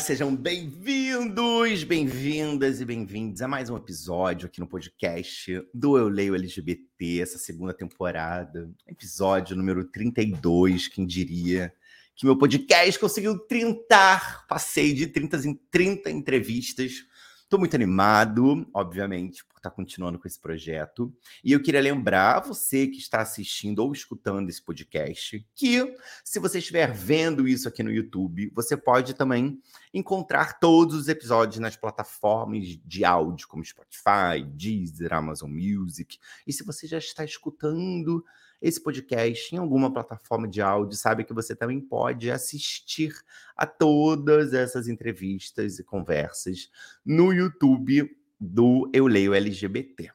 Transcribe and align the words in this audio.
Sejam 0.00 0.34
bem-vindos, 0.34 1.82
bem-vindas 1.82 2.80
e 2.80 2.84
bem-vindos 2.84 3.42
a 3.42 3.48
mais 3.48 3.68
um 3.68 3.76
episódio 3.76 4.46
aqui 4.46 4.60
no 4.60 4.66
podcast 4.66 5.60
do 5.74 5.98
Eu 5.98 6.08
Leio 6.08 6.36
LGBT, 6.36 7.20
essa 7.20 7.36
segunda 7.36 7.74
temporada, 7.74 8.70
episódio 8.86 9.56
número 9.56 9.84
32, 9.84 10.86
quem 10.86 11.04
diria 11.04 11.72
que 12.14 12.24
meu 12.24 12.38
podcast 12.38 12.98
conseguiu 12.98 13.38
30, 13.38 14.44
passei 14.48 14.92
de 14.94 15.08
30 15.08 15.48
em 15.48 15.54
30 15.70 16.10
entrevistas 16.10 17.04
Estou 17.48 17.58
muito 17.58 17.74
animado, 17.74 18.68
obviamente, 18.74 19.42
por 19.42 19.56
estar 19.56 19.70
continuando 19.70 20.18
com 20.18 20.28
esse 20.28 20.38
projeto. 20.38 21.10
E 21.42 21.50
eu 21.50 21.62
queria 21.62 21.80
lembrar 21.80 22.40
você 22.40 22.86
que 22.86 22.98
está 22.98 23.22
assistindo 23.22 23.78
ou 23.78 23.90
escutando 23.90 24.50
esse 24.50 24.60
podcast 24.60 25.42
que, 25.54 25.96
se 26.22 26.38
você 26.38 26.58
estiver 26.58 26.92
vendo 26.92 27.48
isso 27.48 27.66
aqui 27.66 27.82
no 27.82 27.90
YouTube, 27.90 28.52
você 28.54 28.76
pode 28.76 29.14
também 29.14 29.58
encontrar 29.94 30.58
todos 30.58 30.94
os 30.94 31.08
episódios 31.08 31.58
nas 31.58 31.74
plataformas 31.74 32.66
de 32.84 33.02
áudio, 33.02 33.48
como 33.48 33.64
Spotify, 33.64 34.44
Deezer, 34.46 35.14
Amazon 35.14 35.50
Music. 35.50 36.18
E 36.46 36.52
se 36.52 36.62
você 36.62 36.86
já 36.86 36.98
está 36.98 37.24
escutando 37.24 38.22
esse 38.60 38.82
podcast 38.82 39.54
em 39.54 39.58
alguma 39.58 39.92
plataforma 39.92 40.48
de 40.48 40.60
áudio, 40.60 40.96
sabe 40.96 41.24
que 41.24 41.32
você 41.32 41.54
também 41.54 41.80
pode 41.80 42.30
assistir 42.30 43.14
a 43.56 43.66
todas 43.66 44.52
essas 44.52 44.88
entrevistas 44.88 45.78
e 45.78 45.84
conversas 45.84 46.70
no 47.04 47.32
YouTube 47.32 48.10
do 48.40 48.90
Eu 48.92 49.06
Leio 49.06 49.34
LGBT. 49.34 50.10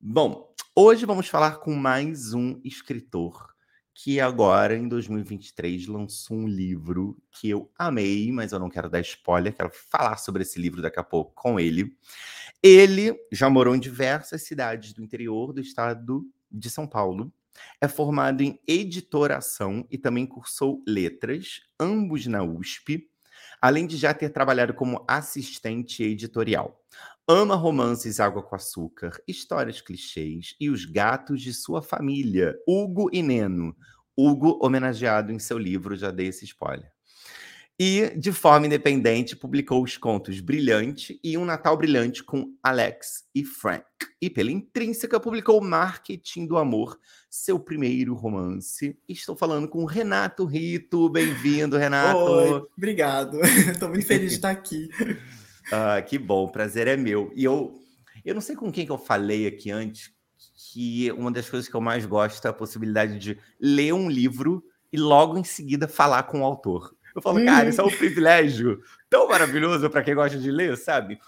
Bom, 0.00 0.52
hoje 0.74 1.04
vamos 1.04 1.28
falar 1.28 1.58
com 1.58 1.74
mais 1.74 2.32
um 2.32 2.60
escritor 2.64 3.52
que 3.94 4.18
agora, 4.18 4.74
em 4.74 4.88
2023, 4.88 5.86
lançou 5.86 6.38
um 6.38 6.48
livro 6.48 7.16
que 7.30 7.50
eu 7.50 7.70
amei, 7.78 8.32
mas 8.32 8.52
eu 8.52 8.58
não 8.58 8.70
quero 8.70 8.88
dar 8.88 9.00
spoiler, 9.00 9.54
quero 9.54 9.70
falar 9.70 10.16
sobre 10.16 10.42
esse 10.42 10.58
livro 10.58 10.80
daqui 10.80 10.98
a 10.98 11.04
pouco 11.04 11.32
com 11.34 11.60
ele. 11.60 11.94
Ele 12.62 13.14
já 13.30 13.50
morou 13.50 13.76
em 13.76 13.80
diversas 13.80 14.42
cidades 14.42 14.94
do 14.94 15.02
interior 15.02 15.52
do 15.52 15.60
estado 15.60 16.24
de 16.50 16.70
São 16.70 16.86
Paulo 16.86 17.30
é 17.80 17.88
formado 17.88 18.42
em 18.42 18.60
editoração 18.66 19.86
e 19.90 19.98
também 19.98 20.26
cursou 20.26 20.82
letras, 20.86 21.60
ambos 21.78 22.26
na 22.26 22.42
USP, 22.42 23.08
além 23.60 23.86
de 23.86 23.96
já 23.96 24.12
ter 24.12 24.30
trabalhado 24.30 24.74
como 24.74 25.04
assistente 25.08 26.02
editorial. 26.02 26.80
Ama 27.28 27.54
romances 27.54 28.18
água 28.18 28.42
com 28.42 28.56
açúcar, 28.56 29.22
histórias 29.28 29.80
clichês 29.80 30.56
e 30.58 30.68
os 30.68 30.84
gatos 30.84 31.40
de 31.40 31.54
sua 31.54 31.80
família, 31.80 32.56
Hugo 32.66 33.08
e 33.12 33.22
Neno. 33.22 33.76
Hugo 34.16 34.58
homenageado 34.60 35.32
em 35.32 35.38
seu 35.38 35.56
livro, 35.56 35.96
já 35.96 36.10
dei 36.10 36.26
esse 36.26 36.44
spoiler. 36.44 36.90
E, 37.84 38.16
de 38.16 38.30
forma 38.30 38.66
independente, 38.66 39.34
publicou 39.34 39.82
os 39.82 39.96
contos 39.96 40.38
Brilhante 40.38 41.18
e 41.20 41.36
Um 41.36 41.44
Natal 41.44 41.76
Brilhante 41.76 42.22
com 42.22 42.56
Alex 42.62 43.24
e 43.34 43.44
Frank. 43.44 43.84
E 44.20 44.30
pela 44.30 44.52
Intrínseca 44.52 45.18
publicou 45.18 45.60
Marketing 45.60 46.46
do 46.46 46.56
Amor, 46.56 46.96
seu 47.28 47.58
primeiro 47.58 48.14
romance. 48.14 48.96
Estou 49.08 49.34
falando 49.34 49.66
com 49.66 49.84
Renato 49.84 50.44
Rito. 50.44 51.08
Bem-vindo, 51.08 51.76
Renato. 51.76 52.18
Oi, 52.20 52.62
obrigado. 52.78 53.40
Estou 53.68 53.88
muito 53.88 54.06
feliz 54.06 54.30
de 54.30 54.36
estar 54.36 54.50
aqui. 54.50 54.88
ah, 55.72 56.00
que 56.02 56.16
bom, 56.18 56.44
o 56.44 56.52
prazer 56.52 56.86
é 56.86 56.96
meu. 56.96 57.32
E 57.34 57.42
eu, 57.42 57.74
eu 58.24 58.32
não 58.32 58.40
sei 58.40 58.54
com 58.54 58.70
quem 58.70 58.86
que 58.86 58.92
eu 58.92 58.98
falei 58.98 59.44
aqui 59.44 59.72
antes, 59.72 60.12
que 60.54 61.10
uma 61.10 61.32
das 61.32 61.50
coisas 61.50 61.68
que 61.68 61.74
eu 61.74 61.80
mais 61.80 62.06
gosto 62.06 62.46
é 62.46 62.48
a 62.48 62.54
possibilidade 62.54 63.18
de 63.18 63.36
ler 63.60 63.92
um 63.92 64.08
livro 64.08 64.64
e 64.92 64.96
logo 64.96 65.36
em 65.36 65.42
seguida 65.42 65.88
falar 65.88 66.22
com 66.22 66.42
o 66.42 66.44
autor. 66.44 66.94
Eu 67.14 67.22
falo, 67.22 67.44
cara, 67.44 67.68
isso 67.68 67.80
é 67.80 67.84
um 67.84 67.90
privilégio 67.96 68.82
tão 69.08 69.28
maravilhoso 69.28 69.88
para 69.90 70.02
quem 70.02 70.14
gosta 70.14 70.38
de 70.38 70.50
ler, 70.50 70.76
sabe? 70.76 71.18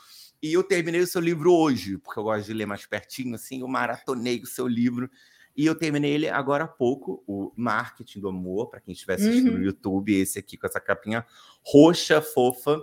E 0.43 0.53
eu 0.53 0.63
terminei 0.63 1.01
o 1.01 1.07
seu 1.07 1.21
livro 1.21 1.53
hoje, 1.53 1.97
porque 1.99 2.19
eu 2.19 2.25
gosto 2.25 2.47
de 2.47 2.53
ler 2.53 2.67
mais 2.67 2.85
pertinho, 2.85 3.35
assim, 3.35 3.61
eu 3.61 3.69
maratonei 3.69 4.41
o 4.41 4.47
seu 4.47 4.67
livro. 4.67 5.11
E 5.57 5.65
eu 5.65 5.75
terminei 5.75 6.13
ele 6.13 6.29
agora 6.29 6.65
há 6.65 6.69
pouco, 6.69 7.23
o 7.27 7.53
Marketing 7.57 8.21
do 8.21 8.29
Amor, 8.29 8.69
para 8.69 8.81
quem 8.81 8.93
estiver 8.93 9.15
assistindo 9.15 9.53
uhum. 9.53 9.59
no 9.59 9.65
YouTube, 9.65 10.13
esse 10.13 10.39
aqui 10.39 10.57
com 10.57 10.67
essa 10.67 10.81
capinha 10.81 11.25
roxa, 11.65 12.21
fofa, 12.21 12.79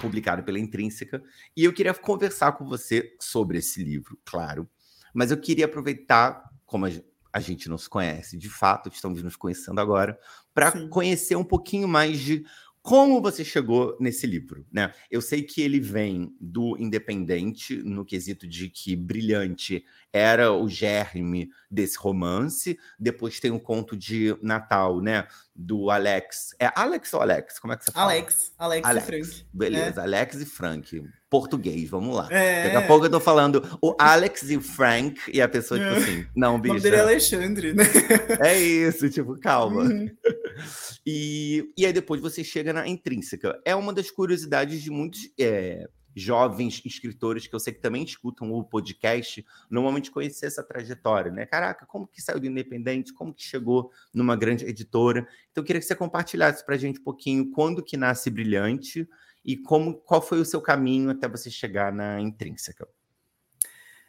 publicado 0.00 0.42
pela 0.42 0.58
Intrínseca. 0.58 1.22
E 1.56 1.64
eu 1.64 1.72
queria 1.72 1.94
conversar 1.94 2.52
com 2.52 2.66
você 2.66 3.14
sobre 3.20 3.58
esse 3.58 3.82
livro, 3.82 4.18
claro. 4.24 4.68
Mas 5.14 5.30
eu 5.30 5.38
queria 5.38 5.66
aproveitar, 5.66 6.50
como 6.66 6.86
a 7.34 7.40
gente 7.40 7.68
não 7.68 7.76
se 7.76 7.90
conhece 7.90 8.38
de 8.38 8.48
fato, 8.48 8.88
estamos 8.88 9.20
nos 9.20 9.34
conhecendo 9.34 9.80
agora, 9.80 10.16
para 10.54 10.86
conhecer 10.86 11.34
um 11.34 11.42
pouquinho 11.42 11.88
mais 11.88 12.20
de 12.20 12.44
como 12.80 13.20
você 13.20 13.44
chegou 13.44 13.96
nesse 13.98 14.24
livro, 14.24 14.64
né? 14.70 14.92
Eu 15.10 15.20
sei 15.20 15.42
que 15.42 15.60
ele 15.60 15.80
vem 15.80 16.32
do 16.40 16.76
Independente, 16.78 17.82
no 17.82 18.04
quesito 18.04 18.46
de 18.46 18.68
que 18.68 18.94
Brilhante 18.94 19.84
era 20.14 20.52
o 20.52 20.68
germe 20.68 21.50
desse 21.68 21.98
romance. 21.98 22.78
Depois 22.96 23.40
tem 23.40 23.50
um 23.50 23.58
conto 23.58 23.96
de 23.96 24.36
Natal, 24.40 25.00
né? 25.00 25.26
Do 25.52 25.90
Alex. 25.90 26.54
É 26.60 26.70
Alex 26.76 27.12
ou 27.14 27.20
Alex? 27.20 27.58
Como 27.58 27.72
é 27.72 27.76
que 27.76 27.84
você 27.84 27.90
fala? 27.90 28.12
Alex. 28.12 28.52
Alex, 28.56 28.88
Alex. 28.88 29.04
e 29.04 29.10
Frank. 29.10 29.46
Beleza, 29.52 30.00
é. 30.00 30.04
Alex 30.04 30.36
e 30.36 30.46
Frank. 30.46 31.04
Português, 31.28 31.90
vamos 31.90 32.14
lá. 32.14 32.28
É. 32.30 32.62
Daqui 32.62 32.76
a 32.76 32.86
pouco 32.86 33.06
eu 33.06 33.10
tô 33.10 33.18
falando 33.18 33.60
o 33.82 33.96
Alex 33.98 34.48
e 34.48 34.56
o 34.56 34.60
Frank, 34.60 35.20
e 35.32 35.42
a 35.42 35.48
pessoa, 35.48 35.80
tipo 35.80 35.92
é. 35.92 35.96
assim, 35.96 36.26
não, 36.36 36.60
bicho. 36.60 36.74
O 36.74 36.76
nome 36.76 36.80
dele 36.80 36.96
é 36.96 37.00
Alexandre, 37.00 37.74
né? 37.74 37.82
É 38.38 38.56
isso, 38.56 39.10
tipo, 39.10 39.36
calma. 39.40 39.82
Uhum. 39.82 40.08
E, 41.04 41.72
e 41.76 41.84
aí 41.84 41.92
depois 41.92 42.20
você 42.20 42.44
chega 42.44 42.72
na 42.72 42.86
intrínseca. 42.86 43.60
É 43.64 43.74
uma 43.74 43.92
das 43.92 44.12
curiosidades 44.12 44.80
de 44.80 44.90
muitos 44.90 45.28
é, 45.38 45.88
jovens 46.14 46.80
escritores 46.84 47.46
que 47.46 47.54
eu 47.54 47.60
sei 47.60 47.72
que 47.72 47.80
também 47.80 48.04
escutam 48.04 48.52
o 48.52 48.62
podcast, 48.62 49.44
normalmente 49.68 50.10
conhecer 50.10 50.46
essa 50.46 50.62
trajetória, 50.62 51.32
né? 51.32 51.46
Caraca, 51.46 51.84
como 51.86 52.06
que 52.06 52.22
saiu 52.22 52.40
do 52.40 52.46
Independente? 52.46 53.12
Como 53.12 53.34
que 53.34 53.42
chegou 53.42 53.90
numa 54.12 54.36
grande 54.36 54.64
editora? 54.64 55.26
Então 55.50 55.62
eu 55.62 55.64
queria 55.64 55.80
que 55.80 55.86
você 55.86 55.94
compartilhasse 55.94 56.64
para 56.64 56.74
a 56.74 56.78
gente 56.78 57.00
um 57.00 57.04
pouquinho 57.04 57.50
quando 57.50 57.82
que 57.82 57.96
nasce 57.96 58.30
Brilhante 58.30 59.08
e 59.44 59.56
como 59.56 59.94
qual 59.94 60.22
foi 60.22 60.40
o 60.40 60.44
seu 60.44 60.60
caminho 60.60 61.10
até 61.10 61.28
você 61.28 61.50
chegar 61.50 61.92
na 61.92 62.20
Intrínseca. 62.20 62.88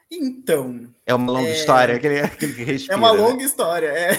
Então. 0.10 0.94
É 1.06 1.14
uma 1.14 1.32
longa 1.32 1.50
é... 1.50 1.58
história, 1.58 1.96
aquele, 1.96 2.20
aquele 2.22 2.54
que 2.54 2.64
respira. 2.64 2.94
É 2.94 2.98
uma 2.98 3.14
né? 3.14 3.20
longa 3.20 3.44
história, 3.44 3.88
é. 3.88 4.12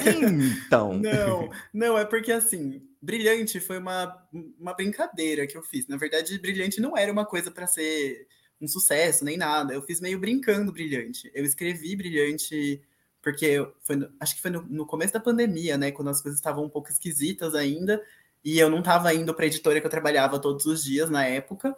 Então. 0.67 0.95
Não, 0.95 1.49
não, 1.73 1.99
é 1.99 2.05
porque 2.05 2.33
assim, 2.33 2.83
Brilhante 3.07 3.61
foi 3.61 3.79
uma, 3.79 4.29
uma 4.59 4.75
brincadeira 4.75 5.47
que 5.47 5.57
eu 5.57 5.63
fiz. 5.63 5.87
Na 5.87 5.97
verdade, 5.97 6.37
Brilhante 6.41 6.81
não 6.81 6.97
era 6.97 7.13
uma 7.13 7.25
coisa 7.25 7.53
para 7.53 7.65
ser 7.65 8.27
um 8.61 8.67
sucesso 8.67 9.25
nem 9.25 9.37
nada. 9.37 9.73
Eu 9.73 9.81
fiz 9.81 10.01
meio 10.01 10.19
brincando 10.19 10.73
Brilhante. 10.73 11.31
Eu 11.33 11.45
escrevi 11.45 11.95
Brilhante 11.95 12.83
porque 13.23 13.65
foi, 13.83 13.97
acho 14.19 14.35
que 14.35 14.43
foi 14.43 14.51
no, 14.51 14.63
no 14.63 14.85
começo 14.85 15.13
da 15.13 15.21
pandemia, 15.21 15.79
né? 15.79 15.93
Quando 15.93 16.09
as 16.09 16.21
coisas 16.21 16.41
estavam 16.41 16.65
um 16.65 16.69
pouco 16.69 16.91
esquisitas 16.91 17.55
ainda. 17.55 18.03
E 18.45 18.59
eu 18.59 18.69
não 18.69 18.81
estava 18.81 19.15
indo 19.15 19.33
para 19.33 19.45
a 19.45 19.47
editora 19.47 19.81
que 19.81 19.87
eu 19.87 19.91
trabalhava 19.91 20.41
todos 20.41 20.67
os 20.67 20.83
dias 20.83 21.09
na 21.09 21.25
época. 21.25 21.77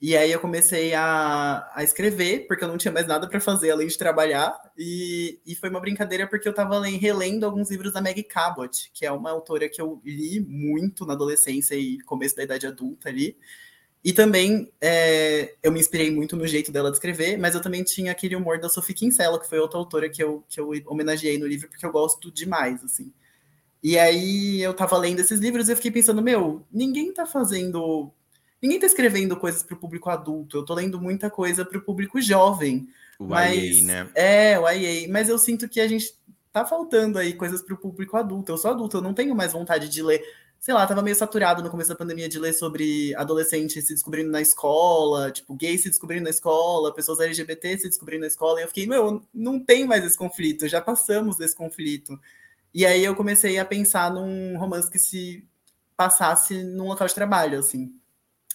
E 0.00 0.16
aí 0.16 0.30
eu 0.30 0.38
comecei 0.38 0.94
a, 0.94 1.68
a 1.74 1.82
escrever, 1.82 2.46
porque 2.46 2.62
eu 2.62 2.68
não 2.68 2.78
tinha 2.78 2.92
mais 2.92 3.06
nada 3.06 3.28
para 3.28 3.40
fazer 3.40 3.72
além 3.72 3.88
de 3.88 3.98
trabalhar. 3.98 4.56
E, 4.76 5.40
e 5.44 5.56
foi 5.56 5.68
uma 5.68 5.80
brincadeira 5.80 6.26
porque 6.26 6.46
eu 6.46 6.52
estava 6.52 6.80
relendo 6.86 7.44
alguns 7.44 7.68
livros 7.68 7.92
da 7.92 8.00
Maggie 8.00 8.22
Cabot, 8.22 8.90
que 8.94 9.04
é 9.04 9.10
uma 9.10 9.30
autora 9.30 9.68
que 9.68 9.80
eu 9.80 10.00
li 10.04 10.38
muito 10.40 11.04
na 11.04 11.14
adolescência 11.14 11.74
e 11.74 11.98
começo 12.02 12.36
da 12.36 12.44
idade 12.44 12.66
adulta 12.66 13.08
ali. 13.08 13.36
E 14.04 14.12
também 14.12 14.72
é, 14.80 15.56
eu 15.62 15.72
me 15.72 15.80
inspirei 15.80 16.10
muito 16.12 16.36
no 16.36 16.46
jeito 16.46 16.70
dela 16.70 16.90
de 16.90 16.96
escrever, 16.96 17.36
mas 17.36 17.56
eu 17.56 17.60
também 17.60 17.82
tinha 17.82 18.12
aquele 18.12 18.36
humor 18.36 18.60
da 18.60 18.68
Sophie 18.68 18.94
Kinsella, 18.94 19.40
que 19.40 19.48
foi 19.48 19.58
outra 19.58 19.78
autora 19.78 20.08
que 20.08 20.22
eu, 20.22 20.44
que 20.48 20.60
eu 20.60 20.70
homenageei 20.86 21.36
no 21.38 21.46
livro, 21.46 21.68
porque 21.68 21.84
eu 21.84 21.90
gosto 21.90 22.30
demais, 22.30 22.84
assim. 22.84 23.12
E 23.82 23.98
aí 23.98 24.60
eu 24.60 24.74
tava 24.74 24.96
lendo 24.96 25.20
esses 25.20 25.40
livros 25.40 25.68
e 25.68 25.72
eu 25.72 25.76
fiquei 25.76 25.90
pensando, 25.90 26.22
meu, 26.22 26.64
ninguém 26.72 27.12
tá 27.12 27.26
fazendo 27.26 28.12
ninguém 28.60 28.76
está 28.76 28.86
escrevendo 28.86 29.36
coisas 29.36 29.62
para 29.62 29.74
o 29.74 29.78
público 29.78 30.10
adulto, 30.10 30.56
eu 30.56 30.60
estou 30.62 30.76
lendo 30.76 31.00
muita 31.00 31.30
coisa 31.30 31.64
para 31.64 31.78
o 31.78 31.82
público 31.82 32.20
jovem. 32.20 32.88
O 33.18 33.26
mas, 33.26 33.78
YA, 33.78 33.86
né? 33.86 34.10
É, 34.14 34.58
o 34.58 34.68
YA. 34.68 35.08
Mas 35.08 35.28
eu 35.28 35.38
sinto 35.38 35.68
que 35.68 35.80
a 35.80 35.88
gente 35.88 36.14
tá 36.52 36.64
faltando 36.64 37.18
aí 37.18 37.34
coisas 37.34 37.62
para 37.62 37.74
o 37.74 37.78
público 37.78 38.16
adulto. 38.16 38.52
Eu 38.52 38.58
sou 38.58 38.70
adulto, 38.70 38.98
eu 38.98 39.02
não 39.02 39.14
tenho 39.14 39.34
mais 39.34 39.52
vontade 39.52 39.88
de 39.88 40.02
ler. 40.02 40.22
Sei 40.60 40.74
lá, 40.74 40.84
tava 40.86 41.02
meio 41.02 41.14
saturado 41.14 41.62
no 41.62 41.70
começo 41.70 41.90
da 41.90 41.94
pandemia 41.94 42.28
de 42.28 42.38
ler 42.38 42.52
sobre 42.52 43.14
adolescentes 43.14 43.86
se 43.86 43.94
descobrindo 43.94 44.30
na 44.30 44.40
escola, 44.40 45.30
tipo, 45.30 45.54
gays 45.54 45.82
se 45.82 45.88
descobrindo 45.88 46.24
na 46.24 46.30
escola, 46.30 46.92
pessoas 46.92 47.20
LGBT 47.20 47.78
se 47.78 47.88
descobrindo 47.88 48.22
na 48.22 48.26
escola. 48.26 48.60
E 48.60 48.64
eu 48.64 48.68
fiquei, 48.68 48.86
meu, 48.86 49.22
não 49.32 49.60
tem 49.60 49.86
mais 49.86 50.04
esse 50.04 50.16
conflito, 50.16 50.66
já 50.66 50.80
passamos 50.80 51.36
desse 51.36 51.54
conflito. 51.54 52.18
E 52.74 52.84
aí 52.84 53.04
eu 53.04 53.14
comecei 53.14 53.58
a 53.58 53.64
pensar 53.64 54.12
num 54.12 54.58
romance 54.58 54.90
que 54.90 54.98
se 54.98 55.46
passasse 55.96 56.62
num 56.64 56.88
local 56.88 57.06
de 57.06 57.14
trabalho, 57.14 57.58
assim. 57.58 57.92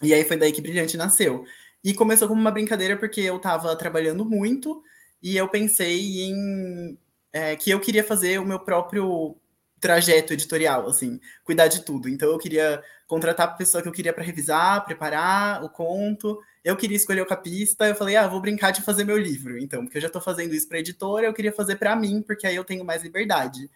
E 0.02 0.14
aí 0.14 0.24
foi 0.26 0.38
daí 0.38 0.52
que 0.52 0.62
Brilhante 0.62 0.98
nasceu. 0.98 1.46
E 1.84 1.94
começou 1.94 2.28
como 2.28 2.40
uma 2.40 2.52
brincadeira 2.52 2.98
porque 2.98 3.22
eu 3.22 3.38
estava 3.38 3.76
trabalhando 3.76 4.26
muito 4.26 4.82
e 5.22 5.36
eu 5.38 5.48
pensei 5.50 6.24
em 6.24 6.98
é, 7.32 7.56
que 7.56 7.72
eu 7.72 7.80
queria 7.80 8.04
fazer 8.04 8.40
o 8.40 8.46
meu 8.46 8.60
próprio 8.60 9.36
trajeto 9.80 10.32
editorial, 10.34 10.88
assim, 10.88 11.20
cuidar 11.44 11.68
de 11.68 11.84
tudo. 11.84 12.08
Então 12.08 12.30
eu 12.30 12.38
queria 12.38 12.82
contratar 13.08 13.48
a 13.50 13.52
pessoa 13.52 13.82
que 13.84 13.88
eu 13.90 13.92
queria 13.94 14.14
para 14.14 14.24
revisar, 14.24 14.86
preparar 14.86 15.64
o 15.64 15.70
conto. 15.70 16.40
Eu 16.64 16.78
queria 16.78 16.96
escolher 16.98 17.22
o 17.22 17.26
capista, 17.26 17.86
eu 17.88 17.96
falei: 17.96 18.16
"Ah, 18.16 18.28
vou 18.28 18.40
brincar 18.42 18.72
de 18.72 18.82
fazer 18.82 19.04
meu 19.04 19.18
livro". 19.18 19.58
Então, 19.60 19.84
porque 19.84 19.98
eu 19.98 20.02
já 20.02 20.08
estou 20.08 20.22
fazendo 20.22 20.54
isso 20.56 20.68
para 20.70 20.80
editora, 20.80 21.26
eu 21.28 21.34
queria 21.34 21.52
fazer 21.52 21.76
para 21.76 21.96
mim, 21.96 22.22
porque 22.22 22.48
aí 22.48 22.56
eu 22.56 22.64
tenho 22.64 22.86
mais 22.86 23.04
liberdade. 23.04 23.70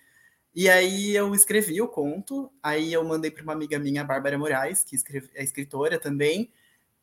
E 0.58 0.68
aí 0.68 1.16
eu 1.16 1.36
escrevi 1.36 1.80
o 1.80 1.88
conto, 1.88 2.52
aí 2.64 2.92
eu 2.92 3.04
mandei 3.04 3.30
para 3.30 3.44
uma 3.44 3.54
amiga 3.54 3.78
minha, 3.78 4.04
Bárbara 4.04 4.40
Moraes, 4.40 4.84
que 4.84 4.96
é 5.36 5.44
escritora 5.44 6.00
também, 6.00 6.52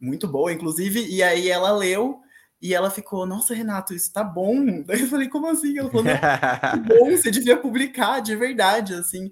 muito 0.00 0.26
boa, 0.26 0.52
inclusive, 0.52 1.06
e 1.06 1.22
aí 1.22 1.48
ela 1.48 1.70
leu 1.70 2.20
e 2.60 2.74
ela 2.74 2.90
ficou, 2.90 3.24
nossa, 3.24 3.54
Renato, 3.54 3.94
isso 3.94 4.12
tá 4.12 4.24
bom. 4.24 4.56
Daí 4.82 5.02
eu 5.02 5.06
falei, 5.06 5.28
como 5.28 5.46
assim? 5.46 5.78
Ela 5.78 5.88
falou, 5.88 6.04
que 6.04 6.80
bom, 6.98 7.12
você 7.12 7.30
devia 7.30 7.56
publicar 7.56 8.18
de 8.18 8.34
verdade, 8.34 8.92
assim. 8.92 9.30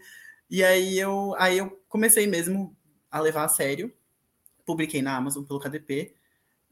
E 0.49 0.63
aí 0.63 0.97
eu, 0.97 1.35
aí 1.37 1.59
eu 1.59 1.83
comecei 1.89 2.25
mesmo 2.25 2.77
a 3.11 3.19
levar 3.19 3.43
a 3.43 3.49
sério, 3.49 3.93
publiquei 4.65 5.03
na 5.03 5.17
Amazon 5.17 5.43
pelo 5.43 5.59
KDP, 5.59 6.15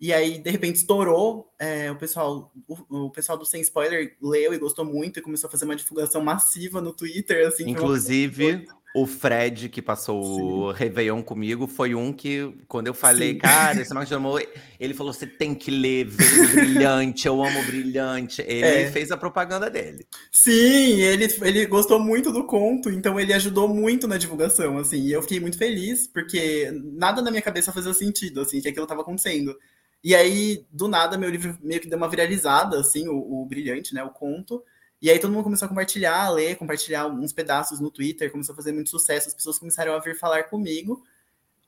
e 0.01 0.15
aí, 0.15 0.39
de 0.39 0.51
repente, 0.51 0.77
estourou. 0.77 1.53
É, 1.59 1.91
o, 1.91 1.97
pessoal, 1.97 2.51
o, 2.67 3.05
o, 3.07 3.11
pessoal 3.11 3.37
do 3.37 3.45
Sem 3.45 3.61
Spoiler 3.61 4.17
leu 4.23 4.55
e 4.55 4.59
gostou 4.59 4.85
muito 4.85 5.19
e 5.19 5.23
começou 5.23 5.49
a 5.49 5.51
fazer 5.51 5.67
uma 5.67 5.77
divulgação 5.77 6.23
massiva 6.23 6.81
no 6.81 6.95
Twitter. 6.95 7.47
Assim, 7.47 7.69
Inclusive, 7.69 8.67
o 8.95 9.07
Fred, 9.07 9.69
que 9.69 9.83
passou 9.83 10.23
Sim. 10.25 10.43
o 10.43 10.73
Réveillon 10.73 11.23
comigo, 11.23 11.67
foi 11.67 11.95
um 11.95 12.15
que, 12.15 12.51
quando 12.67 12.87
eu 12.87 12.95
falei, 12.95 13.33
Sim. 13.33 13.39
cara, 13.39 13.81
esse 13.81 13.93
Marcos 13.93 14.09
chamou, 14.09 14.41
ele 14.81 14.95
falou: 14.95 15.13
você 15.13 15.27
tem 15.27 15.55
que 15.55 15.71
ler, 15.71 16.07
brilhante, 16.07 17.27
eu 17.29 17.45
amo 17.45 17.63
brilhante. 17.65 18.41
Ele 18.41 18.65
é. 18.65 18.91
fez 18.91 19.11
a 19.11 19.19
propaganda 19.19 19.69
dele. 19.69 20.07
Sim, 20.33 20.99
ele, 20.99 21.29
ele 21.43 21.67
gostou 21.67 22.01
muito 22.01 22.33
do 22.33 22.47
conto, 22.47 22.89
então 22.89 23.21
ele 23.21 23.35
ajudou 23.35 23.69
muito 23.69 24.09
na 24.09 24.17
divulgação, 24.17 24.79
assim, 24.79 25.03
e 25.03 25.13
eu 25.13 25.21
fiquei 25.21 25.41
muito 25.41 25.59
feliz, 25.59 26.07
porque 26.07 26.73
nada 26.95 27.21
na 27.21 27.31
minha 27.31 27.43
cabeça 27.43 27.71
fazia 27.71 27.93
sentido, 27.93 28.41
assim, 28.41 28.63
que 28.63 28.69
aquilo 28.69 28.85
estava 28.85 29.03
acontecendo. 29.03 29.55
E 30.03 30.15
aí, 30.15 30.67
do 30.71 30.89
nada, 30.89 31.19
meu 31.19 31.31
livro 31.31 31.59
meio 31.63 31.81
que 31.81 31.89
deu 31.89 31.99
uma 31.99 32.09
viralizada, 32.09 32.81
assim, 32.81 33.09
o, 33.09 33.43
o 33.43 33.47
Brilhante, 33.47 33.95
né, 33.95 34.03
o 34.03 34.11
conto. 34.11 34.63
E 35.03 35.11
aí 35.11 35.19
todo 35.19 35.33
mundo 35.33 35.45
começou 35.45 35.67
a 35.67 35.69
compartilhar, 35.69 36.25
a 36.25 36.31
ler, 36.31 36.57
compartilhar 36.57 37.07
uns 37.07 37.33
pedaços 37.33 37.81
no 37.81 37.91
Twitter, 37.91 38.31
começou 38.31 38.53
a 38.53 38.57
fazer 38.57 38.73
muito 38.73 38.91
sucesso, 38.91 39.29
as 39.29 39.35
pessoas 39.35 39.59
começaram 39.59 39.95
a 39.95 39.99
vir 39.99 40.19
falar 40.19 40.45
comigo. 40.45 41.03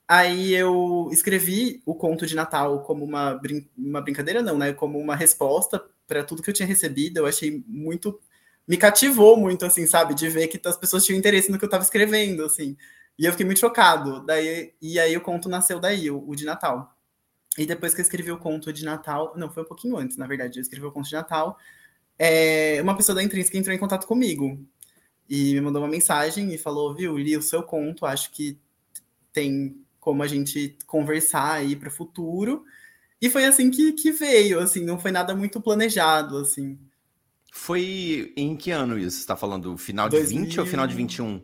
Aí 0.06 0.52
eu 0.52 1.08
escrevi 1.10 1.82
o 1.86 1.94
conto 1.94 2.26
de 2.26 2.34
Natal 2.34 2.82
como 2.82 3.04
uma, 3.04 3.34
brin 3.34 3.66
uma 3.76 4.00
brincadeira, 4.02 4.42
não, 4.42 4.58
né? 4.58 4.72
Como 4.74 4.98
uma 4.98 5.16
resposta 5.16 5.82
para 6.06 6.22
tudo 6.24 6.42
que 6.42 6.50
eu 6.50 6.54
tinha 6.54 6.66
recebido. 6.66 7.18
Eu 7.18 7.26
achei 7.26 7.64
muito. 7.66 8.20
Me 8.68 8.76
cativou 8.76 9.36
muito, 9.38 9.64
assim, 9.64 9.86
sabe? 9.86 10.14
De 10.14 10.28
ver 10.28 10.48
que 10.48 10.60
as 10.68 10.76
pessoas 10.76 11.04
tinham 11.04 11.18
interesse 11.18 11.50
no 11.50 11.58
que 11.58 11.64
eu 11.64 11.68
estava 11.68 11.82
escrevendo, 11.84 12.44
assim. 12.44 12.76
E 13.18 13.24
eu 13.24 13.32
fiquei 13.32 13.46
muito 13.46 13.60
chocado. 13.60 14.24
Daí, 14.26 14.74
e 14.82 15.00
aí 15.00 15.16
o 15.16 15.20
conto 15.22 15.48
nasceu 15.48 15.80
daí, 15.80 16.10
o, 16.10 16.28
o 16.28 16.36
de 16.36 16.44
Natal. 16.44 16.91
E 17.58 17.66
depois 17.66 17.94
que 17.94 18.00
eu 18.00 18.02
escrevi 18.02 18.32
o 18.32 18.38
conto 18.38 18.72
de 18.72 18.84
Natal, 18.84 19.34
não, 19.36 19.50
foi 19.50 19.62
um 19.62 19.66
pouquinho 19.66 19.96
antes, 19.96 20.16
na 20.16 20.26
verdade, 20.26 20.58
eu 20.58 20.62
escrevi 20.62 20.86
o 20.86 20.92
conto 20.92 21.08
de 21.08 21.14
Natal, 21.14 21.58
é, 22.18 22.80
uma 22.82 22.96
pessoa 22.96 23.16
da 23.16 23.22
Intrínseca 23.22 23.58
entrou 23.58 23.74
em 23.74 23.78
contato 23.78 24.06
comigo 24.06 24.58
e 25.28 25.54
me 25.54 25.60
mandou 25.60 25.82
uma 25.82 25.88
mensagem 25.88 26.52
e 26.52 26.58
falou, 26.58 26.94
viu, 26.94 27.18
li 27.18 27.36
o 27.36 27.42
seu 27.42 27.62
conto, 27.62 28.06
acho 28.06 28.30
que 28.30 28.58
tem 29.32 29.76
como 29.98 30.22
a 30.22 30.26
gente 30.26 30.76
conversar 30.86 31.54
aí 31.54 31.74
para 31.74 31.88
o 31.88 31.92
futuro. 31.92 32.64
E 33.20 33.30
foi 33.30 33.44
assim 33.44 33.70
que, 33.70 33.92
que 33.92 34.12
veio, 34.12 34.58
assim, 34.58 34.84
não 34.84 34.98
foi 34.98 35.10
nada 35.10 35.34
muito 35.34 35.60
planejado, 35.60 36.38
assim. 36.38 36.78
Foi 37.52 38.32
em 38.36 38.56
que 38.56 38.70
ano 38.70 38.98
isso? 38.98 39.16
Você 39.16 39.22
está 39.22 39.36
falando 39.36 39.76
final 39.76 40.08
de 40.08 40.16
20 40.18 40.28
2000... 40.28 40.60
ou 40.60 40.66
final 40.66 40.86
de 40.86 40.94
21? 40.94 41.42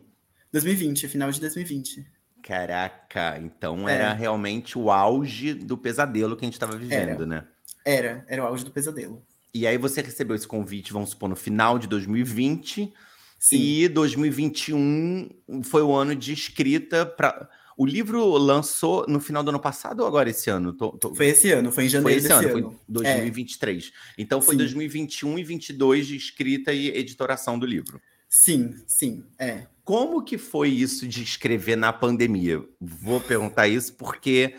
2020, 0.51 1.07
final 1.07 1.31
de 1.31 1.39
2020. 1.39 2.05
Caraca, 2.43 3.39
então 3.39 3.87
é. 3.87 3.95
era 3.95 4.13
realmente 4.13 4.77
o 4.77 4.89
auge 4.89 5.53
do 5.53 5.77
pesadelo 5.77 6.35
que 6.35 6.45
a 6.45 6.47
gente 6.47 6.53
estava 6.53 6.77
vivendo, 6.77 7.23
era. 7.23 7.25
né? 7.25 7.43
Era, 7.85 8.25
era 8.27 8.43
o 8.43 8.47
auge 8.47 8.63
do 8.63 8.71
pesadelo. 8.71 9.21
E 9.53 9.65
aí 9.65 9.77
você 9.77 10.01
recebeu 10.01 10.35
esse 10.35 10.47
convite, 10.47 10.93
vamos 10.93 11.11
supor, 11.11 11.29
no 11.29 11.35
final 11.35 11.79
de 11.79 11.87
2020. 11.87 12.93
Sim. 13.39 13.57
E 13.57 13.87
2021 13.87 15.29
foi 15.63 15.81
o 15.81 15.93
ano 15.93 16.15
de 16.15 16.33
escrita 16.33 17.05
para. 17.05 17.49
O 17.77 17.85
livro 17.85 18.27
lançou 18.37 19.05
no 19.07 19.21
final 19.21 19.41
do 19.41 19.49
ano 19.51 19.59
passado 19.59 20.01
ou 20.01 20.07
agora 20.07 20.29
esse 20.29 20.49
ano? 20.49 20.73
Tô, 20.73 20.91
tô... 20.91 21.15
Foi 21.15 21.27
esse 21.27 21.49
ano, 21.49 21.71
foi 21.71 21.85
em 21.85 21.89
janeiro 21.89 22.21
foi 22.21 22.25
esse 22.25 22.33
ano, 22.33 22.57
ano. 22.57 22.71
Foi 22.71 22.79
2023. 22.89 23.85
É. 23.85 24.21
Então 24.21 24.41
foi 24.41 24.55
sim. 24.55 24.57
2021 24.57 25.29
e 25.29 25.33
2022 25.35 26.07
de 26.07 26.15
escrita 26.17 26.73
e 26.73 26.89
editoração 26.89 27.57
do 27.57 27.65
livro. 27.65 28.01
Sim, 28.29 28.75
sim, 28.85 29.23
é. 29.37 29.65
Como 29.83 30.23
que 30.23 30.37
foi 30.37 30.69
isso 30.69 31.07
de 31.07 31.23
escrever 31.23 31.75
na 31.75 31.91
pandemia? 31.91 32.63
Vou 32.79 33.19
perguntar 33.19 33.67
isso 33.67 33.95
porque 33.95 34.55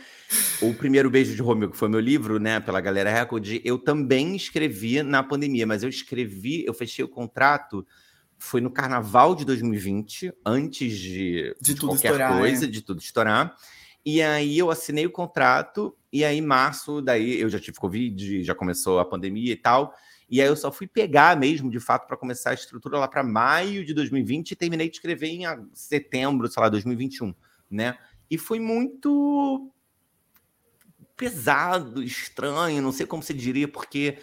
o 0.60 0.74
primeiro 0.74 1.08
beijo 1.08 1.36
de 1.36 1.40
Romeu, 1.40 1.70
que 1.70 1.76
foi 1.76 1.88
meu 1.88 2.00
livro, 2.00 2.40
né, 2.40 2.58
pela 2.58 2.80
Galera 2.80 3.12
Record, 3.12 3.60
eu 3.64 3.78
também 3.78 4.34
escrevi 4.34 5.02
na 5.04 5.22
pandemia, 5.22 5.66
mas 5.66 5.84
eu 5.84 5.88
escrevi, 5.88 6.64
eu 6.66 6.74
fechei 6.74 7.04
o 7.04 7.08
contrato 7.08 7.86
foi 8.40 8.60
no 8.60 8.70
carnaval 8.70 9.34
de 9.34 9.44
2020, 9.44 10.32
antes 10.44 10.96
de, 10.96 11.54
de, 11.60 11.74
de 11.74 11.80
qualquer 11.80 12.12
estourar, 12.12 12.38
coisa, 12.38 12.64
é. 12.64 12.68
de 12.68 12.80
tudo 12.80 12.98
estourar. 12.98 13.54
E 14.04 14.22
aí 14.22 14.58
eu 14.58 14.70
assinei 14.70 15.06
o 15.06 15.10
contrato, 15.10 15.94
e 16.10 16.24
aí 16.24 16.38
em 16.38 16.40
março, 16.40 17.02
daí 17.02 17.38
eu 17.38 17.50
já 17.50 17.60
tive 17.60 17.78
Covid, 17.78 18.42
já 18.42 18.54
começou 18.54 18.98
a 18.98 19.04
pandemia 19.04 19.52
e 19.52 19.56
tal. 19.56 19.94
E 20.30 20.40
aí 20.40 20.46
eu 20.46 20.54
só 20.54 20.70
fui 20.70 20.86
pegar 20.86 21.36
mesmo, 21.36 21.68
de 21.68 21.80
fato, 21.80 22.06
para 22.06 22.16
começar 22.16 22.50
a 22.50 22.54
estrutura 22.54 22.98
lá 22.98 23.08
para 23.08 23.24
maio 23.24 23.84
de 23.84 23.92
2020 23.92 24.52
e 24.52 24.56
terminei 24.56 24.88
de 24.88 24.94
escrever 24.94 25.26
em 25.26 25.42
setembro, 25.74 26.46
sei 26.46 26.62
lá, 26.62 26.68
2021, 26.68 27.34
né? 27.68 27.98
E 28.30 28.38
foi 28.38 28.60
muito 28.60 29.72
pesado, 31.16 32.02
estranho, 32.02 32.80
não 32.80 32.92
sei 32.92 33.04
como 33.06 33.22
se 33.22 33.34
diria, 33.34 33.66
porque 33.66 34.18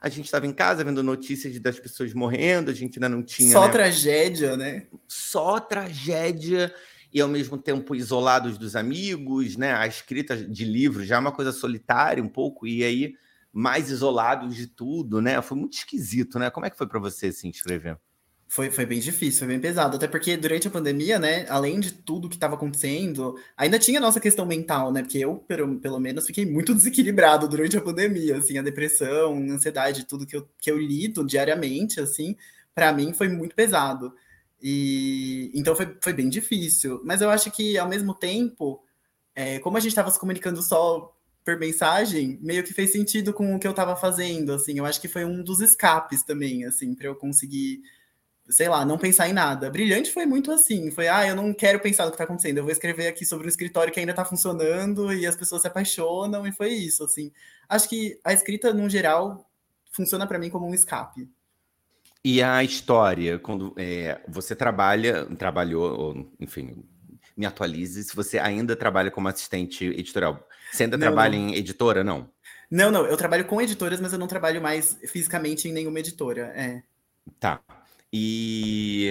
a 0.00 0.08
gente 0.08 0.24
estava 0.24 0.48
em 0.48 0.52
casa 0.52 0.82
vendo 0.82 1.00
notícias 1.00 1.56
das 1.60 1.78
pessoas 1.78 2.12
morrendo, 2.12 2.70
a 2.70 2.74
gente 2.74 2.98
ainda 2.98 3.08
não 3.08 3.22
tinha. 3.22 3.52
Só 3.52 3.66
né? 3.66 3.72
tragédia, 3.72 4.56
né? 4.56 4.88
Só 5.06 5.60
tragédia 5.60 6.74
e 7.12 7.20
ao 7.20 7.28
mesmo 7.28 7.56
tempo 7.56 7.94
isolados 7.94 8.58
dos 8.58 8.74
amigos, 8.74 9.56
né? 9.56 9.72
A 9.74 9.86
escrita 9.86 10.36
de 10.36 10.64
livros 10.64 11.06
já 11.06 11.16
é 11.16 11.18
uma 11.20 11.30
coisa 11.30 11.52
solitária 11.52 12.20
um 12.20 12.28
pouco, 12.28 12.66
e 12.66 12.82
aí 12.82 13.14
mais 13.52 13.90
isolados 13.90 14.56
de 14.56 14.66
tudo, 14.66 15.20
né? 15.20 15.40
Foi 15.42 15.56
muito 15.56 15.74
esquisito, 15.74 16.38
né? 16.38 16.50
Como 16.50 16.64
é 16.64 16.70
que 16.70 16.78
foi 16.78 16.86
para 16.86 16.98
você 16.98 17.30
se 17.30 17.46
inscrever? 17.46 17.98
Foi, 18.48 18.70
foi 18.70 18.84
bem 18.84 19.00
difícil, 19.00 19.40
foi 19.40 19.48
bem 19.48 19.60
pesado. 19.60 19.96
Até 19.96 20.06
porque 20.06 20.36
durante 20.36 20.68
a 20.68 20.70
pandemia, 20.70 21.18
né, 21.18 21.46
além 21.48 21.80
de 21.80 21.90
tudo 21.90 22.28
que 22.28 22.34
estava 22.34 22.54
acontecendo, 22.54 23.34
ainda 23.56 23.78
tinha 23.78 23.98
a 23.98 24.00
nossa 24.00 24.20
questão 24.20 24.44
mental, 24.44 24.92
né? 24.92 25.02
Porque 25.02 25.18
eu, 25.18 25.36
pelo, 25.36 25.80
pelo 25.80 25.98
menos, 25.98 26.26
fiquei 26.26 26.44
muito 26.44 26.72
desequilibrado 26.76 27.48
durante 27.48 27.76
a 27.76 27.80
pandemia, 27.80 28.36
assim, 28.36 28.58
a 28.58 28.62
depressão, 28.62 29.34
a 29.36 29.52
ansiedade, 29.54 30.04
tudo 30.04 30.26
que 30.26 30.36
eu, 30.36 30.46
que 30.58 30.70
eu 30.70 30.78
lido 30.78 31.24
diariamente, 31.24 32.00
assim, 32.00 32.36
para 32.74 32.92
mim 32.92 33.14
foi 33.14 33.28
muito 33.28 33.54
pesado. 33.54 34.14
E 34.60 35.50
então 35.54 35.74
foi, 35.74 35.96
foi 36.00 36.12
bem 36.12 36.28
difícil. 36.28 37.00
Mas 37.04 37.22
eu 37.22 37.30
acho 37.30 37.50
que, 37.50 37.78
ao 37.78 37.88
mesmo 37.88 38.14
tempo, 38.14 38.84
é, 39.34 39.58
como 39.60 39.76
a 39.78 39.80
gente 39.80 39.92
estava 39.92 40.10
se 40.10 40.20
comunicando 40.20 40.62
só 40.62 41.14
por 41.44 41.58
mensagem, 41.58 42.38
meio 42.40 42.62
que 42.62 42.72
fez 42.72 42.92
sentido 42.92 43.32
com 43.32 43.54
o 43.54 43.58
que 43.58 43.66
eu 43.66 43.72
estava 43.72 43.96
fazendo, 43.96 44.52
assim. 44.52 44.78
Eu 44.78 44.86
acho 44.86 45.00
que 45.00 45.08
foi 45.08 45.24
um 45.24 45.42
dos 45.42 45.60
escapes 45.60 46.22
também, 46.22 46.64
assim, 46.64 46.94
para 46.94 47.06
eu 47.08 47.16
conseguir, 47.16 47.82
sei 48.48 48.68
lá, 48.68 48.84
não 48.84 48.96
pensar 48.96 49.28
em 49.28 49.32
nada. 49.32 49.70
Brilhante 49.70 50.12
foi 50.12 50.24
muito 50.24 50.52
assim, 50.52 50.90
foi, 50.90 51.08
ah, 51.08 51.26
eu 51.26 51.34
não 51.34 51.52
quero 51.52 51.80
pensar 51.80 52.04
no 52.04 52.10
que 52.10 52.14
está 52.14 52.24
acontecendo, 52.24 52.58
eu 52.58 52.64
vou 52.64 52.72
escrever 52.72 53.08
aqui 53.08 53.24
sobre 53.26 53.46
um 53.46 53.48
escritório 53.48 53.92
que 53.92 53.98
ainda 53.98 54.12
está 54.12 54.24
funcionando 54.24 55.12
e 55.12 55.26
as 55.26 55.36
pessoas 55.36 55.62
se 55.62 55.68
apaixonam, 55.68 56.46
e 56.46 56.52
foi 56.52 56.68
isso, 56.70 57.04
assim. 57.04 57.32
Acho 57.68 57.88
que 57.88 58.20
a 58.24 58.32
escrita, 58.32 58.72
no 58.72 58.88
geral, 58.88 59.50
funciona 59.90 60.26
para 60.26 60.38
mim 60.38 60.48
como 60.48 60.66
um 60.66 60.74
escape. 60.74 61.28
E 62.24 62.40
a 62.40 62.62
história, 62.62 63.36
quando 63.40 63.74
é, 63.76 64.20
você 64.28 64.54
trabalha, 64.54 65.26
trabalhou, 65.36 66.30
enfim, 66.38 66.84
me 67.36 67.46
atualize 67.46 68.02
se 68.04 68.14
você 68.14 68.38
ainda 68.38 68.76
trabalha 68.76 69.10
como 69.10 69.28
assistente 69.28 69.84
editorial. 69.84 70.46
Você 70.72 70.84
ainda 70.84 70.96
não, 70.96 71.06
trabalha 71.06 71.38
não. 71.38 71.48
em 71.48 71.54
editora, 71.54 72.02
não? 72.02 72.28
Não, 72.70 72.90
não, 72.90 73.04
eu 73.04 73.16
trabalho 73.16 73.44
com 73.44 73.60
editoras, 73.60 74.00
mas 74.00 74.12
eu 74.12 74.18
não 74.18 74.26
trabalho 74.26 74.62
mais 74.62 74.98
fisicamente 75.06 75.68
em 75.68 75.72
nenhuma 75.72 76.00
editora. 76.00 76.52
É. 76.56 76.82
Tá. 77.38 77.60
E 78.12 79.10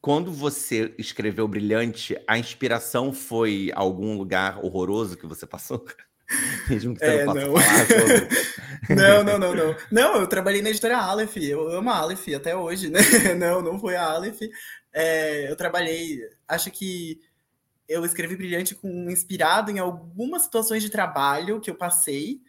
quando 0.00 0.30
você 0.30 0.94
escreveu 0.98 1.48
Brilhante, 1.48 2.18
a 2.26 2.38
inspiração 2.38 3.12
foi 3.12 3.70
algum 3.74 4.16
lugar 4.16 4.62
horroroso 4.64 5.16
que 5.16 5.26
você 5.26 5.46
passou? 5.46 5.86
Mesmo 6.68 6.94
que 6.94 7.00
você 7.00 7.06
é, 7.06 7.24
não 7.24 7.34
possa 7.34 7.46
não. 7.46 7.56
falar 7.56 7.86
sobre. 7.86 8.28
não, 8.94 9.24
não, 9.24 9.38
não, 9.38 9.54
não. 9.54 9.76
Não, 9.90 10.20
eu 10.20 10.26
trabalhei 10.26 10.62
na 10.62 10.70
editora 10.70 10.98
Aleph, 10.98 11.36
eu 11.38 11.68
amo 11.70 11.90
a 11.90 11.96
Aleph 11.96 12.28
até 12.36 12.54
hoje, 12.54 12.90
né? 12.90 13.00
Não, 13.38 13.62
não 13.62 13.78
foi 13.78 13.96
a 13.96 14.04
Aleph. 14.04 14.40
É, 14.92 15.50
eu 15.50 15.56
trabalhei, 15.56 16.20
acho 16.46 16.70
que 16.70 17.20
eu 17.88 18.04
escrevi 18.04 18.36
Brilhante 18.36 18.74
com 18.74 19.10
inspirado 19.10 19.70
em 19.70 19.78
algumas 19.78 20.42
situações 20.42 20.82
de 20.82 20.90
trabalho 20.90 21.60
que 21.60 21.70
eu 21.70 21.74
passei 21.74 22.42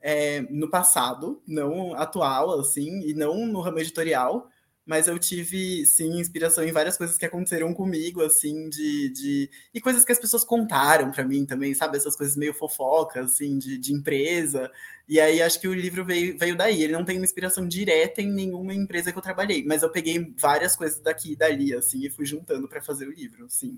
é, 0.00 0.40
no 0.42 0.70
passado, 0.70 1.42
não 1.46 1.94
atual, 1.94 2.58
assim, 2.58 3.00
e 3.02 3.14
não 3.14 3.46
no 3.46 3.60
ramo 3.60 3.78
editorial 3.78 4.48
mas 4.86 5.08
eu 5.08 5.18
tive, 5.18 5.84
sim, 5.84 6.20
inspiração 6.20 6.62
em 6.62 6.70
várias 6.70 6.96
coisas 6.96 7.18
que 7.18 7.26
aconteceram 7.26 7.74
comigo, 7.74 8.22
assim, 8.22 8.68
de. 8.68 9.10
de... 9.10 9.50
E 9.74 9.80
coisas 9.80 10.04
que 10.04 10.12
as 10.12 10.20
pessoas 10.20 10.44
contaram 10.44 11.10
para 11.10 11.24
mim 11.24 11.44
também, 11.44 11.74
sabe? 11.74 11.96
Essas 11.96 12.14
coisas 12.14 12.36
meio 12.36 12.54
fofocas, 12.54 13.32
assim, 13.32 13.58
de, 13.58 13.76
de 13.78 13.92
empresa. 13.92 14.70
E 15.08 15.18
aí 15.18 15.42
acho 15.42 15.60
que 15.60 15.66
o 15.66 15.74
livro 15.74 16.04
veio, 16.04 16.38
veio 16.38 16.56
daí. 16.56 16.84
Ele 16.84 16.92
não 16.92 17.04
tem 17.04 17.16
uma 17.16 17.24
inspiração 17.24 17.66
direta 17.66 18.22
em 18.22 18.30
nenhuma 18.32 18.72
empresa 18.72 19.10
que 19.10 19.18
eu 19.18 19.22
trabalhei, 19.22 19.64
mas 19.64 19.82
eu 19.82 19.90
peguei 19.90 20.32
várias 20.38 20.76
coisas 20.76 21.00
daqui 21.00 21.32
e 21.32 21.36
dali, 21.36 21.74
assim, 21.74 22.06
e 22.06 22.10
fui 22.10 22.24
juntando 22.24 22.68
para 22.68 22.80
fazer 22.80 23.08
o 23.08 23.12
livro, 23.12 23.46
sim. 23.48 23.76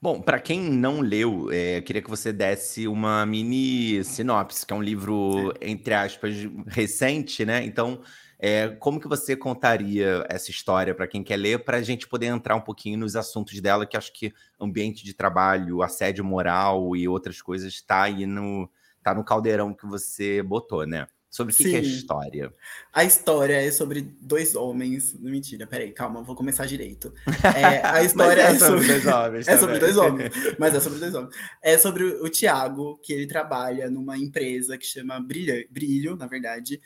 Bom, 0.00 0.20
para 0.20 0.38
quem 0.38 0.60
não 0.60 1.00
leu, 1.00 1.50
é, 1.50 1.78
eu 1.78 1.82
queria 1.82 2.02
que 2.02 2.10
você 2.10 2.30
desse 2.30 2.86
uma 2.86 3.24
mini 3.24 4.04
sinopse, 4.04 4.66
que 4.66 4.72
é 4.74 4.76
um 4.76 4.82
livro, 4.82 5.54
é. 5.62 5.70
entre 5.70 5.94
aspas, 5.94 6.34
recente, 6.66 7.42
né? 7.46 7.64
Então. 7.64 8.02
É, 8.44 8.70
como 8.80 8.98
que 8.98 9.06
você 9.06 9.36
contaria 9.36 10.26
essa 10.28 10.50
história 10.50 10.92
para 10.92 11.06
quem 11.06 11.22
quer 11.22 11.36
ler, 11.36 11.64
para 11.64 11.76
a 11.76 11.82
gente 11.82 12.08
poder 12.08 12.26
entrar 12.26 12.56
um 12.56 12.60
pouquinho 12.60 12.98
nos 12.98 13.14
assuntos 13.14 13.60
dela, 13.60 13.86
que 13.86 13.96
acho 13.96 14.12
que 14.12 14.34
ambiente 14.60 15.04
de 15.04 15.14
trabalho, 15.14 15.80
assédio 15.80 16.24
moral 16.24 16.96
e 16.96 17.06
outras 17.06 17.40
coisas 17.40 17.72
está 17.72 18.02
aí 18.02 18.26
no, 18.26 18.68
tá 19.00 19.14
no 19.14 19.22
caldeirão 19.22 19.72
que 19.72 19.86
você 19.86 20.42
botou, 20.42 20.84
né? 20.84 21.06
Sobre 21.30 21.54
o 21.54 21.56
que, 21.56 21.64
que, 21.64 21.76
é 21.76 21.78
a 21.78 21.82
história? 21.82 22.52
A 22.92 23.04
história 23.04 23.54
é 23.54 23.70
sobre 23.70 24.02
dois 24.20 24.54
homens. 24.54 25.14
Mentira, 25.18 25.66
peraí, 25.66 25.92
calma, 25.92 26.20
vou 26.20 26.34
começar 26.34 26.66
direito. 26.66 27.14
É, 27.56 27.80
a 27.86 28.02
história 28.04 28.42
é, 28.42 28.58
sobre, 28.58 28.86
dois 28.86 29.06
homens. 29.06 29.48
é 29.48 29.56
sobre 29.56 29.78
dois 29.78 29.96
homens. 29.96 30.32
Mas 30.58 30.74
é 30.74 30.80
sobre 30.80 30.98
dois 30.98 31.14
homens. 31.14 31.34
É 31.62 31.78
sobre 31.78 32.04
o 32.04 32.28
Tiago, 32.28 32.98
que 32.98 33.14
ele 33.14 33.26
trabalha 33.26 33.88
numa 33.88 34.18
empresa 34.18 34.76
que 34.76 34.84
chama 34.84 35.18
Brilho, 35.20 35.64
Brilho 35.70 36.16
na 36.16 36.26
verdade, 36.26 36.78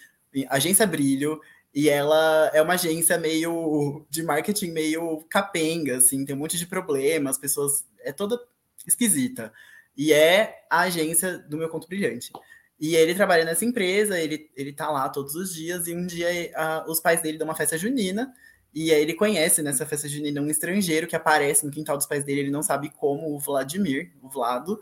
Agência 0.49 0.87
Brilho, 0.87 1.41
e 1.75 1.89
ela 1.89 2.51
é 2.53 2.61
uma 2.61 2.75
agência 2.75 3.17
meio 3.19 4.05
de 4.11 4.23
marketing 4.23 4.71
meio 4.71 5.25
capenga, 5.31 5.99
assim, 5.99 6.25
tem 6.25 6.35
um 6.35 6.39
monte 6.39 6.59
de 6.59 6.67
problemas, 6.67 7.39
pessoas. 7.39 7.87
É 8.01 8.13
toda 8.13 8.41
esquisita. 8.87 9.53
E 9.97 10.13
é 10.13 10.65
a 10.71 10.81
agência 10.81 11.39
do 11.39 11.57
meu 11.57 11.69
conto 11.69 11.89
brilhante. 11.89 12.33
E 12.79 12.95
ele 12.95 13.15
trabalha 13.15 13.45
nessa 13.45 13.65
empresa, 13.65 14.21
ele, 14.21 14.51
ele 14.55 14.73
tá 14.73 14.91
lá 14.91 15.09
todos 15.09 15.35
os 15.35 15.55
dias, 15.55 15.87
e 15.87 15.95
um 15.95 16.07
dia 16.07 16.29
a, 16.55 16.85
os 16.89 17.01
pais 17.01 17.23
dele 17.23 17.39
dão 17.39 17.47
uma 17.47 17.55
festa 17.55 17.79
junina, 17.79 18.33
e 18.75 18.93
aí 18.93 19.01
ele 19.01 19.15
conhece 19.15 19.63
nessa 19.63 19.87
festa 19.87 20.07
junina 20.07 20.41
um 20.41 20.51
estrangeiro 20.51 21.07
que 21.07 21.17
aparece 21.17 21.65
no 21.65 21.73
quintal 21.73 21.97
dos 21.97 22.07
pais 22.07 22.25
dele, 22.25 22.41
ele 22.41 22.51
não 22.51 22.63
sabe 22.63 22.91
como, 22.91 23.35
o 23.35 23.39
Vladimir, 23.39 24.13
o 24.23 24.29
Vlado, 24.29 24.79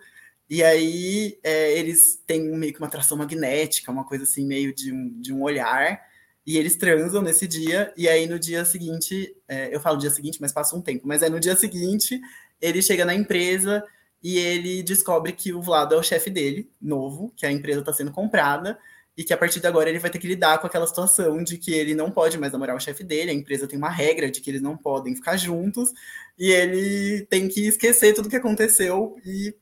e 0.48 0.62
aí 0.62 1.38
é, 1.42 1.78
eles 1.78 2.22
têm 2.26 2.42
meio 2.56 2.72
que 2.72 2.78
uma 2.78 2.86
atração 2.86 3.16
magnética, 3.16 3.90
uma 3.90 4.04
coisa 4.04 4.24
assim, 4.24 4.46
meio 4.46 4.74
de 4.74 4.92
um, 4.92 5.20
de 5.20 5.32
um 5.32 5.42
olhar. 5.42 6.00
E 6.46 6.58
eles 6.58 6.76
transam 6.76 7.22
nesse 7.22 7.48
dia, 7.48 7.92
e 7.96 8.06
aí 8.06 8.26
no 8.26 8.38
dia 8.38 8.64
seguinte, 8.66 9.34
é, 9.48 9.74
eu 9.74 9.80
falo 9.80 9.96
dia 9.96 10.10
seguinte, 10.10 10.38
mas 10.40 10.52
passa 10.52 10.76
um 10.76 10.82
tempo, 10.82 11.06
mas 11.08 11.22
é 11.22 11.30
no 11.30 11.40
dia 11.40 11.56
seguinte, 11.56 12.20
ele 12.60 12.82
chega 12.82 13.04
na 13.04 13.14
empresa 13.14 13.82
e 14.22 14.38
ele 14.38 14.82
descobre 14.82 15.32
que 15.32 15.54
o 15.54 15.62
Vlado 15.62 15.94
é 15.94 15.98
o 15.98 16.02
chefe 16.02 16.28
dele, 16.30 16.70
novo, 16.80 17.32
que 17.36 17.46
a 17.46 17.52
empresa 17.52 17.80
está 17.80 17.94
sendo 17.94 18.12
comprada, 18.12 18.78
e 19.16 19.24
que 19.24 19.32
a 19.32 19.36
partir 19.36 19.60
de 19.60 19.66
agora 19.66 19.88
ele 19.88 19.98
vai 19.98 20.10
ter 20.10 20.18
que 20.18 20.26
lidar 20.26 20.58
com 20.58 20.66
aquela 20.66 20.86
situação 20.86 21.42
de 21.42 21.56
que 21.56 21.72
ele 21.72 21.94
não 21.94 22.10
pode 22.10 22.36
mais 22.36 22.52
namorar 22.52 22.76
o 22.76 22.80
chefe 22.80 23.04
dele, 23.04 23.30
a 23.30 23.34
empresa 23.34 23.66
tem 23.66 23.78
uma 23.78 23.90
regra 23.90 24.30
de 24.30 24.40
que 24.40 24.50
eles 24.50 24.62
não 24.62 24.76
podem 24.76 25.14
ficar 25.14 25.36
juntos, 25.36 25.92
e 26.38 26.50
ele 26.50 27.24
tem 27.26 27.48
que 27.48 27.66
esquecer 27.68 28.12
tudo 28.12 28.28
que 28.28 28.36
aconteceu 28.36 29.16
e 29.24 29.54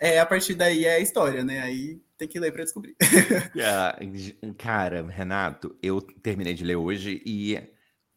é, 0.00 0.18
a 0.18 0.24
partir 0.24 0.54
daí 0.54 0.86
é 0.86 0.96
a 0.96 1.00
história, 1.00 1.44
né? 1.44 1.60
Aí 1.60 2.00
tem 2.16 2.26
que 2.26 2.40
ler 2.40 2.52
para 2.52 2.64
descobrir. 2.64 2.96
cara, 4.56 5.06
Renato, 5.06 5.76
eu 5.82 6.00
terminei 6.00 6.54
de 6.54 6.64
ler 6.64 6.76
hoje 6.76 7.22
e, 7.24 7.58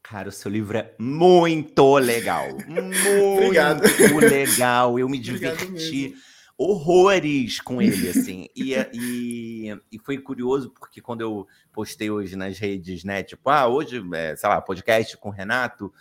cara, 0.02 0.30
o 0.30 0.32
seu 0.32 0.50
livro 0.50 0.78
é 0.78 0.94
muito 0.98 1.98
legal. 1.98 2.48
Muito 2.66 4.20
legal. 4.20 4.98
Eu 4.98 5.10
me 5.10 5.20
diverti 5.20 6.16
horrores 6.58 7.60
com 7.60 7.82
ele, 7.82 8.08
assim. 8.08 8.48
E, 8.56 8.74
e, 8.94 9.70
e, 9.92 10.00
foi 10.00 10.18
curioso, 10.18 10.74
porque 10.80 11.02
quando 11.02 11.22
eu 11.22 11.46
postei 11.74 12.10
hoje 12.10 12.38
nas 12.38 12.58
redes, 12.58 13.04
né? 13.04 13.24
Tipo, 13.24 13.50
ah, 13.50 13.68
hoje, 13.68 14.02
é, 14.13 14.36
sei 14.36 14.48
lá, 14.48 14.62
podcast 14.62 15.18
com 15.18 15.30
o 15.30 15.34
Renato 15.34 15.92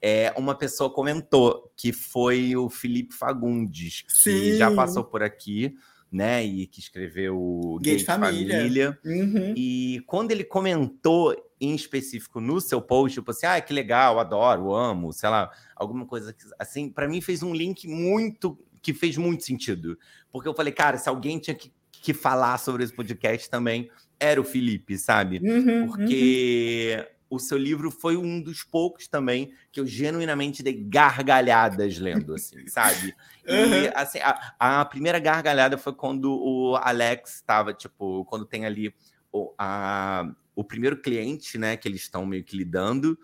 é, 0.00 0.32
uma 0.36 0.54
pessoa 0.54 0.90
comentou 0.90 1.72
que 1.76 1.92
foi 1.92 2.56
o 2.56 2.68
Felipe 2.68 3.14
Fagundes, 3.14 4.02
que 4.02 4.12
Sim. 4.12 4.56
já 4.56 4.70
passou 4.70 5.04
por 5.04 5.22
aqui, 5.22 5.76
né? 6.10 6.44
E 6.44 6.66
que 6.66 6.80
escreveu 6.80 7.78
Gay 7.82 7.98
Família. 8.00 8.56
família. 8.56 8.98
Uhum. 9.04 9.54
E 9.56 10.02
quando 10.06 10.30
ele 10.30 10.44
comentou 10.44 11.34
em 11.60 11.74
específico 11.74 12.40
no 12.40 12.60
seu 12.60 12.80
post, 12.80 13.18
tipo 13.18 13.30
assim, 13.30 13.46
ah, 13.46 13.60
que 13.60 13.72
legal, 13.72 14.18
adoro, 14.18 14.74
amo, 14.74 15.12
sei 15.12 15.28
lá, 15.28 15.50
alguma 15.74 16.06
coisa 16.06 16.34
assim, 16.58 16.90
para 16.90 17.08
mim 17.08 17.20
fez 17.20 17.42
um 17.42 17.54
link 17.54 17.88
muito 17.88 18.58
que 18.82 18.92
fez 18.92 19.16
muito 19.16 19.44
sentido. 19.44 19.98
Porque 20.30 20.48
eu 20.48 20.54
falei, 20.54 20.72
cara, 20.72 20.98
se 20.98 21.08
alguém 21.08 21.38
tinha 21.38 21.54
que, 21.54 21.72
que 21.90 22.14
falar 22.14 22.58
sobre 22.58 22.84
esse 22.84 22.94
podcast 22.94 23.50
também, 23.50 23.90
era 24.20 24.40
o 24.40 24.44
Felipe, 24.44 24.96
sabe? 24.96 25.40
Uhum, 25.42 25.88
porque 25.88 26.96
uhum 26.98 27.15
o 27.28 27.38
seu 27.38 27.58
livro 27.58 27.90
foi 27.90 28.16
um 28.16 28.40
dos 28.40 28.62
poucos 28.62 29.08
também 29.08 29.52
que 29.72 29.80
eu 29.80 29.86
genuinamente 29.86 30.62
dei 30.62 30.74
gargalhadas 30.74 31.98
lendo, 31.98 32.34
assim, 32.34 32.66
sabe? 32.68 33.14
E, 33.44 33.90
assim, 33.94 34.18
a, 34.18 34.54
a, 34.80 34.84
primeira 34.84 35.18
gargalhada 35.18 35.76
foi 35.76 35.92
quando 35.92 36.32
o 36.32 36.76
Alex 36.76 37.36
estava, 37.36 37.74
tipo, 37.74 38.24
quando 38.26 38.44
tem 38.44 38.64
ali 38.64 38.94
o, 39.32 39.52
a, 39.58 40.30
o 40.54 40.64
primeiro 40.64 40.96
cliente, 40.96 41.58
né, 41.58 41.76
que 41.76 41.88
eles 41.88 42.02
estão 42.02 42.24
meio 42.24 42.44
que 42.44 42.56
lidando, 42.56 43.18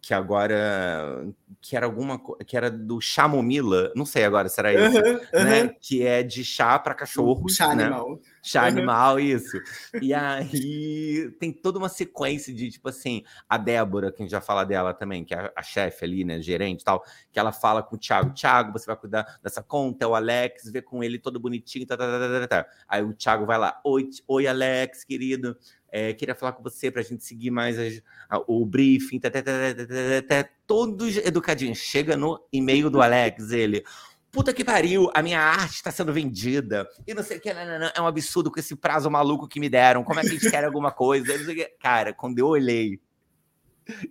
que 0.00 0.14
agora 0.14 1.26
que 1.60 1.76
era 1.76 1.86
alguma 1.86 2.20
que 2.46 2.56
era 2.56 2.70
do 2.70 3.00
chamomila, 3.00 3.92
não 3.96 4.06
sei 4.06 4.24
agora 4.24 4.48
se 4.48 4.60
era 4.60 4.72
isso, 4.72 4.96
uhum, 4.96 5.12
uhum. 5.12 5.44
né? 5.44 5.68
Que 5.80 6.06
é 6.06 6.22
de 6.22 6.44
chá 6.44 6.78
para 6.78 6.94
cachorro, 6.94 7.48
chá 7.48 7.74
né? 7.74 7.84
animal. 7.84 8.20
Chá 8.42 8.62
uhum. 8.62 8.68
animal, 8.68 9.20
isso. 9.20 9.58
E 10.00 10.14
aí 10.14 11.30
tem 11.38 11.52
toda 11.52 11.78
uma 11.78 11.88
sequência 11.88 12.54
de 12.54 12.70
tipo 12.70 12.88
assim, 12.88 13.24
a 13.48 13.58
Débora, 13.58 14.12
que 14.12 14.22
a 14.22 14.24
gente 14.24 14.30
já 14.30 14.40
fala 14.40 14.64
dela 14.64 14.94
também, 14.94 15.24
que 15.24 15.34
é 15.34 15.52
a 15.54 15.62
chefe 15.62 16.04
ali, 16.04 16.24
né, 16.24 16.40
gerente 16.40 16.82
e 16.82 16.84
tal, 16.84 17.02
que 17.32 17.38
ela 17.38 17.52
fala 17.52 17.82
com 17.82 17.96
o 17.96 17.98
Thiago, 17.98 18.32
Thiago, 18.32 18.72
você 18.72 18.86
vai 18.86 18.96
cuidar 18.96 19.38
dessa 19.42 19.62
conta, 19.62 20.04
é 20.04 20.08
o 20.08 20.14
Alex, 20.14 20.70
vê 20.70 20.80
com 20.80 21.02
ele 21.02 21.18
todo 21.18 21.40
bonitinho, 21.40 21.86
tá, 21.86 21.96
tá, 21.96 22.06
tá, 22.06 22.40
tá, 22.40 22.48
tá. 22.48 22.66
Aí 22.86 23.02
o 23.02 23.12
Thiago 23.12 23.44
vai 23.44 23.58
lá, 23.58 23.80
oi, 23.84 24.08
oi 24.26 24.46
Alex, 24.46 25.04
querido, 25.04 25.56
é, 25.90 26.12
queria 26.12 26.34
falar 26.34 26.52
com 26.52 26.62
você 26.62 26.90
para 26.90 27.00
a 27.00 27.04
gente 27.04 27.24
seguir 27.24 27.50
mais 27.50 27.78
as, 27.78 28.02
a, 28.28 28.38
o 28.46 28.64
briefing, 28.64 29.18
tá, 29.18 29.30
tá, 29.30 29.42
tá, 29.42 30.48
todos 30.66 31.16
educadinhos. 31.16 31.78
Chega 31.78 32.16
no 32.16 32.40
e-mail 32.52 32.90
do 32.90 33.00
Alex, 33.00 33.50
ele. 33.50 33.84
Puta 34.30 34.52
que 34.52 34.62
pariu, 34.62 35.10
a 35.14 35.22
minha 35.22 35.40
arte 35.40 35.76
está 35.76 35.90
sendo 35.90 36.12
vendida. 36.12 36.86
E 37.06 37.14
não 37.14 37.22
sei 37.22 37.38
o 37.38 37.40
que, 37.40 37.52
não, 37.54 37.64
não, 37.64 37.78
não, 37.78 37.90
é 37.94 38.00
um 38.00 38.06
absurdo 38.06 38.50
com 38.50 38.60
esse 38.60 38.76
prazo 38.76 39.10
maluco 39.10 39.48
que 39.48 39.58
me 39.58 39.70
deram. 39.70 40.04
Como 40.04 40.20
é 40.20 40.22
que 40.22 40.28
a 40.28 40.32
gente 40.32 40.50
quer 40.50 40.64
alguma 40.64 40.92
coisa? 40.92 41.32
Cara, 41.80 42.12
quando 42.12 42.38
eu 42.38 42.48
olhei, 42.48 43.00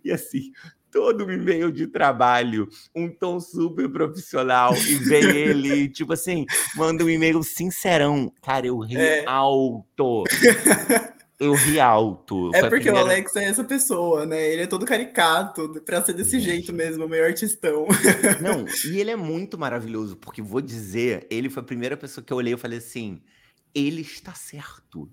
e 0.03 0.11
assim, 0.11 0.51
todo 0.91 1.25
o 1.25 1.31
e-mail 1.31 1.71
de 1.71 1.85
trabalho, 1.85 2.67
um 2.95 3.07
tom 3.07 3.39
super 3.39 3.87
profissional, 3.89 4.75
e 4.75 4.95
vem 4.95 5.23
ele, 5.23 5.87
tipo 5.89 6.13
assim, 6.13 6.47
manda 6.75 7.03
um 7.03 7.09
e-mail 7.09 7.43
sincerão. 7.43 8.33
Cara, 8.41 8.65
eu 8.65 8.79
ri 8.79 8.97
é. 8.97 9.23
alto. 9.27 10.23
Eu 11.39 11.53
ri 11.53 11.79
alto. 11.79 12.49
É 12.53 12.61
porque 12.61 12.85
primeira... 12.85 12.97
o 12.97 12.99
Alex 12.99 13.35
é 13.35 13.45
essa 13.45 13.63
pessoa, 13.63 14.25
né? 14.25 14.51
Ele 14.51 14.63
é 14.63 14.67
todo 14.67 14.85
caricato, 14.85 15.81
pra 15.85 16.03
ser 16.03 16.13
desse 16.13 16.39
jeito 16.39 16.73
mesmo, 16.73 17.07
meio 17.07 17.25
artistão. 17.25 17.85
Não, 18.41 18.65
e 18.91 18.99
ele 18.99 19.11
é 19.11 19.15
muito 19.15 19.57
maravilhoso, 19.57 20.15
porque 20.15 20.41
vou 20.41 20.61
dizer, 20.61 21.27
ele 21.29 21.49
foi 21.49 21.61
a 21.61 21.65
primeira 21.65 21.95
pessoa 21.95 22.23
que 22.23 22.33
eu 22.33 22.37
olhei 22.37 22.53
e 22.53 22.57
falei 22.57 22.79
assim: 22.79 23.21
ele 23.73 24.01
está 24.01 24.33
certo. 24.33 25.09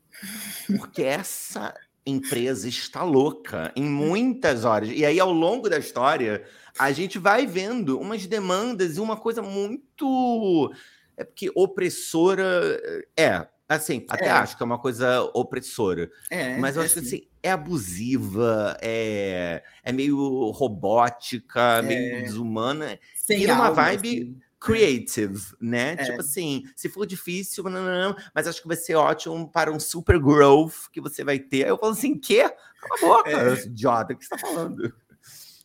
Porque 0.78 1.02
essa 1.02 1.74
empresa 2.06 2.68
está 2.68 3.02
louca 3.02 3.70
em 3.76 3.84
muitas 3.84 4.64
horas. 4.64 4.90
E 4.90 5.04
aí, 5.04 5.20
ao 5.20 5.32
longo 5.32 5.68
da 5.68 5.78
história, 5.78 6.44
a 6.78 6.90
gente 6.92 7.18
vai 7.18 7.46
vendo 7.46 7.98
umas 7.98 8.26
demandas 8.26 8.96
e 8.96 9.00
uma 9.00 9.16
coisa 9.16 9.42
muito. 9.42 10.72
É 11.16 11.24
porque 11.24 11.50
opressora. 11.54 12.80
É, 13.14 13.46
Assim, 13.68 14.04
até 14.08 14.26
é. 14.26 14.30
acho 14.30 14.56
que 14.56 14.62
é 14.62 14.66
uma 14.66 14.78
coisa 14.78 15.22
opressora. 15.32 16.10
É, 16.30 16.58
mas 16.58 16.76
eu 16.76 16.82
é 16.82 16.84
acho 16.84 16.94
que 16.94 17.00
assim, 17.00 17.28
é 17.42 17.50
abusiva, 17.50 18.76
é, 18.80 19.62
é 19.82 19.92
meio 19.92 20.50
robótica, 20.50 21.80
meio 21.82 22.16
é. 22.16 22.22
desumana. 22.22 22.98
Sem 23.14 23.42
e 23.42 23.46
numa 23.46 23.70
vibe 23.70 24.08
assim. 24.08 24.40
creative, 24.60 25.40
né? 25.58 25.92
É. 25.92 26.04
Tipo 26.04 26.20
assim, 26.20 26.64
se 26.76 26.90
for 26.90 27.06
difícil, 27.06 27.64
não, 27.64 27.82
não, 27.82 28.10
não, 28.10 28.16
mas 28.34 28.46
acho 28.46 28.60
que 28.60 28.68
vai 28.68 28.76
ser 28.76 28.96
ótimo 28.96 29.50
para 29.50 29.72
um 29.72 29.80
super 29.80 30.18
growth 30.18 30.90
que 30.92 31.00
você 31.00 31.24
vai 31.24 31.38
ter. 31.38 31.64
Aí 31.64 31.70
eu 31.70 31.78
falo 31.78 31.92
assim, 31.92 32.18
quê? 32.18 32.42
Cala 32.42 32.94
a 32.96 33.00
boca, 33.00 33.30
é. 33.30 33.64
idiota, 33.64 34.12
o 34.12 34.16
que 34.16 34.24
você 34.24 34.30
tá 34.30 34.38
falando? 34.38 34.94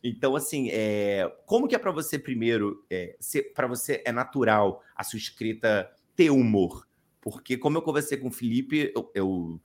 Então, 0.01 0.36
assim, 0.36 0.70
é, 0.72 1.29
como 1.46 1.68
que 1.68 1.75
é 1.75 1.77
para 1.77 1.91
você 1.91 2.18
primeiro, 2.18 2.86
é, 2.89 3.18
para 3.53 3.68
você 3.68 4.01
é 4.06 4.12
natural 4.13 4.82
a 4.96 5.03
sua 5.03 5.18
escrita 5.18 5.91
ter 6.15 6.29
humor? 6.29 6.88
Porque 7.22 7.58
como 7.58 7.78
eu 7.78 7.82
conversei 7.82 8.18
com 8.18 8.30
o 8.30 8.32
Felipe, 8.32 8.92
eu, 8.96 9.12
eu 9.14 9.62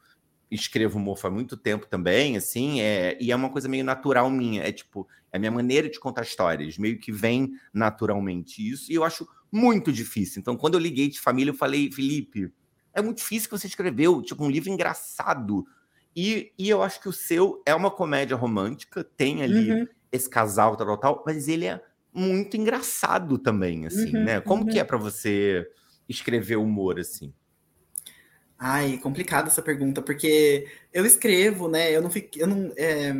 escrevo 0.50 0.98
humor 0.98 1.16
faz 1.16 1.32
muito 1.32 1.56
tempo 1.56 1.86
também, 1.86 2.36
assim, 2.36 2.80
é, 2.80 3.16
e 3.20 3.32
é 3.32 3.36
uma 3.36 3.50
coisa 3.50 3.68
meio 3.68 3.84
natural 3.84 4.30
minha, 4.30 4.62
é 4.62 4.72
tipo, 4.72 5.06
é 5.32 5.36
a 5.36 5.40
minha 5.40 5.50
maneira 5.50 5.88
de 5.88 5.98
contar 5.98 6.22
histórias, 6.22 6.78
meio 6.78 6.98
que 6.98 7.12
vem 7.12 7.52
naturalmente 7.72 8.66
isso, 8.66 8.90
e 8.90 8.94
eu 8.94 9.04
acho 9.04 9.26
muito 9.50 9.92
difícil. 9.92 10.40
Então, 10.40 10.56
quando 10.56 10.74
eu 10.74 10.80
liguei 10.80 11.08
de 11.08 11.20
família, 11.20 11.50
eu 11.50 11.56
falei, 11.56 11.90
Felipe, 11.90 12.52
é 12.92 13.02
muito 13.02 13.18
difícil 13.18 13.48
que 13.48 13.58
você 13.58 13.66
escreveu, 13.66 14.22
tipo, 14.22 14.44
um 14.44 14.50
livro 14.50 14.70
engraçado. 14.70 15.66
E, 16.14 16.52
e 16.56 16.68
eu 16.68 16.82
acho 16.82 17.00
que 17.00 17.08
o 17.08 17.12
seu 17.12 17.60
é 17.66 17.74
uma 17.74 17.90
comédia 17.90 18.36
romântica, 18.36 19.02
tem 19.02 19.42
ali 19.42 19.72
uhum. 19.72 19.86
esse 20.12 20.30
casal, 20.30 20.76
tal, 20.76 20.86
tal, 20.86 20.98
tal, 20.98 21.24
mas 21.26 21.48
ele 21.48 21.66
é 21.66 21.80
muito 22.12 22.56
engraçado 22.56 23.36
também, 23.38 23.86
assim, 23.86 24.16
uhum, 24.16 24.24
né? 24.24 24.40
Como 24.40 24.62
uhum. 24.62 24.68
que 24.68 24.78
é 24.78 24.84
para 24.84 24.96
você 24.96 25.68
escrever 26.08 26.56
humor, 26.56 27.00
assim? 27.00 27.32
Ai, 28.58 28.98
complicada 28.98 29.48
essa 29.48 29.62
pergunta, 29.62 30.00
porque 30.00 30.68
eu 30.92 31.04
escrevo, 31.04 31.68
né? 31.68 31.94
Eu 31.94 32.00
não 32.00 32.10
fico. 32.10 32.38
Eu 32.38 32.46
não, 32.46 32.72
é... 32.76 33.12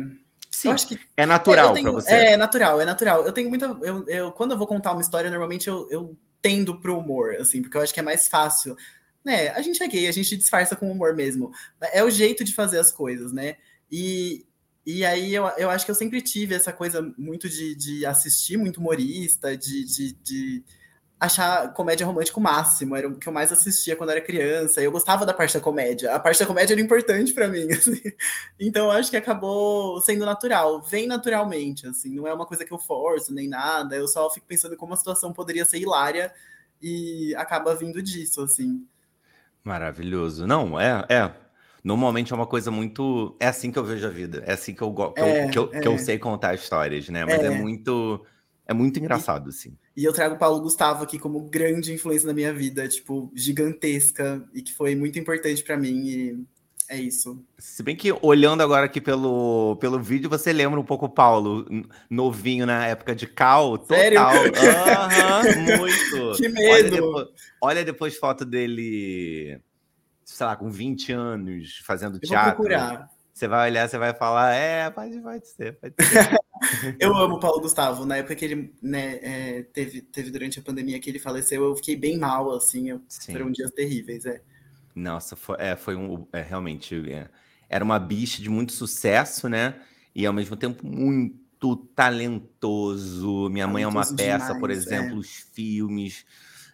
Sim, 0.49 0.69
eu 0.69 0.73
acho 0.73 0.87
que, 0.87 0.99
é 1.17 1.25
natural 1.25 1.75
é, 1.75 1.81
para 1.81 1.91
você. 1.91 2.11
É, 2.11 2.37
natural, 2.37 2.81
é 2.81 2.85
natural. 2.85 3.25
Eu 3.25 3.33
tenho 3.33 3.49
muita. 3.49 3.65
Eu, 3.81 4.07
eu, 4.07 4.31
quando 4.31 4.51
eu 4.51 4.57
vou 4.57 4.65
contar 4.65 4.93
uma 4.93 5.01
história, 5.01 5.29
normalmente 5.29 5.67
eu, 5.67 5.87
eu 5.91 6.17
tendo 6.41 6.79
pro 6.79 6.97
humor, 6.97 7.35
assim, 7.35 7.61
porque 7.61 7.75
eu 7.75 7.81
acho 7.81 7.93
que 7.93 7.99
é 7.99 8.03
mais 8.03 8.27
fácil. 8.27 8.77
Né, 9.23 9.49
a 9.49 9.61
gente 9.63 9.81
é 9.81 9.87
gay, 9.87 10.07
a 10.07 10.11
gente 10.11 10.37
disfarça 10.37 10.75
com 10.75 10.91
humor 10.91 11.15
mesmo. 11.15 11.51
É 11.91 12.03
o 12.03 12.09
jeito 12.11 12.43
de 12.43 12.53
fazer 12.53 12.77
as 12.77 12.91
coisas, 12.91 13.33
né? 13.33 13.55
E, 13.91 14.45
e 14.85 15.03
aí 15.03 15.33
eu, 15.33 15.45
eu 15.57 15.69
acho 15.69 15.83
que 15.83 15.89
eu 15.89 15.95
sempre 15.95 16.21
tive 16.21 16.53
essa 16.53 16.71
coisa 16.71 17.01
muito 17.17 17.49
de, 17.49 17.73
de 17.73 18.05
assistir 18.05 18.55
muito 18.55 18.77
humorista, 18.77 19.57
de, 19.57 19.83
de, 19.83 20.13
de 20.21 20.63
achar 21.19 21.73
comédia 21.73 22.05
romântica 22.05 22.39
o 22.39 22.43
máximo, 22.43 22.95
era 22.95 23.07
o 23.07 23.15
que 23.15 23.27
eu 23.27 23.33
mais 23.33 23.51
assistia 23.51 23.95
quando 23.95 24.09
era 24.11 24.21
criança. 24.21 24.81
Eu 24.81 24.91
gostava 24.91 25.25
da 25.25 25.33
parte 25.33 25.53
da 25.53 25.59
comédia. 25.59 26.13
A 26.13 26.19
parte 26.19 26.39
da 26.39 26.45
comédia 26.45 26.73
era 26.73 26.81
importante 26.81 27.33
para 27.33 27.47
mim, 27.47 27.67
assim. 27.71 28.01
Então 28.59 28.91
acho 28.91 29.09
que 29.09 29.17
acabou 29.17 29.99
sendo 30.01 30.25
natural, 30.25 30.81
vem 30.81 31.07
naturalmente, 31.07 31.87
assim, 31.87 32.13
não 32.13 32.27
é 32.27 32.33
uma 32.33 32.45
coisa 32.45 32.65
que 32.65 32.73
eu 32.73 32.77
forço 32.77 33.33
nem 33.33 33.47
nada. 33.47 33.95
Eu 33.95 34.07
só 34.07 34.29
fico 34.29 34.45
pensando 34.45 34.75
como 34.75 34.93
a 34.93 34.97
situação 34.97 35.31
poderia 35.31 35.65
ser 35.65 35.79
hilária 35.79 36.33
e 36.81 37.33
acaba 37.35 37.75
vindo 37.75 38.01
disso, 38.01 38.41
assim. 38.41 38.85
Maravilhoso. 39.63 40.45
Não, 40.45 40.79
é, 40.79 41.05
é. 41.09 41.31
Normalmente 41.83 42.33
é 42.33 42.35
uma 42.35 42.47
coisa 42.47 42.71
muito. 42.71 43.35
É 43.39 43.47
assim 43.47 43.71
que 43.71 43.77
eu 43.77 43.83
vejo 43.83 44.05
a 44.05 44.09
vida. 44.09 44.43
É 44.45 44.53
assim 44.53 44.73
que 44.73 44.81
eu, 44.81 44.93
que, 44.93 45.21
é, 45.21 45.45
eu, 45.45 45.49
que, 45.49 45.57
eu, 45.57 45.69
é. 45.71 45.79
que 45.79 45.87
eu 45.87 45.97
sei 45.97 46.17
contar 46.17 46.55
histórias, 46.55 47.07
né? 47.09 47.23
Mas 47.25 47.39
é, 47.41 47.45
é 47.45 47.49
muito 47.51 48.25
é 48.67 48.73
muito 48.73 48.99
engraçado, 48.99 49.49
assim. 49.49 49.77
E 49.95 50.03
eu 50.03 50.11
trago 50.11 50.35
o 50.35 50.37
Paulo 50.37 50.61
Gustavo 50.61 51.03
aqui 51.03 51.17
como 51.17 51.39
grande 51.41 51.93
influência 51.93 52.27
na 52.27 52.33
minha 52.33 52.53
vida, 52.53 52.87
tipo, 52.87 53.31
gigantesca, 53.33 54.43
e 54.53 54.61
que 54.61 54.73
foi 54.73 54.95
muito 54.95 55.17
importante 55.17 55.63
para 55.63 55.77
mim, 55.77 56.07
e 56.07 56.45
é 56.89 56.97
isso. 56.97 57.43
Se 57.57 57.81
bem 57.81 57.95
que 57.95 58.13
olhando 58.21 58.61
agora 58.61 58.85
aqui 58.85 59.01
pelo, 59.01 59.77
pelo 59.77 59.99
vídeo, 59.99 60.29
você 60.29 60.53
lembra 60.53 60.79
um 60.79 60.83
pouco 60.83 61.05
o 61.05 61.09
Paulo, 61.09 61.65
novinho 62.09 62.65
na 62.65 62.85
época 62.87 63.15
de 63.15 63.25
Cal, 63.25 63.77
total. 63.77 63.97
Sério? 63.97 64.19
Aham, 64.19 65.43
muito. 65.77 66.35
Que 66.37 66.49
medo! 66.49 66.69
Olha 66.69 66.83
depois, 66.91 67.27
olha 67.61 67.85
depois 67.85 68.17
foto 68.17 68.45
dele, 68.45 69.59
sei 70.23 70.45
lá, 70.45 70.55
com 70.55 70.69
20 70.69 71.11
anos, 71.13 71.81
fazendo 71.85 72.17
eu 72.17 72.19
teatro. 72.19 72.57
Vou 72.57 72.67
procurar. 72.67 73.09
Você 73.33 73.47
vai 73.47 73.69
olhar, 73.69 73.89
você 73.89 73.97
vai 73.97 74.13
falar, 74.13 74.53
é, 74.53 74.89
pode, 74.89 75.19
pode 75.19 75.47
ser, 75.47 75.77
pode 75.79 75.95
ser. 75.99 76.37
eu 76.99 77.15
amo 77.15 77.35
o 77.35 77.39
Paulo 77.39 77.61
Gustavo. 77.61 78.05
Na 78.05 78.17
época 78.17 78.35
que 78.35 78.45
ele 78.45 78.73
né, 78.81 79.19
é, 79.21 79.63
teve, 79.73 80.01
teve 80.01 80.31
durante 80.31 80.59
a 80.59 80.61
pandemia 80.61 80.99
que 80.99 81.09
ele 81.09 81.19
faleceu, 81.19 81.63
eu 81.63 81.75
fiquei 81.75 81.95
bem 81.95 82.17
mal, 82.17 82.53
assim. 82.53 82.89
Eu, 82.89 83.01
foram 83.31 83.51
dias 83.51 83.71
terríveis, 83.71 84.25
é. 84.25 84.41
Nossa, 84.95 85.35
foi, 85.35 85.57
é, 85.59 85.75
foi 85.75 85.95
um. 85.95 86.25
É, 86.31 86.41
realmente. 86.41 87.11
É, 87.11 87.27
era 87.69 87.83
uma 87.83 87.99
bicha 87.99 88.41
de 88.41 88.49
muito 88.49 88.71
sucesso, 88.71 89.49
né? 89.49 89.75
E 90.13 90.25
ao 90.25 90.33
mesmo 90.33 90.55
tempo 90.55 90.85
muito 90.85 91.75
talentoso. 91.95 93.49
Minha 93.49 93.67
mãe 93.67 93.83
é 93.83 93.87
uma 93.87 94.05
peça, 94.05 94.45
demais, 94.45 94.59
por 94.59 94.71
exemplo, 94.71 95.15
é. 95.15 95.19
os 95.19 95.29
filmes. 95.53 96.25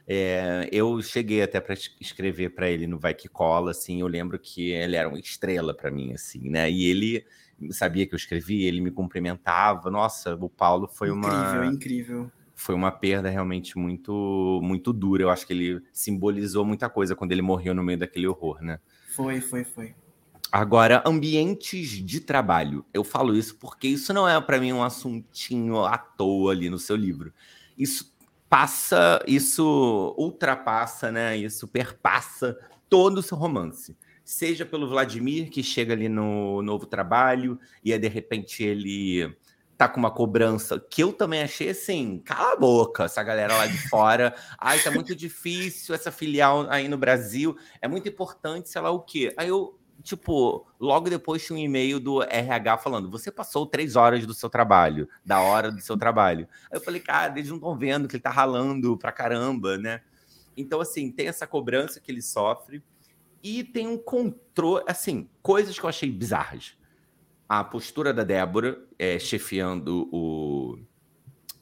É, 0.07 0.67
eu 0.71 1.01
cheguei 1.01 1.41
até 1.41 1.59
para 1.59 1.73
escrever 1.73 2.49
para 2.49 2.69
ele 2.69 2.85
no 2.85 2.99
Vai 2.99 3.13
Que 3.13 3.29
Cola, 3.29 3.71
assim, 3.71 4.01
eu 4.01 4.07
lembro 4.07 4.37
que 4.37 4.71
ele 4.71 4.95
era 4.95 5.07
uma 5.07 5.19
estrela 5.19 5.73
para 5.73 5.89
mim, 5.89 6.11
assim, 6.13 6.49
né? 6.49 6.69
E 6.69 6.85
ele 6.85 7.25
sabia 7.69 8.05
que 8.07 8.13
eu 8.13 8.17
escrevia, 8.17 8.67
ele 8.67 8.81
me 8.81 8.91
cumprimentava. 8.91 9.89
Nossa, 9.91 10.35
o 10.35 10.49
Paulo 10.49 10.87
foi 10.87 11.09
incrível, 11.09 11.29
uma 11.29 11.45
incrível, 11.45 11.65
incrível. 11.65 12.31
Foi 12.55 12.75
uma 12.75 12.91
perda 12.91 13.29
realmente 13.29 13.77
muito 13.77 14.59
muito 14.63 14.91
dura. 14.93 15.23
Eu 15.23 15.29
acho 15.29 15.45
que 15.45 15.53
ele 15.53 15.81
simbolizou 15.91 16.65
muita 16.65 16.89
coisa 16.89 17.15
quando 17.15 17.31
ele 17.31 17.41
morreu 17.41 17.73
no 17.73 17.83
meio 17.83 17.99
daquele 17.99 18.27
horror, 18.27 18.61
né? 18.61 18.79
Foi, 19.15 19.41
foi, 19.41 19.63
foi. 19.63 19.95
Agora, 20.51 21.01
ambientes 21.05 21.89
de 22.03 22.19
trabalho. 22.19 22.85
Eu 22.93 23.03
falo 23.03 23.35
isso 23.35 23.55
porque 23.55 23.87
isso 23.87 24.13
não 24.13 24.27
é 24.27 24.39
para 24.41 24.59
mim 24.59 24.73
um 24.73 24.83
assuntinho 24.83 25.85
à 25.85 25.97
toa 25.97 26.51
ali 26.51 26.69
no 26.69 26.77
seu 26.77 26.95
livro. 26.95 27.33
Isso 27.77 28.13
passa, 28.49 29.23
isso 29.25 30.13
ultrapassa, 30.17 31.09
né? 31.09 31.37
Isso 31.37 31.69
perpassa 31.69 32.57
todo 32.89 33.19
o 33.19 33.23
seu 33.23 33.37
romance. 33.37 33.97
Seja 34.31 34.65
pelo 34.65 34.87
Vladimir, 34.87 35.49
que 35.49 35.61
chega 35.61 35.91
ali 35.91 36.07
no 36.07 36.61
novo 36.61 36.85
trabalho, 36.85 37.59
e 37.83 37.91
aí 37.91 37.99
de 37.99 38.07
repente 38.07 38.63
ele 38.63 39.35
tá 39.77 39.89
com 39.89 39.99
uma 39.99 40.09
cobrança 40.09 40.79
que 40.79 41.03
eu 41.03 41.11
também 41.11 41.43
achei 41.43 41.71
assim, 41.71 42.17
cala 42.23 42.53
a 42.53 42.55
boca, 42.55 43.03
essa 43.03 43.21
galera 43.21 43.57
lá 43.57 43.67
de 43.67 43.77
fora. 43.89 44.33
Ai, 44.57 44.79
tá 44.79 44.89
muito 44.89 45.13
difícil 45.13 45.93
essa 45.93 46.13
filial 46.13 46.65
aí 46.69 46.87
no 46.87 46.97
Brasil. 46.97 47.57
É 47.81 47.89
muito 47.89 48.07
importante, 48.07 48.69
sei 48.69 48.81
lá 48.81 48.89
o 48.89 49.01
quê. 49.01 49.33
Aí 49.35 49.49
eu 49.49 49.77
tipo, 50.01 50.65
logo 50.79 51.09
depois 51.09 51.45
tinha 51.45 51.59
um 51.59 51.61
e-mail 51.61 51.99
do 51.99 52.23
RH 52.23 52.77
falando: 52.77 53.11
você 53.11 53.29
passou 53.29 53.65
três 53.65 53.97
horas 53.97 54.25
do 54.25 54.33
seu 54.33 54.49
trabalho, 54.49 55.09
da 55.25 55.41
hora 55.41 55.69
do 55.69 55.81
seu 55.81 55.97
trabalho. 55.97 56.47
Aí 56.71 56.77
eu 56.77 56.81
falei, 56.81 57.01
cara, 57.01 57.37
eles 57.37 57.49
não 57.49 57.57
estão 57.57 57.77
vendo 57.77 58.07
que 58.07 58.15
ele 58.15 58.23
tá 58.23 58.29
ralando 58.29 58.97
pra 58.97 59.11
caramba, 59.11 59.77
né? 59.77 59.99
Então, 60.55 60.79
assim, 60.79 61.11
tem 61.11 61.27
essa 61.27 61.45
cobrança 61.45 61.99
que 61.99 62.09
ele 62.09 62.21
sofre 62.21 62.81
e 63.43 63.63
tem 63.63 63.87
um 63.87 63.97
controle, 63.97 64.83
assim, 64.87 65.29
coisas 65.41 65.77
que 65.77 65.85
eu 65.85 65.89
achei 65.89 66.09
bizarras. 66.09 66.73
A 67.47 67.63
postura 67.63 68.13
da 68.13 68.23
Débora 68.23 68.81
é, 68.97 69.19
chefiando 69.19 70.07
o, 70.11 70.79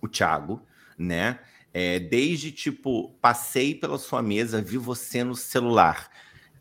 o 0.02 0.08
Thiago, 0.08 0.62
né? 0.98 1.40
É, 1.74 2.00
desde 2.00 2.52
tipo, 2.52 3.14
passei 3.22 3.76
pela 3.76 3.98
sua 3.98 4.22
mesa, 4.22 4.62
vi 4.62 4.78
você 4.78 5.24
no 5.24 5.36
celular 5.36 6.10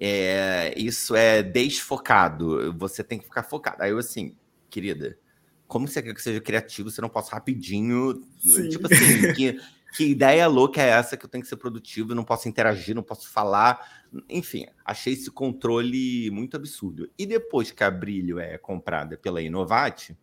é, 0.01 0.73
isso 0.77 1.17
é 1.17 1.43
desfocado. 1.43 2.73
Você 2.79 3.03
tem 3.03 3.19
que 3.19 3.25
ficar 3.25 3.43
focado. 3.43 3.83
Aí 3.83 3.91
eu 3.91 3.99
assim, 3.99 4.37
querida, 4.71 5.19
como 5.67 5.89
você 5.89 6.03
quer 6.03 6.15
que 6.15 6.23
seja 6.23 6.41
criativo, 6.41 6.91
você 6.91 7.01
não 7.01 7.09
possa 7.09 7.33
rapidinho. 7.33 8.23
Sim. 8.39 8.69
Tipo 8.69 8.87
assim, 8.93 9.33
que, 9.35 9.61
que 9.93 10.05
ideia 10.05 10.47
louca 10.47 10.83
é 10.83 10.89
essa 10.89 11.17
que 11.17 11.25
eu 11.25 11.31
tenho 11.31 11.43
que 11.43 11.49
ser 11.49 11.57
produtivo, 11.57 12.15
não 12.15 12.25
posso 12.25 12.49
interagir, 12.49 12.95
não 12.95 13.03
posso 13.03 13.29
falar. 13.29 14.07
Enfim, 14.29 14.67
achei 14.85 15.13
esse 15.13 15.31
controle 15.31 16.31
muito 16.31 16.57
absurdo. 16.57 17.11
E 17.19 17.27
depois 17.27 17.71
que 17.71 17.83
a 17.83 17.91
Brilho 17.91 18.39
é 18.39 18.59
comprada 18.59 19.17
pela 19.17 19.41
Inovat, 19.41 20.17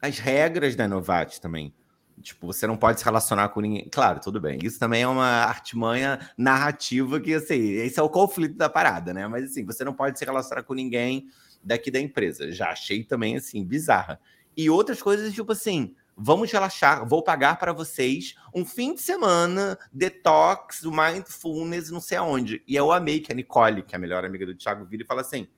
as 0.00 0.18
regras 0.18 0.76
da 0.76 0.84
Inovat 0.84 1.40
também 1.40 1.74
Tipo, 2.20 2.46
você 2.46 2.66
não 2.66 2.76
pode 2.76 2.98
se 2.98 3.04
relacionar 3.04 3.48
com 3.48 3.60
ninguém. 3.60 3.88
Claro, 3.90 4.20
tudo 4.20 4.40
bem. 4.40 4.58
Isso 4.62 4.78
também 4.78 5.02
é 5.02 5.08
uma 5.08 5.44
artimanha 5.44 6.18
narrativa 6.36 7.18
que, 7.18 7.34
assim, 7.34 7.58
esse 7.72 7.98
é 7.98 8.02
o 8.02 8.10
conflito 8.10 8.56
da 8.56 8.68
parada, 8.68 9.14
né? 9.14 9.26
Mas, 9.26 9.44
assim, 9.44 9.64
você 9.64 9.84
não 9.84 9.94
pode 9.94 10.18
se 10.18 10.24
relacionar 10.24 10.62
com 10.62 10.74
ninguém 10.74 11.28
daqui 11.62 11.90
da 11.90 11.98
empresa. 11.98 12.52
Já 12.52 12.70
achei 12.70 13.04
também, 13.04 13.36
assim, 13.36 13.64
bizarra. 13.64 14.20
E 14.56 14.68
outras 14.68 15.00
coisas, 15.00 15.32
tipo 15.32 15.52
assim, 15.52 15.94
vamos 16.20 16.52
relaxar, 16.52 17.08
vou 17.08 17.22
pagar 17.22 17.58
para 17.58 17.72
vocês 17.72 18.34
um 18.54 18.64
fim 18.64 18.94
de 18.94 19.00
semana, 19.00 19.78
detox, 19.92 20.82
mindfulness, 20.84 21.90
não 21.90 22.00
sei 22.00 22.18
aonde. 22.18 22.62
E 22.66 22.76
eu 22.76 22.92
amei 22.92 23.20
que 23.20 23.32
a 23.32 23.34
Nicole, 23.34 23.82
que 23.82 23.94
é 23.94 23.96
a 23.96 24.00
melhor 24.00 24.24
amiga 24.24 24.44
do 24.44 24.54
Thiago, 24.54 24.84
vira 24.84 25.02
e 25.02 25.06
fala 25.06 25.20
assim: 25.22 25.48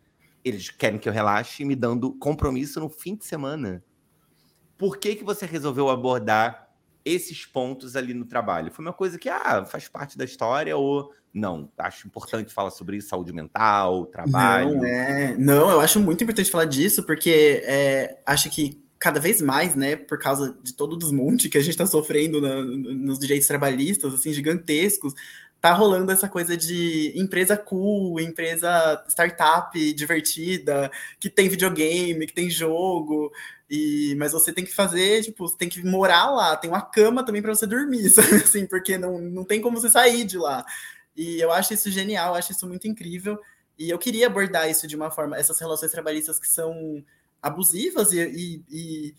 eles 0.45 0.71
querem 0.71 0.99
que 0.99 1.09
eu 1.09 1.13
relaxe 1.13 1.65
me 1.65 1.75
dando 1.75 2.13
compromisso 2.15 2.79
no 2.79 2.89
fim 2.89 3.17
de 3.17 3.25
semana 3.25 3.83
por 4.83 4.99
que, 4.99 5.15
que 5.15 5.23
você 5.23 5.47
resolveu 5.47 5.89
abordar 5.89 6.69
esses 7.05 7.47
pontos 7.47 7.95
ali 7.95 8.13
no 8.13 8.25
trabalho? 8.25 8.73
Foi 8.73 8.85
uma 8.85 8.93
coisa 8.93 9.17
que 9.17 9.29
ah, 9.29 9.65
faz 9.65 9.87
parte 9.87 10.19
da 10.19 10.25
história 10.25 10.77
ou 10.77 11.13
não? 11.33 11.71
Acho 11.79 12.09
importante 12.09 12.53
falar 12.53 12.71
sobre 12.71 12.97
isso, 12.97 13.09
saúde 13.09 13.33
mental, 13.33 14.07
trabalho. 14.07 14.75
Não, 14.75 14.85
é... 14.85 15.37
não 15.39 15.71
eu 15.71 15.81
acho 15.81 16.01
muito 16.01 16.25
importante 16.25 16.51
falar 16.51 16.65
disso, 16.65 17.07
porque 17.07 17.63
é, 17.65 18.21
acho 18.27 18.51
que 18.51 18.82
cada 19.03 19.19
vez 19.19 19.43
mais, 19.43 19.75
né, 19.75 19.97
por 19.97 20.17
causa 20.17 20.57
de 20.63 20.73
todo 20.75 20.93
o 20.93 20.97
desmonte 20.97 21.49
que 21.49 21.59
a 21.59 21.61
gente 21.61 21.73
está 21.73 21.85
sofrendo 21.85 22.41
na, 22.41 22.63
nos 22.63 23.19
direitos 23.19 23.49
trabalhistas, 23.49 24.15
assim, 24.15 24.33
gigantescos, 24.33 25.13
tá 25.61 25.73
rolando 25.73 26.13
essa 26.13 26.29
coisa 26.29 26.57
de 26.57 27.13
empresa 27.17 27.57
cool, 27.57 28.21
empresa 28.21 29.05
startup 29.09 29.93
divertida, 29.93 30.89
que 31.19 31.29
tem 31.29 31.49
videogame, 31.49 32.29
que 32.29 32.33
tem 32.33 32.49
jogo, 32.49 33.33
e 33.69 34.15
mas 34.19 34.31
você 34.31 34.53
tem 34.53 34.65
que 34.65 34.73
fazer, 34.73 35.25
tipo, 35.25 35.49
você 35.49 35.57
tem 35.57 35.69
que 35.69 35.85
morar 35.85 36.31
lá, 36.31 36.57
tem 36.57 36.71
uma 36.71 36.81
cama 36.81 37.27
também 37.27 37.43
para 37.43 37.57
você 37.57 37.67
dormir, 37.67 38.09
sabe? 38.11 38.37
assim, 38.37 38.67
porque 38.67 38.97
não, 38.97 39.19
não 39.19 39.43
tem 39.45 39.61
como 39.61 39.81
você 39.81 39.91
sair 39.91 40.23
de 40.23 40.39
lá. 40.39 40.65
E 41.17 41.41
eu 41.41 41.51
acho 41.51 41.75
isso 41.75 41.91
genial, 41.91 42.37
acho 42.37 42.53
isso 42.53 42.69
muito 42.69 42.87
incrível. 42.87 43.37
E 43.77 43.91
eu 43.91 43.99
queria 43.99 44.29
abordar 44.29 44.71
isso 44.71 44.87
de 44.87 44.95
uma 44.95 45.11
forma, 45.11 45.37
essas 45.37 45.59
relações 45.59 45.91
trabalhistas 45.91 46.39
que 46.39 46.47
são 46.47 47.05
abusivas 47.43 48.13
e, 48.13 48.21
e, 48.21 48.65
e, 48.71 49.15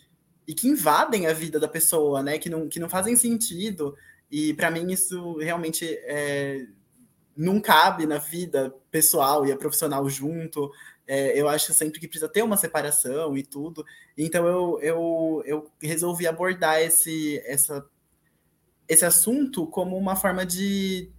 e 0.48 0.54
que 0.54 0.68
invadem 0.68 1.28
a 1.28 1.34
vida 1.34 1.60
da 1.60 1.68
pessoa, 1.68 2.24
né? 2.24 2.40
Que 2.40 2.50
não, 2.50 2.70
que 2.70 2.80
não 2.80 2.90
fazem 2.90 3.16
sentido. 3.16 3.96
E 4.32 4.54
para 4.54 4.72
mim 4.72 4.92
isso 4.92 5.38
realmente 5.38 5.86
é, 5.86 6.66
não 7.36 7.60
cabe 7.60 8.06
na 8.06 8.18
vida 8.18 8.74
pessoal 8.90 9.46
e 9.46 9.52
a 9.52 9.58
profissional 9.58 10.08
junto. 10.10 10.72
É, 11.06 11.40
eu 11.40 11.50
acho 11.50 11.74
sempre 11.74 12.00
que 12.00 12.08
precisa 12.08 12.30
ter 12.30 12.42
uma 12.42 12.58
separação 12.58 13.38
e 13.38 13.44
tudo. 13.44 13.86
Então 14.18 14.48
eu, 14.48 14.80
eu, 14.82 15.44
eu 15.46 15.72
resolvi 15.82 16.26
abordar 16.26 16.80
esse, 16.82 17.42
essa, 17.46 17.86
esse 18.88 19.04
assunto 19.04 19.68
como 19.68 19.98
uma 19.98 20.16
forma 20.16 20.46
de 20.46 21.12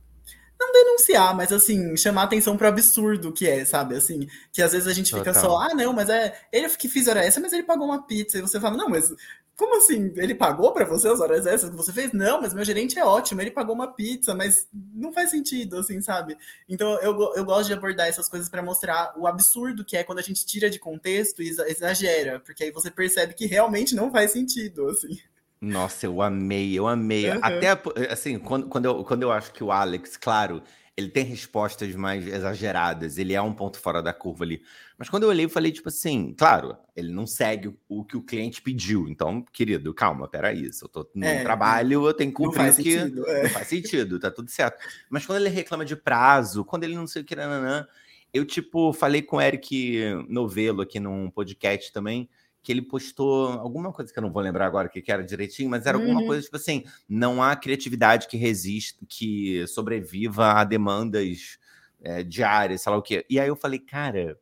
denunciar, 0.95 1.35
mas 1.37 1.53
assim, 1.53 1.97
chamar 1.97 2.25
atenção 2.25 2.57
para 2.57 2.67
o 2.67 2.69
absurdo 2.69 3.33
que 3.33 3.49
é, 3.49 3.65
sabe? 3.65 3.97
Assim, 3.97 4.29
que 4.53 4.63
às 4.63 4.73
vezes 4.73 4.87
a 4.87 4.93
gente 4.93 5.13
fica 5.13 5.33
Total. 5.33 5.43
só, 5.43 5.59
ah, 5.59 5.75
não, 5.75 5.93
mas 5.93 6.09
é 6.09 6.35
ele 6.53 6.69
que 6.71 6.89
fiz 6.89 7.09
hora 7.09 7.25
essa, 7.25 7.41
mas 7.41 7.53
ele 7.53 7.63
pagou 7.63 7.87
uma 7.87 8.03
pizza. 8.03 8.39
E 8.39 8.41
você 8.41 8.61
fala, 8.61 8.77
não, 8.77 8.89
mas 8.89 9.13
como 9.57 9.77
assim? 9.77 10.13
Ele 10.17 10.35
pagou 10.35 10.73
para 10.73 10.85
você 10.85 11.09
as 11.09 11.21
horas 11.21 11.47
essas 11.47 11.71
que 11.71 11.77
você 11.77 11.93
fez? 11.93 12.13
Não, 12.13 12.41
mas 12.41 12.55
meu 12.55 12.65
gerente 12.65 12.99
é 12.99 13.05
ótimo, 13.05 13.41
ele 13.41 13.51
pagou 13.51 13.75
uma 13.75 13.93
pizza, 13.93 14.35
mas 14.35 14.67
não 14.73 15.13
faz 15.13 15.31
sentido, 15.31 15.79
assim, 15.79 16.01
sabe? 16.01 16.37
Então 16.69 16.99
eu, 17.01 17.35
eu 17.35 17.45
gosto 17.45 17.69
de 17.69 17.75
abordar 17.75 18.09
essas 18.09 18.29
coisas 18.29 18.49
para 18.49 18.63
mostrar 18.63 19.15
o 19.17 19.27
absurdo 19.27 19.85
que 19.85 19.97
é 19.97 20.05
quando 20.05 20.19
a 20.19 20.23
gente 20.23 20.45
tira 20.45 20.69
de 20.71 20.79
contexto 20.79 21.43
e 21.43 21.49
exagera, 21.49 22.41
porque 22.41 22.65
aí 22.65 22.71
você 22.71 22.91
percebe 22.91 23.35
que 23.35 23.47
realmente 23.47 23.95
não 23.95 24.11
faz 24.11 24.33
sentido, 24.33 24.89
assim. 24.89 25.19
Nossa, 25.61 26.05
eu 26.05 26.21
amei, 26.21 26.79
eu 26.79 26.87
amei. 26.87 27.31
Uhum. 27.31 27.39
Até, 27.41 27.81
assim, 28.11 28.39
quando, 28.39 28.69
quando, 28.69 28.85
eu, 28.85 29.05
quando 29.05 29.23
eu 29.23 29.33
acho 29.33 29.51
que 29.53 29.65
o 29.65 29.73
Alex, 29.73 30.17
claro, 30.17 30.63
ele 30.97 31.09
tem 31.09 31.25
respostas 31.25 31.95
mais 31.97 32.27
exageradas, 32.27 33.19
ele 33.19 33.35
é 33.35 33.43
um 33.43 33.53
ponto 33.53 33.79
fora 33.79 34.01
da 34.01 34.13
curva 34.13 34.45
ali. 34.45 34.63
Mas 34.97 35.09
quando 35.09 35.25
eu 35.25 35.29
olhei, 35.29 35.45
eu 35.45 35.51
falei, 35.51 35.73
tipo 35.73 35.89
assim, 35.89 36.33
claro, 36.33 36.77
ele 36.95 37.13
não 37.13 37.27
segue 37.27 37.77
o 37.89 38.05
que 38.05 38.17
o 38.17 38.23
cliente 38.23 38.63
pediu. 38.63 39.09
Então, 39.09 39.45
querido, 39.53 39.93
calma, 39.93 40.29
peraí, 40.29 40.73
se 40.73 40.85
eu 40.85 40.89
tô 40.89 41.09
no 41.13 41.25
é, 41.25 41.43
trabalho, 41.43 42.07
eu 42.07 42.15
tenho 42.15 42.31
que 42.31 42.37
cumprir 42.37 42.67
não 42.67 42.75
que 42.75 42.75
sentido, 42.75 43.29
é. 43.29 43.43
não 43.43 43.51
faz 43.51 43.67
sentido, 43.67 44.21
tá 44.21 44.31
tudo 44.31 44.51
certo. 44.51 44.79
Mas 45.11 45.27
quando 45.27 45.41
ele 45.41 45.49
reclama 45.49 45.85
de 45.85 45.97
prazo, 45.97 46.65
quando 46.65 46.85
ele 46.85 46.95
não 46.95 47.09
sei 47.09 47.23
o 47.23 47.25
que, 47.25 47.35
nananã, 47.35 47.89
eu, 48.33 48.45
tipo, 48.45 48.93
falei 48.93 49.21
com 49.21 49.37
o 49.37 49.41
Eric 49.41 50.01
Novelo 50.29 50.83
aqui 50.83 51.01
num 51.01 51.29
podcast 51.29 51.93
também, 51.93 52.29
que 52.65 52.73
ele 52.73 52.81
postou 52.81 53.53
alguma 53.53 53.93
coisa 53.93 54.11
que 54.11 54.19
eu 54.19 54.23
não 54.23 54.33
vou 54.33 54.43
lembrar 54.43 54.67
agora 54.67 54.89
o 54.89 54.91
que, 54.91 55.03
que 55.03 55.13
era 55.13 55.23
direitinho, 55.23 55.69
mas 55.69 55.85
era 55.85 55.99
alguma 55.99 56.23
uhum. 56.23 56.27
coisa 56.27 56.43
tipo 56.43 56.57
assim: 56.57 56.83
não 57.07 57.43
há 57.43 57.55
criatividade 57.55 58.27
que 58.27 58.39
resista, 58.39 59.05
que 59.07 59.67
sobreviva 59.69 60.53
a 60.53 60.65
demandas 60.65 61.59
é, 62.01 62.23
diárias, 62.23 62.81
sei 62.81 62.91
lá 62.91 62.99
o 62.99 63.03
quê. 63.03 63.27
E 63.29 63.39
aí 63.39 63.49
eu 63.49 63.55
falei, 63.55 63.79
cara, 63.79 64.41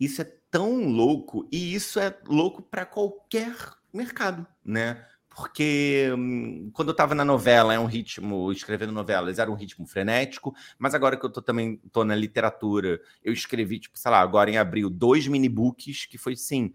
isso 0.00 0.20
é 0.20 0.32
tão 0.50 0.84
louco, 0.84 1.48
e 1.50 1.72
isso 1.72 2.00
é 2.00 2.18
louco 2.26 2.60
para 2.60 2.84
qualquer 2.84 3.54
mercado, 3.92 4.44
né? 4.64 5.06
Porque 5.34 6.12
hum, 6.16 6.70
quando 6.72 6.88
eu 6.88 6.92
estava 6.92 7.14
na 7.14 7.24
novela, 7.24 7.72
é 7.72 7.78
um 7.78 7.86
ritmo, 7.86 8.50
escrevendo 8.50 8.92
novelas, 8.92 9.38
era 9.38 9.50
um 9.50 9.54
ritmo 9.54 9.86
frenético, 9.86 10.54
mas 10.76 10.92
agora 10.92 11.16
que 11.16 11.24
eu 11.24 11.30
tô 11.30 11.40
também 11.40 11.80
tô 11.92 12.04
na 12.04 12.16
literatura, 12.16 13.00
eu 13.22 13.32
escrevi, 13.32 13.78
tipo, 13.78 13.96
sei 13.96 14.10
lá, 14.10 14.20
agora 14.20 14.50
em 14.50 14.58
abril, 14.58 14.90
dois 14.90 15.26
mini-books 15.28 16.06
que 16.06 16.18
foi 16.18 16.32
assim. 16.32 16.74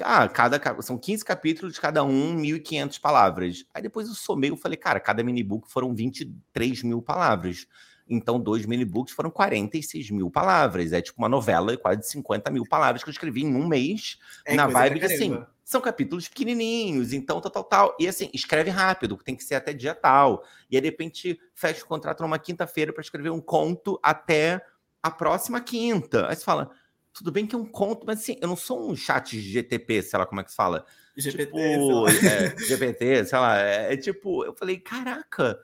Ah, 0.00 0.28
cada, 0.28 0.60
são 0.82 0.98
15 0.98 1.24
capítulos, 1.24 1.78
cada 1.78 2.02
um 2.02 2.36
1.500 2.36 3.00
palavras. 3.00 3.64
Aí 3.72 3.80
depois 3.80 4.08
eu 4.08 4.14
somei, 4.14 4.50
eu 4.50 4.56
falei, 4.56 4.76
cara, 4.76 4.98
cada 4.98 5.22
mini-book 5.22 5.70
foram 5.70 5.94
23 5.94 6.82
mil 6.82 7.00
palavras. 7.00 7.64
Então, 8.08 8.40
dois 8.40 8.66
mini-books 8.66 9.14
foram 9.14 9.30
46 9.30 10.10
mil 10.10 10.28
palavras. 10.30 10.92
É 10.92 11.00
tipo 11.00 11.22
uma 11.22 11.28
novela, 11.28 11.76
quase 11.76 12.02
50 12.10 12.50
mil 12.50 12.66
palavras 12.68 13.04
que 13.04 13.08
eu 13.08 13.12
escrevi 13.12 13.44
em 13.44 13.54
um 13.54 13.68
mês, 13.68 14.18
é 14.44 14.56
na 14.56 14.66
vibe 14.66 14.98
de 14.98 15.06
assim 15.06 15.44
são 15.64 15.80
capítulos 15.80 16.28
pequenininhos, 16.28 17.12
então 17.12 17.40
tal, 17.40 17.50
tal, 17.50 17.64
tal. 17.64 17.96
E 17.98 18.06
assim, 18.06 18.28
escreve 18.34 18.70
rápido, 18.70 19.16
tem 19.16 19.34
que 19.34 19.42
ser 19.42 19.54
até 19.54 19.72
dia 19.72 19.94
tal. 19.94 20.44
E 20.70 20.76
aí, 20.76 20.82
de 20.82 20.88
repente, 20.88 21.40
fecha 21.54 21.82
o 21.82 21.86
contrato 21.86 22.22
numa 22.22 22.38
quinta-feira 22.38 22.92
para 22.92 23.00
escrever 23.00 23.30
um 23.30 23.40
conto 23.40 23.98
até 24.02 24.64
a 25.02 25.10
próxima 25.10 25.60
quinta. 25.60 26.28
Aí 26.28 26.36
você 26.36 26.44
fala, 26.44 26.70
tudo 27.14 27.32
bem 27.32 27.46
que 27.46 27.54
é 27.54 27.58
um 27.58 27.64
conto, 27.64 28.06
mas 28.06 28.20
assim, 28.20 28.36
eu 28.42 28.48
não 28.48 28.56
sou 28.56 28.90
um 28.90 28.94
chat 28.94 29.40
GTP, 29.40 30.02
sei 30.02 30.18
lá 30.18 30.26
como 30.26 30.42
é 30.42 30.44
que 30.44 30.50
se 30.50 30.56
fala. 30.56 30.84
GPT, 31.16 31.46
tipo, 31.46 32.10
sei 32.10 32.28
é, 32.28 32.56
GPT, 32.58 33.24
sei 33.24 33.38
lá. 33.38 33.58
É, 33.58 33.94
é 33.94 33.96
tipo, 33.96 34.44
eu 34.44 34.52
falei, 34.52 34.78
caraca, 34.78 35.58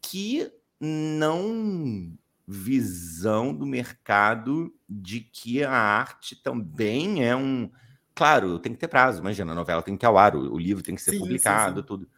que 0.00 0.52
não 0.78 2.12
visão 2.46 3.54
do 3.54 3.66
mercado 3.66 4.72
de 4.88 5.20
que 5.20 5.64
a 5.64 5.72
arte 5.72 6.36
também 6.36 7.26
é 7.26 7.34
um 7.34 7.70
Claro, 8.14 8.58
tem 8.58 8.72
que 8.72 8.78
ter 8.78 8.88
prazo, 8.88 9.20
imagina, 9.20 9.52
a 9.52 9.54
novela 9.54 9.82
tem 9.82 9.96
que 9.96 10.04
ir 10.04 10.08
ao 10.08 10.18
ar, 10.18 10.36
o, 10.36 10.54
o 10.54 10.58
livro 10.58 10.82
tem 10.82 10.94
que 10.94 11.02
ser 11.02 11.12
sim, 11.12 11.18
publicado, 11.18 11.76
sim, 11.76 11.80
sim. 11.80 11.86
tudo. 11.86 12.08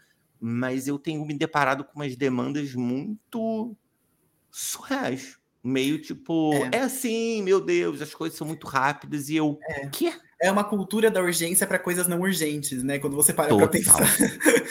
Mas 0.40 0.88
eu 0.88 0.98
tenho 0.98 1.24
me 1.24 1.36
deparado 1.36 1.84
com 1.84 1.94
umas 1.94 2.16
demandas 2.16 2.74
muito 2.74 3.76
surreais. 4.50 5.38
Meio 5.62 5.98
tipo, 5.98 6.52
é. 6.52 6.76
é 6.76 6.80
assim, 6.80 7.42
meu 7.42 7.58
Deus, 7.58 8.02
as 8.02 8.12
coisas 8.12 8.36
são 8.36 8.46
muito 8.46 8.66
rápidas 8.66 9.30
e 9.30 9.36
eu. 9.36 9.58
É. 9.62 9.88
Quê? 9.88 10.12
É 10.44 10.52
uma 10.52 10.62
cultura 10.62 11.10
da 11.10 11.22
urgência 11.22 11.66
para 11.66 11.78
coisas 11.78 12.06
não 12.06 12.20
urgentes, 12.20 12.82
né? 12.82 12.98
Quando 12.98 13.16
você 13.16 13.32
para 13.32 13.54
para 13.56 13.66
pensar. 13.66 14.06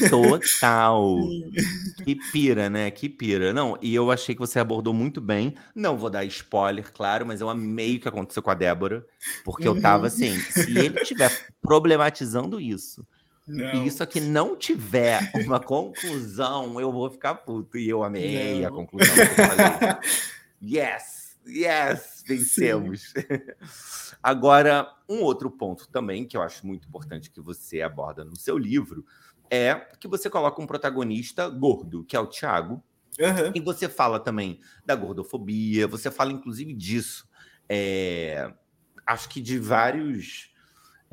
Total. 0.08 1.18
que 2.06 2.16
pira, 2.32 2.70
né? 2.70 2.92
Que 2.92 3.10
pira. 3.10 3.52
Não, 3.52 3.76
e 3.82 3.96
eu 3.96 4.12
achei 4.12 4.36
que 4.36 4.40
você 4.40 4.60
abordou 4.60 4.94
muito 4.94 5.20
bem. 5.20 5.56
Não 5.74 5.98
vou 5.98 6.12
dar 6.12 6.24
spoiler, 6.26 6.94
claro, 6.94 7.26
mas 7.26 7.42
eu 7.42 7.50
amei 7.50 7.96
o 7.96 8.00
que 8.00 8.08
aconteceu 8.08 8.44
com 8.44 8.52
a 8.52 8.54
Débora, 8.54 9.04
porque 9.44 9.68
uhum. 9.68 9.76
eu 9.76 9.82
tava 9.82 10.06
assim, 10.06 10.38
se 10.38 10.78
ele 10.78 11.00
estiver 11.02 11.32
problematizando 11.60 12.62
isso, 12.62 13.04
não. 13.48 13.74
e 13.74 13.88
isso 13.88 14.04
aqui 14.04 14.22
não 14.22 14.56
tiver 14.56 15.32
uma 15.44 15.60
conclusão, 15.60 16.80
eu 16.80 16.92
vou 16.92 17.10
ficar 17.10 17.34
puto. 17.34 17.80
E 17.80 17.90
eu 17.90 18.04
amei 18.04 18.62
não. 18.62 18.68
a 18.68 18.72
conclusão 18.72 19.16
que 19.16 19.22
eu 19.22 19.48
falei. 19.48 19.98
yes, 20.62 21.23
yes, 21.48 22.24
vencemos. 22.26 23.14
Agora, 24.22 24.88
um 25.08 25.22
outro 25.22 25.50
ponto 25.52 25.88
também 25.90 26.26
que 26.26 26.38
eu 26.38 26.42
acho 26.42 26.66
muito 26.66 26.88
importante 26.88 27.30
que 27.30 27.42
você 27.42 27.82
aborda 27.82 28.24
no 28.24 28.36
seu 28.36 28.58
livro 28.58 29.06
é 29.50 29.76
que 30.00 30.08
você 30.08 30.30
coloca 30.30 30.62
um 30.62 30.68
protagonista 30.68 31.48
gordo, 31.50 32.04
que 32.04 32.16
é 32.16 32.20
o 32.20 32.28
Tiago, 32.28 32.84
uhum. 33.20 33.52
e 33.54 33.60
você 33.60 33.88
fala 33.88 34.20
também 34.20 34.60
da 34.86 34.96
gordofobia, 34.96 35.88
você 35.88 36.10
fala 36.10 36.32
inclusive 36.32 36.74
disso. 36.74 37.28
É, 37.70 38.52
acho 39.06 39.30
que 39.30 39.42
de 39.42 39.60
vários. 39.60 40.53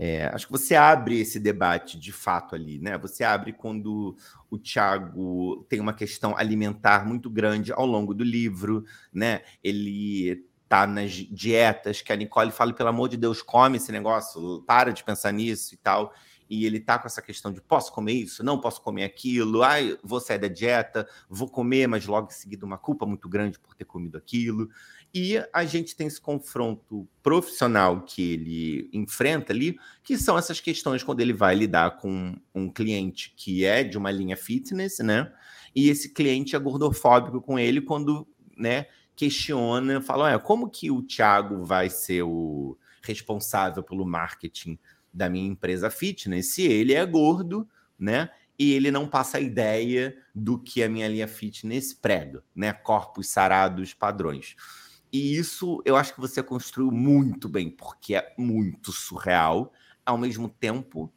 É, 0.03 0.31
acho 0.33 0.47
que 0.47 0.53
você 0.53 0.75
abre 0.75 1.21
esse 1.21 1.39
debate 1.39 1.99
de 1.99 2.11
fato 2.11 2.55
ali, 2.55 2.79
né? 2.79 2.97
Você 2.97 3.23
abre 3.23 3.53
quando 3.53 4.17
o 4.51 4.57
Tiago 4.57 5.67
tem 5.69 5.79
uma 5.79 5.93
questão 5.93 6.35
alimentar 6.35 7.07
muito 7.07 7.29
grande 7.29 7.71
ao 7.71 7.85
longo 7.85 8.15
do 8.15 8.25
livro, 8.25 8.83
né? 9.13 9.43
Ele 9.63 10.43
tá 10.67 10.87
nas 10.87 11.13
dietas, 11.13 12.01
que 12.01 12.15
a 12.15 12.17
Nicole 12.17 12.51
fala, 12.51 12.73
pelo 12.73 12.89
amor 12.89 13.11
de 13.11 13.19
Deus, 13.19 13.43
come 13.43 13.77
esse 13.77 13.93
negócio, 13.93 14.63
para 14.67 14.91
de 14.91 15.05
pensar 15.05 15.33
nisso 15.35 15.75
e 15.75 15.77
tal. 15.77 16.15
E 16.49 16.65
ele 16.65 16.81
tá 16.81 16.99
com 16.99 17.07
essa 17.07 17.21
questão 17.21 17.53
de 17.53 17.61
posso 17.61 17.93
comer 17.93 18.15
isso, 18.15 18.43
não 18.43 18.59
posso 18.59 18.81
comer 18.81 19.05
aquilo, 19.05 19.63
ai, 19.63 19.99
vou 20.03 20.19
sair 20.19 20.39
da 20.39 20.49
dieta, 20.49 21.07
vou 21.29 21.47
comer, 21.47 21.87
mas 21.87 22.07
logo 22.07 22.29
em 22.29 22.35
seguida 22.35 22.65
uma 22.65 22.79
culpa 22.79 23.05
muito 23.05 23.29
grande 23.29 23.59
por 23.59 23.75
ter 23.75 23.85
comido 23.85 24.17
aquilo. 24.17 24.71
E 25.13 25.43
a 25.53 25.65
gente 25.65 25.97
tem 25.97 26.07
esse 26.07 26.21
confronto 26.21 27.09
profissional 27.23 28.03
que 28.03 28.33
ele 28.33 28.91
enfrenta 28.93 29.53
ali, 29.53 29.79
que 30.05 30.17
são 30.17 30.39
essas 30.39 30.61
questões 30.61 31.03
quando 31.03 31.21
ele 31.21 31.33
vai 31.33 31.55
lidar 31.55 31.97
com 31.99 32.37
um 32.55 32.71
cliente 32.71 33.35
que 33.37 33.65
é 33.65 33.83
de 33.83 33.99
uma 33.99 34.11
linha 34.11 34.37
fitness, 34.37 34.99
né? 35.01 35.33
E 35.75 35.89
esse 35.89 36.13
cliente 36.13 36.55
é 36.55 36.59
gordofóbico 36.59 37.41
com 37.41 37.59
ele 37.59 37.81
quando, 37.81 38.27
né, 38.57 38.87
questiona, 39.17 40.01
fala, 40.01 40.39
como 40.39 40.71
que 40.71 40.91
o 40.91 41.03
Thiago 41.03 41.65
vai 41.65 41.91
ser 41.91 42.23
o 42.23 42.77
responsável 43.03 43.83
pelo 43.83 44.05
marketing 44.05 44.79
da 45.13 45.29
minha 45.29 45.49
empresa 45.49 45.91
fitness 45.91 46.55
se 46.55 46.63
ele 46.63 46.95
é 46.95 47.05
gordo, 47.05 47.69
né? 47.99 48.31
e 48.61 48.75
ele 48.75 48.91
não 48.91 49.09
passa 49.09 49.39
a 49.39 49.41
ideia 49.41 50.15
do 50.35 50.59
que 50.59 50.83
a 50.83 50.89
minha 50.89 51.09
linha 51.09 51.27
fitness 51.27 51.95
prega, 51.95 52.45
né? 52.55 52.75
Corpos 52.75 53.29
sarados, 53.29 53.95
padrões. 53.95 54.55
E 55.13 55.37
isso 55.37 55.83
eu 55.85 55.97
acho 55.97 56.15
que 56.15 56.21
você 56.21 56.43
construiu 56.43 56.91
muito 56.91 57.49
bem, 57.49 57.71
porque 57.71 58.15
é 58.15 58.33
muito 58.39 58.93
surreal, 58.93 59.73
ao 60.05 60.17
mesmo 60.17 60.49
tempo 60.49 61.13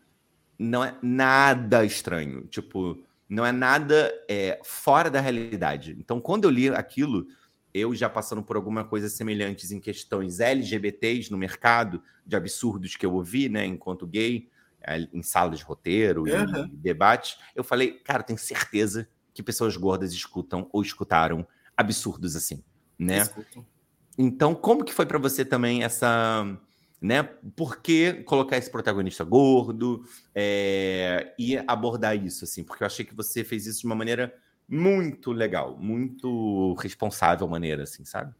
não 0.57 0.83
é 0.83 0.95
nada 1.01 1.83
estranho, 1.83 2.45
tipo, 2.47 3.03
não 3.27 3.45
é 3.45 3.51
nada 3.51 4.11
é, 4.29 4.59
fora 4.63 5.09
da 5.09 5.19
realidade. 5.19 5.95
Então, 5.99 6.21
quando 6.21 6.45
eu 6.45 6.49
li 6.51 6.69
aquilo, 6.69 7.27
eu 7.73 7.93
já 7.95 8.09
passando 8.09 8.43
por 8.43 8.55
alguma 8.55 8.83
coisa 8.83 9.09
semelhantes 9.09 9.71
em 9.71 9.79
questões 9.79 10.39
LGBTs 10.39 11.31
no 11.31 11.37
mercado, 11.37 12.01
de 12.25 12.35
absurdos 12.35 12.95
que 12.95 13.05
eu 13.05 13.13
ouvi, 13.13 13.49
né, 13.49 13.65
enquanto 13.65 14.07
gay, 14.07 14.49
é, 14.81 15.07
em 15.13 15.23
salas 15.23 15.59
de 15.59 15.65
roteiro 15.65 16.23
uhum. 16.23 16.65
e 16.65 16.77
debate, 16.77 17.37
eu 17.55 17.63
falei, 17.63 17.93
cara, 17.93 18.21
tenho 18.21 18.39
certeza 18.39 19.07
que 19.33 19.41
pessoas 19.41 19.75
gordas 19.75 20.13
escutam 20.13 20.69
ou 20.71 20.81
escutaram 20.81 21.47
absurdos 21.75 22.35
assim, 22.35 22.63
né? 22.97 23.19
Escutam. 23.19 23.65
Então, 24.17 24.53
como 24.53 24.83
que 24.83 24.93
foi 24.93 25.05
para 25.05 25.17
você 25.17 25.43
também 25.43 25.83
essa, 25.83 26.45
né? 27.01 27.23
Por 27.55 27.81
que 27.81 28.23
colocar 28.23 28.57
esse 28.57 28.69
protagonista 28.69 29.23
gordo 29.23 30.03
é, 30.35 31.33
e 31.37 31.57
abordar 31.67 32.15
isso 32.15 32.43
assim? 32.43 32.63
Porque 32.63 32.83
eu 32.83 32.87
achei 32.87 33.05
que 33.05 33.15
você 33.15 33.43
fez 33.43 33.65
isso 33.65 33.81
de 33.81 33.85
uma 33.85 33.95
maneira 33.95 34.33
muito 34.67 35.31
legal, 35.31 35.77
muito 35.77 36.73
responsável 36.75 37.47
maneira, 37.47 37.83
assim, 37.83 38.05
sabe? 38.05 38.33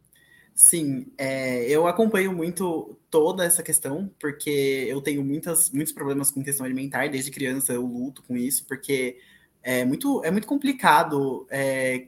Sim, 0.54 1.12
é, 1.18 1.68
eu 1.68 1.86
acompanho 1.88 2.32
muito 2.32 2.96
toda 3.10 3.44
essa 3.44 3.62
questão, 3.62 4.08
porque 4.20 4.86
eu 4.88 5.00
tenho 5.00 5.24
muitas, 5.24 5.70
muitos 5.70 5.92
problemas 5.92 6.30
com 6.30 6.44
questão 6.44 6.64
alimentar, 6.64 7.08
desde 7.08 7.32
criança 7.32 7.72
eu 7.72 7.84
luto 7.84 8.22
com 8.22 8.36
isso, 8.36 8.64
porque 8.66 9.18
é 9.62 9.84
muito, 9.84 10.22
é 10.24 10.30
muito 10.30 10.46
complicado 10.46 11.44
é, 11.50 12.06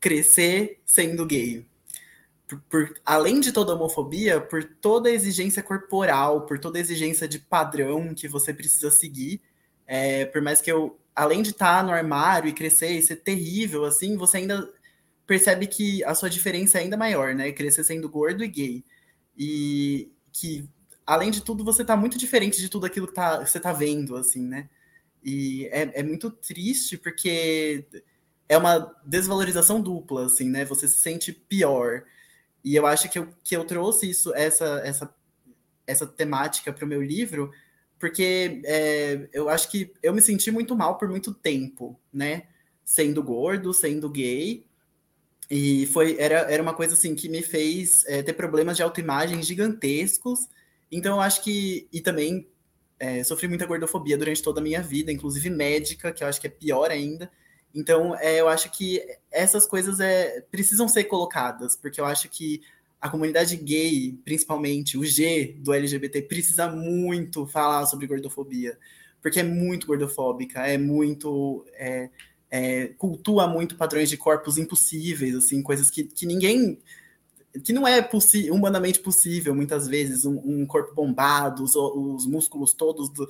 crescer 0.00 0.80
sendo 0.86 1.26
gay. 1.26 1.66
Por, 2.52 2.60
por, 2.68 3.00
além 3.04 3.40
de 3.40 3.52
toda 3.52 3.74
homofobia, 3.74 4.40
por 4.40 4.62
toda 4.62 5.10
exigência 5.10 5.62
corporal, 5.62 6.44
por 6.44 6.58
toda 6.58 6.78
exigência 6.78 7.26
de 7.26 7.38
padrão 7.38 8.14
que 8.14 8.28
você 8.28 8.52
precisa 8.52 8.90
seguir, 8.90 9.40
é, 9.86 10.26
por 10.26 10.42
mais 10.42 10.60
que 10.60 10.70
eu, 10.70 10.98
além 11.14 11.42
de 11.42 11.50
estar 11.50 11.82
no 11.84 11.92
armário 11.92 12.48
e 12.48 12.52
crescer 12.52 12.90
e 12.90 13.02
ser 13.02 13.16
terrível, 13.16 13.84
assim, 13.84 14.16
você 14.16 14.38
ainda 14.38 14.68
percebe 15.26 15.66
que 15.66 16.04
a 16.04 16.14
sua 16.14 16.28
diferença 16.28 16.78
é 16.78 16.82
ainda 16.82 16.96
maior, 16.96 17.34
né? 17.34 17.52
Crescer 17.52 17.84
sendo 17.84 18.08
gordo 18.08 18.44
e 18.44 18.48
gay. 18.48 18.84
E 19.36 20.12
que, 20.32 20.68
além 21.06 21.30
de 21.30 21.42
tudo, 21.42 21.64
você 21.64 21.84
tá 21.84 21.96
muito 21.96 22.18
diferente 22.18 22.60
de 22.60 22.68
tudo 22.68 22.86
aquilo 22.86 23.06
que, 23.06 23.14
tá, 23.14 23.42
que 23.42 23.50
você 23.50 23.60
tá 23.60 23.72
vendo, 23.72 24.16
assim, 24.16 24.46
né? 24.46 24.68
E 25.24 25.66
é, 25.72 26.00
é 26.00 26.02
muito 26.02 26.30
triste 26.30 26.98
porque 26.98 27.86
é 28.48 28.58
uma 28.58 28.94
desvalorização 29.04 29.80
dupla, 29.80 30.26
assim, 30.26 30.50
né? 30.50 30.64
Você 30.66 30.86
se 30.88 30.98
sente 30.98 31.32
pior. 31.32 32.04
E 32.64 32.74
eu 32.76 32.86
acho 32.86 33.10
que 33.10 33.18
eu, 33.18 33.28
que 33.42 33.56
eu 33.56 33.64
trouxe 33.64 34.10
isso, 34.10 34.34
essa, 34.34 34.80
essa, 34.84 35.14
essa 35.86 36.06
temática 36.06 36.72
para 36.72 36.84
o 36.84 36.88
meu 36.88 37.02
livro, 37.02 37.50
porque 37.98 38.62
é, 38.64 39.28
eu 39.32 39.48
acho 39.48 39.70
que 39.70 39.92
eu 40.02 40.12
me 40.12 40.20
senti 40.20 40.50
muito 40.50 40.76
mal 40.76 40.98
por 40.98 41.08
muito 41.08 41.32
tempo, 41.32 41.98
né? 42.12 42.44
Sendo 42.84 43.22
gordo, 43.22 43.72
sendo 43.72 44.10
gay, 44.10 44.64
e 45.54 45.84
foi, 45.88 46.16
era, 46.18 46.50
era 46.50 46.62
uma 46.62 46.72
coisa 46.72 46.94
assim 46.94 47.14
que 47.14 47.28
me 47.28 47.42
fez 47.42 48.06
é, 48.06 48.22
ter 48.22 48.32
problemas 48.32 48.74
de 48.74 48.82
autoimagem 48.82 49.42
gigantescos. 49.42 50.48
Então, 50.90 51.16
eu 51.16 51.20
acho 51.20 51.42
que. 51.42 51.86
E 51.92 52.00
também 52.00 52.48
é, 52.98 53.22
sofri 53.22 53.48
muita 53.48 53.66
gordofobia 53.66 54.16
durante 54.16 54.42
toda 54.42 54.60
a 54.60 54.62
minha 54.62 54.80
vida, 54.80 55.12
inclusive 55.12 55.50
médica, 55.50 56.10
que 56.10 56.24
eu 56.24 56.28
acho 56.28 56.40
que 56.40 56.46
é 56.46 56.50
pior 56.50 56.90
ainda. 56.90 57.30
Então, 57.74 58.16
é, 58.16 58.40
eu 58.40 58.48
acho 58.48 58.70
que 58.70 59.02
essas 59.30 59.66
coisas 59.66 60.00
é, 60.00 60.40
precisam 60.50 60.86
ser 60.88 61.04
colocadas, 61.04 61.76
porque 61.76 62.00
eu 62.00 62.04
acho 62.04 62.28
que 62.28 62.60
a 63.00 63.08
comunidade 63.08 63.56
gay, 63.56 64.18
principalmente 64.24 64.96
o 64.96 65.04
G 65.04 65.56
do 65.58 65.72
LGBT, 65.72 66.22
precisa 66.22 66.68
muito 66.68 67.46
falar 67.46 67.86
sobre 67.86 68.06
gordofobia, 68.06 68.78
porque 69.20 69.40
é 69.40 69.42
muito 69.42 69.86
gordofóbica, 69.86 70.60
é 70.60 70.78
muito. 70.78 71.64
É, 71.74 72.10
é, 72.54 72.88
cultua 72.98 73.46
muito 73.48 73.76
padrões 73.76 74.10
de 74.10 74.18
corpos 74.18 74.58
impossíveis, 74.58 75.34
assim, 75.34 75.62
coisas 75.62 75.90
que, 75.90 76.04
que 76.04 76.26
ninguém 76.26 76.78
que 77.64 77.72
não 77.72 77.86
é 77.86 78.08
humanamente 78.50 79.00
possível 79.00 79.54
muitas 79.54 79.86
vezes 79.86 80.24
um, 80.24 80.40
um 80.44 80.66
corpo 80.66 80.94
bombado, 80.94 81.62
os, 81.62 81.74
os 81.76 82.26
músculos 82.26 82.72
todos 82.72 83.10
do, 83.10 83.26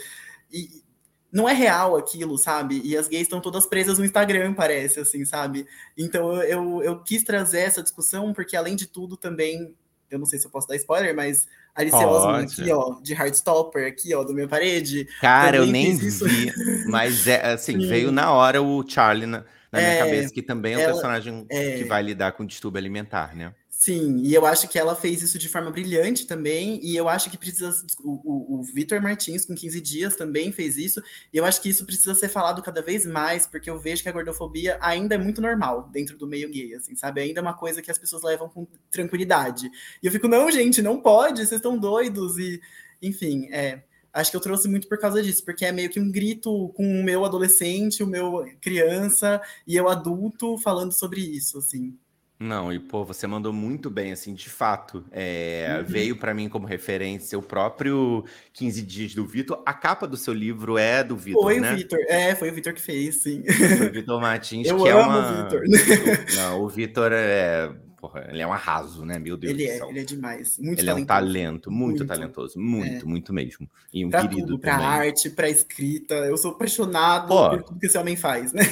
e 0.51 0.83
não 1.33 1.49
é 1.49 1.55
real 1.55 1.97
aquilo, 1.97 2.37
sabe? 2.37 2.83
E 2.85 2.97
as 2.97 3.09
gays 3.09 3.23
estão 3.23 3.41
todas 3.41 3.67
presas 3.67 3.99
no 3.99 4.05
Instagram, 4.05 4.53
parece, 4.53 5.01
assim, 5.01 5.25
sabe? 5.25 5.67
Então 5.97 6.43
eu, 6.43 6.83
eu 6.83 7.03
quis 7.03 7.25
trazer 7.25 7.61
essa 7.61 7.83
discussão 7.83 8.33
porque 8.33 8.57
além 8.57 8.77
de 8.77 8.87
tudo 8.87 9.17
também 9.17 9.75
eu 10.11 10.19
não 10.19 10.27
sei 10.27 10.39
se 10.39 10.47
eu 10.47 10.51
posso 10.51 10.69
dar 10.69 10.77
spoiler, 10.77 11.17
mas 11.17 11.49
Alice 11.75 11.97
Osman 11.97 12.43
aqui, 12.43 12.71
ó, 12.71 13.01
de 13.01 13.15
Heartstopper, 13.15 13.87
aqui, 13.87 14.15
ó, 14.15 14.23
do 14.23 14.35
minha 14.35 14.47
parede. 14.47 15.09
Cara, 15.23 15.57
eu 15.57 15.67
nem 15.67 15.97
vi, 15.97 16.53
mas 16.87 17.27
é, 17.27 17.53
assim, 17.53 17.79
veio 17.89 18.13
na 18.13 18.31
hora 18.31 18.61
o 18.61 18.87
Charlie 18.87 19.27
na, 19.27 19.43
na 19.73 19.81
é, 19.81 19.89
minha 19.89 20.05
cabeça, 20.05 20.35
que 20.35 20.43
também 20.43 20.75
é 20.75 20.77
um 20.77 20.81
ela, 20.81 20.93
personagem 20.93 21.47
é, 21.49 21.79
que 21.79 21.85
vai 21.85 22.03
lidar 22.03 22.33
com 22.33 22.45
distúrbio 22.45 22.79
alimentar, 22.79 23.35
né? 23.35 23.55
Sim, 23.83 24.19
e 24.23 24.33
eu 24.33 24.47
acho 24.47 24.69
que 24.69 24.79
ela 24.79 24.95
fez 24.95 25.23
isso 25.23 25.37
de 25.37 25.49
forma 25.49 25.69
brilhante 25.69 26.25
também, 26.25 26.79
e 26.85 26.95
eu 26.97 27.09
acho 27.09 27.29
que 27.29 27.37
precisa. 27.37 27.75
O, 27.99 28.61
o, 28.61 28.63
Vitor 28.63 29.03
Martins, 29.03 29.45
com 29.45 29.57
15 29.57 29.81
dias, 29.81 30.15
também 30.15 30.53
fez 30.53 30.77
isso, 30.77 31.03
e 31.33 31.37
eu 31.37 31.45
acho 31.45 31.61
que 31.61 31.69
isso 31.69 31.85
precisa 31.85 32.15
ser 32.15 32.29
falado 32.29 32.63
cada 32.63 32.81
vez 32.81 33.05
mais, 33.05 33.45
porque 33.45 33.69
eu 33.69 33.81
vejo 33.81 34.01
que 34.01 34.09
a 34.09 34.13
gordofobia 34.13 34.79
ainda 34.81 35.17
é 35.17 35.19
muito 35.19 35.41
normal 35.41 35.91
dentro 35.93 36.17
do 36.17 36.29
meio 36.29 36.49
gay, 36.49 36.75
assim, 36.77 36.95
sabe? 36.95 37.23
Ainda 37.23 37.41
é 37.41 37.43
uma 37.43 37.55
coisa 37.55 37.83
que 37.83 37.91
as 37.91 37.99
pessoas 37.99 38.23
levam 38.23 38.49
com 38.49 38.69
tranquilidade. 38.89 39.69
E 40.01 40.07
eu 40.07 40.13
fico, 40.13 40.29
não, 40.29 40.49
gente, 40.49 40.81
não 40.81 41.01
pode, 41.01 41.39
vocês 41.39 41.51
estão 41.51 41.77
doidos, 41.77 42.39
e 42.39 42.61
enfim, 43.03 43.49
é. 43.51 43.83
Acho 44.13 44.31
que 44.31 44.37
eu 44.37 44.41
trouxe 44.41 44.69
muito 44.69 44.89
por 44.89 44.99
causa 44.99 45.21
disso, 45.21 45.45
porque 45.45 45.65
é 45.65 45.73
meio 45.73 45.91
que 45.91 45.99
um 45.99 46.13
grito 46.13 46.69
com 46.77 46.85
o 46.85 47.03
meu 47.03 47.25
adolescente, 47.25 48.05
o 48.05 48.07
meu 48.07 48.47
criança 48.61 49.43
e 49.67 49.75
eu 49.75 49.89
adulto 49.89 50.57
falando 50.59 50.93
sobre 50.93 51.21
isso, 51.21 51.59
assim. 51.59 51.99
Não, 52.43 52.73
e 52.73 52.79
pô, 52.81 53.05
você 53.05 53.25
mandou 53.25 53.53
muito 53.53 53.89
bem, 53.89 54.11
assim, 54.11 54.35
de 54.35 54.51
fato. 54.51 55.05
É, 55.13 55.79
uhum. 55.79 55.85
Veio 55.87 56.17
para 56.17 56.35
mim 56.35 56.49
como 56.49 56.67
referência 56.67 57.39
o 57.39 57.43
próprio 57.43 58.25
15 58.53 58.83
Dias 58.83 59.15
do 59.15 59.25
Vitor. 59.25 59.63
A 59.65 59.73
capa 59.73 60.09
do 60.09 60.17
seu 60.17 60.35
livro 60.35 60.77
é 60.77 61.05
do 61.05 61.17
Vitor, 61.17 61.43
Foi 61.43 61.61
né? 61.61 61.73
o 61.73 61.77
Vitor, 61.77 61.99
é, 62.09 62.35
foi 62.35 62.51
o 62.51 62.55
Vitor 62.55 62.73
que 62.73 62.81
fez, 62.81 63.23
sim. 63.23 63.45
Foi 63.79 63.87
o 63.87 63.93
Vitor 63.93 64.21
Martins, 64.21 64.67
Eu 64.69 64.83
que 64.83 64.89
amo 64.89 65.01
é 65.01 65.05
uma... 65.05 65.19
o 65.19 65.45
Vitor. 65.45 65.63
Não, 66.35 66.63
o 66.63 66.69
Vitor 66.69 67.13
é 67.13 67.71
Porra, 68.03 68.27
ele 68.29 68.43
é 68.43 68.47
um 68.49 68.53
arraso, 68.53 69.05
né? 69.05 69.17
Meu 69.17 69.37
Deus 69.37 69.53
ele 69.53 69.65
do 69.65 69.71
é, 69.71 69.77
céu. 69.77 69.89
Ele 69.89 70.01
é 70.01 70.03
demais. 70.03 70.59
Muito 70.59 70.81
ele 70.81 70.89
talentoso. 70.89 70.99
é 70.99 71.03
um 71.03 71.07
talento, 71.07 71.71
muito, 71.71 71.99
muito. 71.99 72.05
talentoso. 72.05 72.59
Muito, 72.59 73.05
é. 73.05 73.09
muito 73.09 73.33
mesmo. 73.33 73.71
E 73.95 74.05
um 74.05 74.11
pra 74.11 74.23
querido 74.23 74.49
tudo, 74.49 74.59
pra 74.59 74.73
também. 74.73 74.87
arte, 74.89 75.31
pra 75.31 75.49
escrita. 75.49 76.15
Eu 76.17 76.37
sou 76.37 76.51
apaixonado 76.51 77.29
Pô, 77.29 77.51
por 77.51 77.63
tudo 77.63 77.79
que 77.79 77.87
esse 77.87 77.97
homem 77.97 78.17
faz, 78.17 78.53
né? 78.53 78.63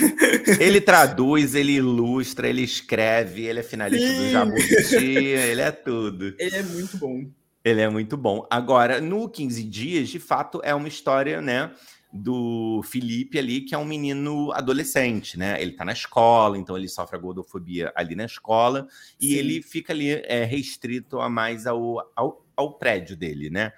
Ele 0.59 0.81
traduz, 0.81 1.55
ele 1.55 1.75
ilustra, 1.75 2.49
ele 2.49 2.63
escreve, 2.63 3.45
ele 3.47 3.61
é 3.61 3.63
finalista 3.63 4.09
Sim. 4.09 4.17
do 4.17 4.31
Jabuti, 4.31 4.97
ele 4.97 5.61
é 5.61 5.71
tudo. 5.71 6.35
Ele 6.37 6.57
é 6.57 6.63
muito 6.65 6.99
bom. 6.99 7.25
Ele 7.65 7.81
é 7.83 7.89
muito 7.89 8.17
bom. 8.17 8.45
Agora, 8.51 9.01
no 9.01 9.29
15 9.29 9.63
Dias, 9.63 10.09
de 10.09 10.19
fato, 10.19 10.61
é 10.65 10.75
uma 10.75 10.89
história, 10.89 11.41
né? 11.41 11.71
Do 12.13 12.83
Felipe 12.83 13.39
ali, 13.39 13.61
que 13.61 13.75
é 13.75 13.79
um 13.79 13.85
menino 13.85 14.53
adolescente, 14.53 15.39
né? 15.39 15.61
Ele 15.63 15.73
tá 15.73 15.85
na 15.85 15.93
escola, 15.93 16.59
então 16.59 16.77
ele 16.77 16.89
sofre 16.89 17.17
a 17.17 17.21
gordofobia 17.21 17.93
ali 17.95 18.17
na 18.17 18.25
escola, 18.25 18.89
Sim. 18.91 19.29
e 19.29 19.35
ele 19.35 19.63
fica 19.63 19.93
ali 19.93 20.11
é, 20.11 20.45
restrito 20.45 21.21
a 21.21 21.29
mais 21.29 21.67
ao, 21.67 22.11
ao, 22.17 22.45
ao, 22.57 22.75
prédio 22.75 23.17
dele, 23.17 23.49
né? 23.49 23.73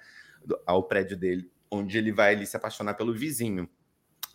Ao 0.65 0.83
prédio 0.83 1.15
dele, 1.15 1.49
onde 1.69 1.97
ele 1.97 2.11
vai 2.11 2.33
ali 2.33 2.45
se 2.45 2.57
apaixonar 2.57 2.95
pelo 2.95 3.13
vizinho. 3.13 3.69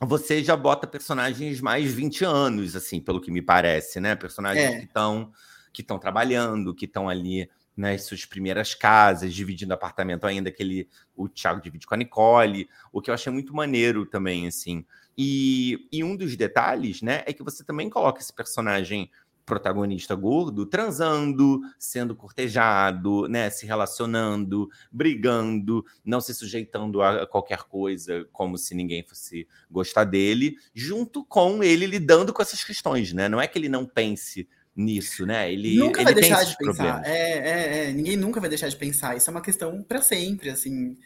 Você 0.01 0.45
já 0.45 0.57
bota 0.57 0.87
personagens 0.87 1.61
mais 1.61 1.93
20 1.93 2.25
anos, 2.25 2.77
assim, 2.77 3.01
pelo 3.01 3.21
que 3.21 3.33
me 3.33 3.43
parece, 3.43 3.99
né? 3.99 4.15
Personagens 4.15 4.65
é. 4.65 4.79
que 4.79 4.85
estão 4.85 5.33
que 5.73 5.83
estão 5.83 5.99
trabalhando, 5.99 6.75
que 6.75 6.87
estão 6.87 7.09
ali 7.09 7.49
nas 7.79 8.03
suas 8.03 8.25
primeiras 8.25 8.75
casas, 8.75 9.33
dividindo 9.33 9.73
apartamento 9.73 10.27
ainda 10.27 10.51
que 10.51 10.63
ele, 10.63 10.89
o 11.15 11.29
Thiago 11.29 11.63
divide 11.63 11.87
com 11.87 11.95
a 11.95 11.97
Nicole, 11.97 12.69
o 12.93 13.01
que 13.01 13.09
eu 13.09 13.15
achei 13.15 13.33
muito 13.33 13.55
maneiro 13.55 14.05
também, 14.05 14.49
assim. 14.49 14.85
E, 15.17 15.89
e 15.93 16.03
um 16.03 16.17
dos 16.17 16.37
detalhes, 16.37 17.01
né, 17.03 17.23
é 17.25 17.33
que 17.33 17.43
você 17.43 17.65
também 17.65 17.89
coloca 17.89 18.21
esse 18.21 18.33
personagem 18.33 19.11
protagonista 19.49 20.15
gordo 20.15 20.67
transando, 20.67 21.61
sendo 21.79 22.15
cortejado, 22.15 23.27
né, 23.29 23.49
se 23.49 23.65
relacionando, 23.65 24.69
brigando, 24.93 25.85
não 26.05 26.21
se 26.21 26.35
sujeitando 26.35 27.01
a 27.01 27.27
qualquer 27.27 27.63
coisa, 27.63 28.29
como 28.31 28.59
se 28.59 28.75
ninguém 28.75 29.03
fosse 29.03 29.49
gostar 29.71 30.05
dele, 30.05 30.57
junto 30.75 31.25
com 31.25 31.65
ele 31.65 31.87
lidando 31.87 32.33
com 32.33 32.43
essas 32.43 32.63
questões, 32.63 33.15
né? 33.15 33.29
Não 33.29 33.41
é 33.41 33.47
que 33.47 33.59
ele 33.59 33.71
não 33.71 33.87
pense 33.87 34.47
nisso, 34.79 35.27
né? 35.27 35.53
Ele 35.53 35.77
nunca 35.77 36.01
ele 36.01 36.05
vai 36.05 36.15
deixar 36.15 36.45
de 36.45 36.57
pensar. 36.57 37.03
É, 37.05 37.11
é, 37.11 37.89
é, 37.89 37.93
ninguém 37.93 38.17
nunca 38.17 38.41
vai 38.41 38.49
deixar 38.49 38.69
de 38.69 38.77
pensar. 38.77 39.17
Isso 39.17 39.29
é 39.29 39.33
uma 39.33 39.43
questão 39.43 39.83
para 39.83 40.01
sempre, 40.01 40.51
assim. 40.51 40.97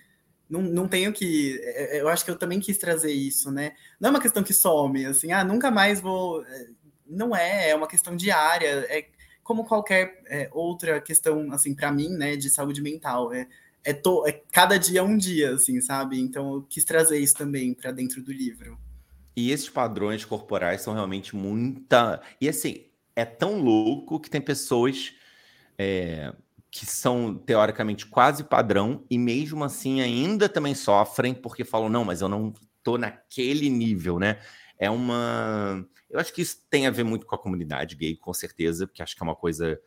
não, 0.48 0.60
não 0.60 0.86
tenho 0.86 1.10
que. 1.12 1.58
É, 1.62 1.96
é, 1.96 2.00
eu 2.02 2.08
acho 2.08 2.22
que 2.24 2.30
eu 2.30 2.38
também 2.38 2.60
quis 2.60 2.76
trazer 2.76 3.12
isso, 3.12 3.50
né? 3.50 3.72
Não 3.98 4.08
é 4.08 4.10
uma 4.10 4.20
questão 4.20 4.42
que 4.42 4.52
some, 4.52 5.06
assim, 5.06 5.32
ah, 5.32 5.42
nunca 5.42 5.70
mais 5.70 6.00
vou. 6.00 6.44
É, 6.44 6.66
não 7.06 7.34
é, 7.34 7.70
é 7.70 7.74
uma 7.74 7.88
questão 7.88 8.14
diária, 8.14 8.86
é 8.88 9.06
como 9.42 9.64
qualquer 9.64 10.22
é, 10.26 10.48
outra 10.52 11.00
questão, 11.00 11.50
assim, 11.50 11.74
para 11.74 11.90
mim, 11.90 12.10
né, 12.10 12.36
de 12.36 12.50
saúde 12.50 12.82
mental. 12.82 13.32
É, 13.32 13.48
é, 13.84 13.92
to, 13.92 14.24
é 14.26 14.32
cada 14.52 14.78
dia 14.78 15.02
um 15.02 15.16
dia, 15.16 15.54
assim, 15.54 15.80
sabe? 15.80 16.20
Então 16.20 16.54
eu 16.54 16.62
quis 16.68 16.84
trazer 16.84 17.18
isso 17.18 17.34
também 17.34 17.72
para 17.74 17.90
dentro 17.90 18.22
do 18.22 18.32
livro. 18.32 18.78
E 19.34 19.50
esses 19.50 19.68
padrões 19.68 20.24
corporais 20.26 20.82
são 20.82 20.92
realmente 20.92 21.34
muita. 21.34 22.20
E 22.40 22.48
assim, 22.48 22.84
é 23.14 23.24
tão 23.24 23.60
louco 23.60 24.20
que 24.20 24.30
tem 24.30 24.40
pessoas. 24.40 25.14
É 25.78 26.32
que 26.72 26.86
são 26.86 27.34
teoricamente 27.34 28.06
quase 28.06 28.42
padrão 28.42 29.04
e 29.10 29.18
mesmo 29.18 29.62
assim 29.62 30.00
ainda 30.00 30.48
também 30.48 30.74
sofrem 30.74 31.34
porque 31.34 31.66
falam 31.66 31.90
não, 31.90 32.02
mas 32.02 32.22
eu 32.22 32.30
não 32.30 32.50
tô 32.82 32.96
naquele 32.96 33.68
nível, 33.68 34.18
né? 34.18 34.40
É 34.78 34.90
uma, 34.90 35.86
eu 36.08 36.18
acho 36.18 36.32
que 36.32 36.40
isso 36.40 36.66
tem 36.70 36.86
a 36.86 36.90
ver 36.90 37.04
muito 37.04 37.26
com 37.26 37.34
a 37.34 37.38
comunidade 37.38 37.94
gay, 37.94 38.16
com 38.16 38.32
certeza, 38.32 38.86
porque 38.86 39.02
acho 39.02 39.14
que 39.14 39.22
é 39.22 39.24
uma 39.24 39.36
coisa 39.36 39.78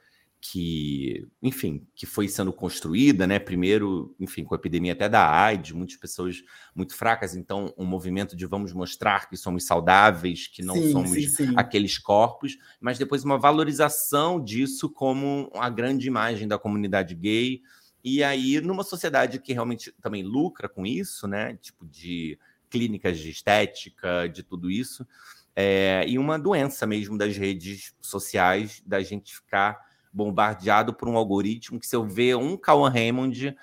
que, 0.52 1.28
enfim, 1.42 1.88
que 1.96 2.06
foi 2.06 2.28
sendo 2.28 2.54
construída, 2.54 3.26
né? 3.26 3.40
Primeiro, 3.40 4.16
enfim, 4.20 4.44
com 4.44 4.54
a 4.54 4.58
epidemia 4.58 4.94
até 4.94 5.10
da 5.10 5.28
AIDS, 5.28 5.72
muitas 5.72 5.96
pessoas 5.96 6.44
muito 6.76 6.96
fracas, 6.96 7.36
então 7.36 7.74
um 7.76 7.84
movimento 7.84 8.36
de 8.36 8.46
vamos 8.46 8.72
mostrar 8.72 9.28
que 9.28 9.36
somos 9.36 9.66
saudáveis, 9.66 10.48
que 10.48 10.62
não 10.62 10.76
sim, 10.76 10.92
somos 10.92 11.12
sim, 11.12 11.28
sim. 11.30 11.54
aqueles 11.56 11.98
corpos, 11.98 12.60
mas 12.80 13.00
depois 13.00 13.24
uma 13.24 13.40
valorização 13.40 14.40
disso 14.40 14.88
como 14.88 15.50
a 15.56 15.68
grande 15.68 16.08
imagem 16.08 16.48
da 16.48 16.60
comunidade 16.60 17.16
gay. 17.16 17.62
E 18.04 18.24
aí, 18.24 18.62
numa 18.62 18.84
sociedade 18.84 19.40
que 19.40 19.52
realmente 19.52 19.92
também 20.00 20.22
lucra 20.22 20.70
com 20.70 20.86
isso, 20.86 21.28
né? 21.28 21.56
Tipo 21.56 21.88
de 21.88 22.38
clínicas 22.70 23.18
de 23.18 23.32
estética, 23.32 24.28
de 24.28 24.44
tudo 24.44 24.70
isso, 24.70 25.08
é, 25.56 26.06
e 26.08 26.20
uma 26.20 26.38
doença 26.38 26.86
mesmo 26.86 27.18
das 27.18 27.36
redes 27.36 27.96
sociais, 28.00 28.84
da 28.86 29.02
gente 29.02 29.34
ficar 29.34 29.95
bombardeado 30.16 30.94
por 30.94 31.10
um 31.10 31.18
algoritmo 31.18 31.80
que 31.80 31.86
se 31.86 31.96
eu 31.96 32.06
ver 32.06 32.38
um 32.38 32.56
Cauan 32.56 32.90
Raymond, 32.90 33.54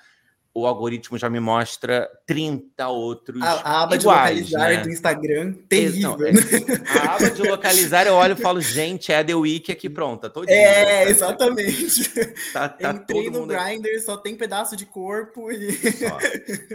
o 0.53 0.67
algoritmo 0.67 1.17
já 1.17 1.27
me 1.31 1.39
mostra 1.39 2.07
30 2.27 2.87
outros. 2.87 3.41
A, 3.41 3.53
a 3.53 3.83
aba 3.83 3.95
iguais, 3.95 4.47
de 4.47 4.53
localizar 4.53 4.69
né? 4.69 4.83
do 4.83 4.89
Instagram, 4.91 5.53
terrível. 5.67 6.15
Não, 6.15 6.27
é, 6.27 6.99
a 6.99 7.15
aba 7.15 7.31
de 7.31 7.41
localizar, 7.41 8.05
eu 8.05 8.13
olho 8.13 8.33
e 8.33 8.41
falo, 8.41 8.61
gente, 8.61 9.11
é 9.11 9.23
The 9.23 9.33
Week 9.33 9.71
aqui 9.71 9.89
pronta. 9.89 10.29
Tô 10.29 10.43
é, 10.47 11.09
exatamente. 11.09 12.11
Tá, 12.53 12.69
tá 12.69 12.91
Entrei 12.91 13.31
no 13.31 13.41
mundo... 13.41 13.53
Grindr, 13.55 13.99
só 14.05 14.15
tem 14.15 14.35
pedaço 14.35 14.75
de 14.75 14.85
corpo 14.85 15.51
e. 15.51 15.75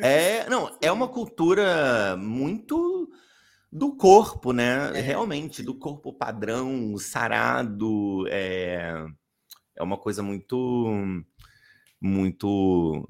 É, 0.03 0.49
não, 0.51 0.77
é 0.81 0.91
uma 0.91 1.07
cultura 1.07 2.17
muito 2.17 3.09
do 3.71 3.95
corpo, 3.95 4.53
né? 4.53 4.91
É. 4.95 5.01
Realmente, 5.01 5.63
do 5.63 5.75
corpo 5.75 6.13
padrão, 6.13 6.97
sarado. 6.99 8.27
É 8.29 9.07
é 9.79 9.83
uma 9.83 9.97
coisa 9.97 10.23
muito, 10.23 11.25
muito, 12.01 13.09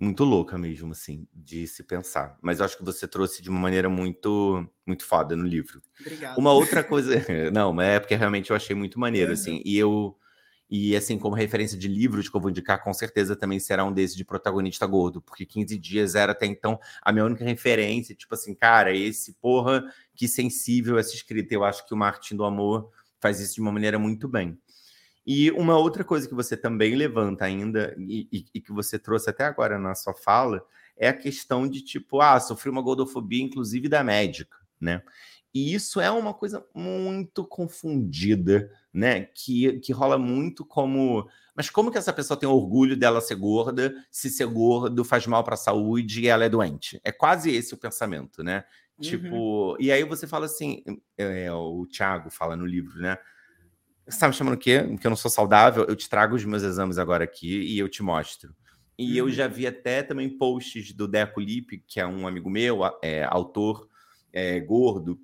muito 0.00 0.24
louca 0.24 0.58
mesmo, 0.58 0.92
assim, 0.92 1.26
de 1.32 1.66
se 1.66 1.82
pensar. 1.84 2.36
Mas 2.42 2.58
eu 2.58 2.64
acho 2.64 2.76
que 2.76 2.84
você 2.84 3.06
trouxe 3.06 3.42
de 3.42 3.48
uma 3.48 3.60
maneira 3.60 3.88
muito, 3.88 4.66
muito 4.86 5.04
foda 5.04 5.36
no 5.36 5.44
livro. 5.44 5.80
Obrigado. 6.00 6.38
Uma 6.38 6.52
outra 6.52 6.82
coisa, 6.82 7.14
não, 7.52 7.72
mas 7.72 7.88
é 7.88 8.00
porque 8.00 8.16
realmente 8.16 8.50
eu 8.50 8.56
achei 8.56 8.74
muito 8.74 8.98
maneiro, 8.98 9.32
assim, 9.32 9.52
uhum. 9.52 9.56
assim, 9.58 9.70
e 9.70 9.78
eu 9.78 10.18
e 10.70 10.94
assim, 10.94 11.18
como 11.18 11.34
referência 11.34 11.78
de 11.78 11.88
livros 11.88 12.28
que 12.28 12.36
eu 12.36 12.40
vou 12.40 12.50
indicar, 12.50 12.82
com 12.84 12.92
certeza 12.92 13.34
também 13.34 13.58
será 13.58 13.84
um 13.84 13.92
desses 13.92 14.14
de 14.14 14.22
protagonista 14.22 14.86
gordo, 14.86 15.22
porque 15.22 15.46
15 15.46 15.78
dias 15.78 16.14
era 16.14 16.32
até 16.32 16.44
então 16.44 16.78
a 17.00 17.10
minha 17.10 17.24
única 17.24 17.42
referência, 17.42 18.14
tipo 18.14 18.34
assim, 18.34 18.54
cara, 18.54 18.94
esse 18.94 19.32
porra, 19.40 19.82
que 20.14 20.28
sensível 20.28 20.98
essa 20.98 21.14
escrita. 21.14 21.54
Eu 21.54 21.64
acho 21.64 21.86
que 21.86 21.94
o 21.94 21.96
Martin 21.96 22.36
do 22.36 22.44
Amor 22.44 22.90
faz 23.18 23.40
isso 23.40 23.54
de 23.54 23.60
uma 23.62 23.72
maneira 23.72 23.98
muito 23.98 24.28
bem. 24.28 24.58
E 25.30 25.50
uma 25.50 25.76
outra 25.76 26.02
coisa 26.02 26.26
que 26.26 26.34
você 26.34 26.56
também 26.56 26.94
levanta 26.94 27.44
ainda, 27.44 27.94
e, 27.98 28.26
e, 28.32 28.46
e, 28.54 28.60
que 28.62 28.72
você 28.72 28.98
trouxe 28.98 29.28
até 29.28 29.44
agora 29.44 29.78
na 29.78 29.94
sua 29.94 30.14
fala, 30.14 30.64
é 30.96 31.06
a 31.06 31.12
questão 31.12 31.68
de 31.68 31.82
tipo, 31.82 32.22
ah, 32.22 32.40
sofri 32.40 32.70
uma 32.70 32.80
gordofobia, 32.80 33.44
inclusive 33.44 33.90
da 33.90 34.02
médica, 34.02 34.56
né? 34.80 35.02
E 35.52 35.74
isso 35.74 36.00
é 36.00 36.10
uma 36.10 36.32
coisa 36.32 36.64
muito 36.74 37.44
confundida, 37.44 38.70
né? 38.90 39.26
Que, 39.34 39.78
que 39.80 39.92
rola 39.92 40.16
muito 40.16 40.64
como. 40.64 41.28
Mas 41.54 41.68
como 41.68 41.90
que 41.90 41.98
essa 41.98 42.12
pessoa 42.12 42.40
tem 42.40 42.48
orgulho 42.48 42.96
dela 42.96 43.20
ser 43.20 43.34
gorda, 43.34 43.94
se 44.10 44.30
ser 44.30 44.46
gordo 44.46 45.04
faz 45.04 45.26
mal 45.26 45.44
para 45.44 45.54
a 45.54 45.58
saúde 45.58 46.22
e 46.22 46.28
ela 46.28 46.46
é 46.46 46.48
doente? 46.48 46.98
É 47.04 47.12
quase 47.12 47.50
esse 47.54 47.74
o 47.74 47.78
pensamento, 47.78 48.42
né? 48.42 48.64
Tipo, 48.98 49.26
uhum. 49.26 49.30
Tipo, 49.30 49.76
e 49.78 49.92
aí 49.92 50.04
você 50.04 50.26
fala 50.26 50.46
assim, 50.46 50.82
é, 51.18 51.52
o 51.52 51.86
Thiago 51.86 52.30
fala 52.30 52.56
no 52.56 52.64
livro, 52.64 52.98
né? 52.98 53.18
Você 54.08 54.18
tá 54.18 54.28
me 54.28 54.34
chamando 54.34 54.54
o 54.54 54.58
quê? 54.58 54.82
Porque 54.88 55.06
eu 55.06 55.10
não 55.10 55.16
sou 55.16 55.30
saudável? 55.30 55.84
Eu 55.86 55.94
te 55.94 56.08
trago 56.08 56.34
os 56.34 56.44
meus 56.44 56.62
exames 56.62 56.98
agora 56.98 57.24
aqui 57.24 57.60
e 57.60 57.78
eu 57.78 57.88
te 57.88 58.02
mostro. 58.02 58.54
E 58.98 59.20
uhum. 59.20 59.28
eu 59.28 59.32
já 59.32 59.46
vi 59.46 59.66
até 59.66 60.02
também 60.02 60.28
posts 60.28 60.92
do 60.92 61.06
Deco 61.06 61.40
Lip, 61.40 61.84
que 61.86 62.00
é 62.00 62.06
um 62.06 62.26
amigo 62.26 62.50
meu, 62.50 62.80
é, 63.02 63.24
autor 63.24 63.86
é, 64.32 64.58
gordo. 64.60 65.20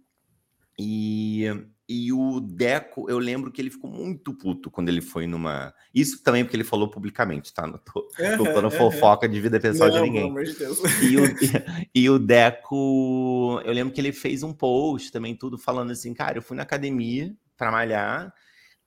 E, 0.78 1.44
e 1.88 2.12
o 2.12 2.40
Deco, 2.40 3.08
eu 3.08 3.18
lembro 3.18 3.50
que 3.50 3.60
ele 3.60 3.70
ficou 3.70 3.90
muito 3.90 4.34
puto 4.34 4.70
quando 4.70 4.90
ele 4.90 5.00
foi 5.00 5.26
numa. 5.26 5.74
Isso 5.94 6.22
também 6.22 6.44
porque 6.44 6.56
ele 6.56 6.64
falou 6.64 6.90
publicamente, 6.90 7.52
tá? 7.54 7.66
Não 7.66 7.78
tô, 7.78 8.06
tô 8.36 8.44
falando 8.44 8.70
fofoca 8.70 9.28
de 9.28 9.40
vida 9.40 9.58
pessoal 9.58 9.88
não, 9.88 9.96
de 9.96 10.02
ninguém. 10.02 10.34
De 10.34 10.64
e, 11.06 11.16
o, 11.16 11.24
e, 11.26 12.00
e 12.02 12.10
o 12.10 12.18
Deco, 12.18 13.60
eu 13.64 13.72
lembro 13.72 13.94
que 13.94 14.00
ele 14.00 14.12
fez 14.12 14.42
um 14.42 14.52
post 14.52 15.10
também, 15.10 15.34
tudo 15.34 15.56
falando 15.56 15.90
assim, 15.90 16.12
cara, 16.12 16.38
eu 16.38 16.42
fui 16.42 16.56
na 16.56 16.62
academia 16.62 17.34
para 17.56 17.72
malhar 17.72 18.32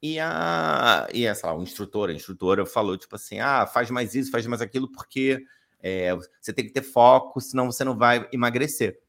e 0.01 0.19
a, 0.19 1.07
e 1.13 1.25
essa 1.25 1.47
lá, 1.47 1.57
o 1.57 1.63
instrutor, 1.63 2.09
a 2.09 2.13
instrutora 2.13 2.65
falou, 2.65 2.97
tipo 2.97 3.15
assim, 3.15 3.39
ah, 3.39 3.65
faz 3.65 3.89
mais 3.89 4.13
isso, 4.13 4.31
faz 4.31 4.45
mais 4.45 4.61
aquilo, 4.61 4.91
porque 4.91 5.43
é, 5.79 6.15
você 6.39 6.53
tem 6.53 6.65
que 6.65 6.71
ter 6.71 6.81
foco, 6.81 7.41
senão 7.41 7.71
você 7.71 7.83
não 7.83 7.97
vai 7.97 8.27
emagrecer. 8.31 8.99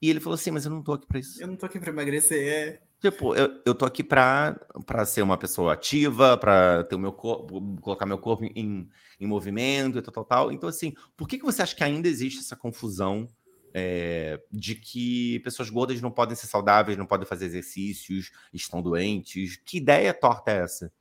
E 0.00 0.10
ele 0.10 0.20
falou 0.20 0.34
assim, 0.34 0.50
mas 0.50 0.64
eu 0.64 0.70
não 0.70 0.82
tô 0.82 0.92
aqui 0.92 1.06
para 1.06 1.18
isso. 1.18 1.42
Eu 1.42 1.48
não 1.48 1.56
tô 1.56 1.66
aqui 1.66 1.80
para 1.80 1.90
emagrecer, 1.90 2.46
é. 2.46 2.80
Tipo, 3.00 3.34
eu, 3.34 3.60
eu 3.66 3.74
tô 3.74 3.84
aqui 3.84 4.02
para 4.02 4.56
ser 5.04 5.22
uma 5.22 5.36
pessoa 5.36 5.74
ativa, 5.74 6.36
para 6.36 6.84
ter 6.84 6.94
o 6.94 6.98
meu 6.98 7.12
corpo, 7.12 7.60
colocar 7.80 8.06
meu 8.06 8.18
corpo 8.18 8.44
em, 8.44 8.88
em 9.20 9.26
movimento 9.26 9.98
e 9.98 10.02
tal, 10.02 10.12
tal, 10.14 10.24
tal. 10.24 10.52
Então, 10.52 10.68
assim, 10.68 10.94
por 11.16 11.28
que, 11.28 11.38
que 11.38 11.44
você 11.44 11.62
acha 11.62 11.76
que 11.76 11.84
ainda 11.84 12.08
existe 12.08 12.40
essa 12.40 12.56
confusão 12.56 13.28
é, 13.74 14.40
de 14.52 14.76
que 14.76 15.40
pessoas 15.40 15.68
gordas 15.68 16.00
não 16.00 16.12
podem 16.12 16.36
ser 16.36 16.46
saudáveis, 16.46 16.96
não 16.96 17.06
podem 17.06 17.26
fazer 17.26 17.46
exercícios, 17.46 18.30
estão 18.52 18.80
doentes. 18.80 19.56
Que 19.64 19.78
ideia 19.78 20.14
torta 20.14 20.52
é 20.52 20.62
essa? 20.62 20.92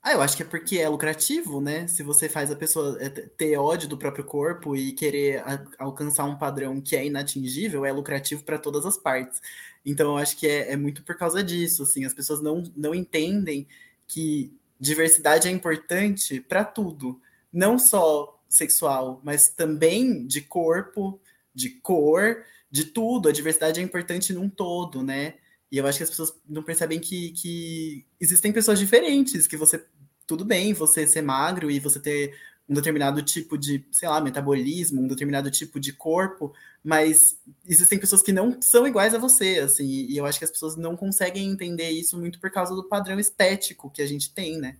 Ah, 0.00 0.12
eu 0.12 0.22
acho 0.22 0.36
que 0.36 0.44
é 0.44 0.46
porque 0.46 0.78
é 0.78 0.88
lucrativo, 0.88 1.60
né? 1.60 1.88
Se 1.88 2.04
você 2.04 2.28
faz 2.28 2.52
a 2.52 2.54
pessoa 2.54 2.96
é, 3.00 3.08
ter 3.08 3.56
ódio 3.58 3.88
do 3.88 3.98
próprio 3.98 4.24
corpo 4.24 4.76
e 4.76 4.92
querer 4.92 5.42
alcançar 5.76 6.24
um 6.26 6.38
padrão 6.38 6.80
que 6.80 6.94
é 6.94 7.04
inatingível, 7.04 7.84
é 7.84 7.90
lucrativo 7.90 8.44
para 8.44 8.56
todas 8.56 8.86
as 8.86 8.96
partes. 8.96 9.42
Então, 9.84 10.12
eu 10.12 10.16
acho 10.18 10.36
que 10.36 10.46
é, 10.46 10.72
é, 10.72 10.76
muito 10.76 11.02
por 11.02 11.16
causa 11.16 11.42
disso. 11.42 11.82
Assim, 11.82 12.04
as 12.04 12.14
pessoas 12.14 12.40
não, 12.40 12.62
não 12.76 12.94
entendem 12.94 13.66
que 14.06 14.56
diversidade 14.78 15.48
é 15.48 15.50
importante 15.50 16.40
para 16.40 16.64
tudo, 16.64 17.20
não 17.52 17.76
só 17.76 18.40
sexual, 18.48 19.20
mas 19.24 19.48
também 19.48 20.24
de 20.24 20.40
corpo, 20.40 21.20
de 21.56 21.70
cor, 21.70 22.44
de 22.70 22.84
tudo. 22.84 23.28
A 23.28 23.32
diversidade 23.32 23.80
é 23.80 23.82
importante 23.82 24.32
num 24.32 24.48
todo, 24.48 25.02
né? 25.02 25.34
E 25.72 25.78
eu 25.78 25.86
acho 25.86 25.98
que 25.98 26.04
as 26.04 26.10
pessoas 26.10 26.34
não 26.48 26.62
percebem 26.62 27.00
que, 27.00 27.30
que 27.30 28.06
existem 28.20 28.52
pessoas 28.52 28.78
diferentes, 28.78 29.46
que 29.46 29.56
você. 29.56 29.84
Tudo 30.26 30.44
bem 30.44 30.72
você 30.72 31.06
ser 31.06 31.22
magro 31.22 31.70
e 31.70 31.78
você 31.78 32.00
ter 32.00 32.34
um 32.68 32.74
determinado 32.74 33.22
tipo 33.22 33.56
de, 33.56 33.86
sei 33.92 34.08
lá, 34.08 34.20
metabolismo, 34.20 35.00
um 35.00 35.06
determinado 35.06 35.50
tipo 35.50 35.78
de 35.78 35.92
corpo, 35.92 36.52
mas 36.82 37.38
existem 37.64 37.98
pessoas 37.98 38.22
que 38.22 38.32
não 38.32 38.60
são 38.60 38.86
iguais 38.88 39.14
a 39.14 39.18
você, 39.18 39.60
assim, 39.60 39.86
e 39.86 40.16
eu 40.16 40.26
acho 40.26 40.38
que 40.38 40.44
as 40.44 40.50
pessoas 40.50 40.74
não 40.74 40.96
conseguem 40.96 41.48
entender 41.48 41.90
isso 41.90 42.18
muito 42.18 42.40
por 42.40 42.50
causa 42.50 42.74
do 42.74 42.88
padrão 42.88 43.20
estético 43.20 43.88
que 43.88 44.02
a 44.02 44.06
gente 44.06 44.34
tem, 44.34 44.58
né? 44.58 44.76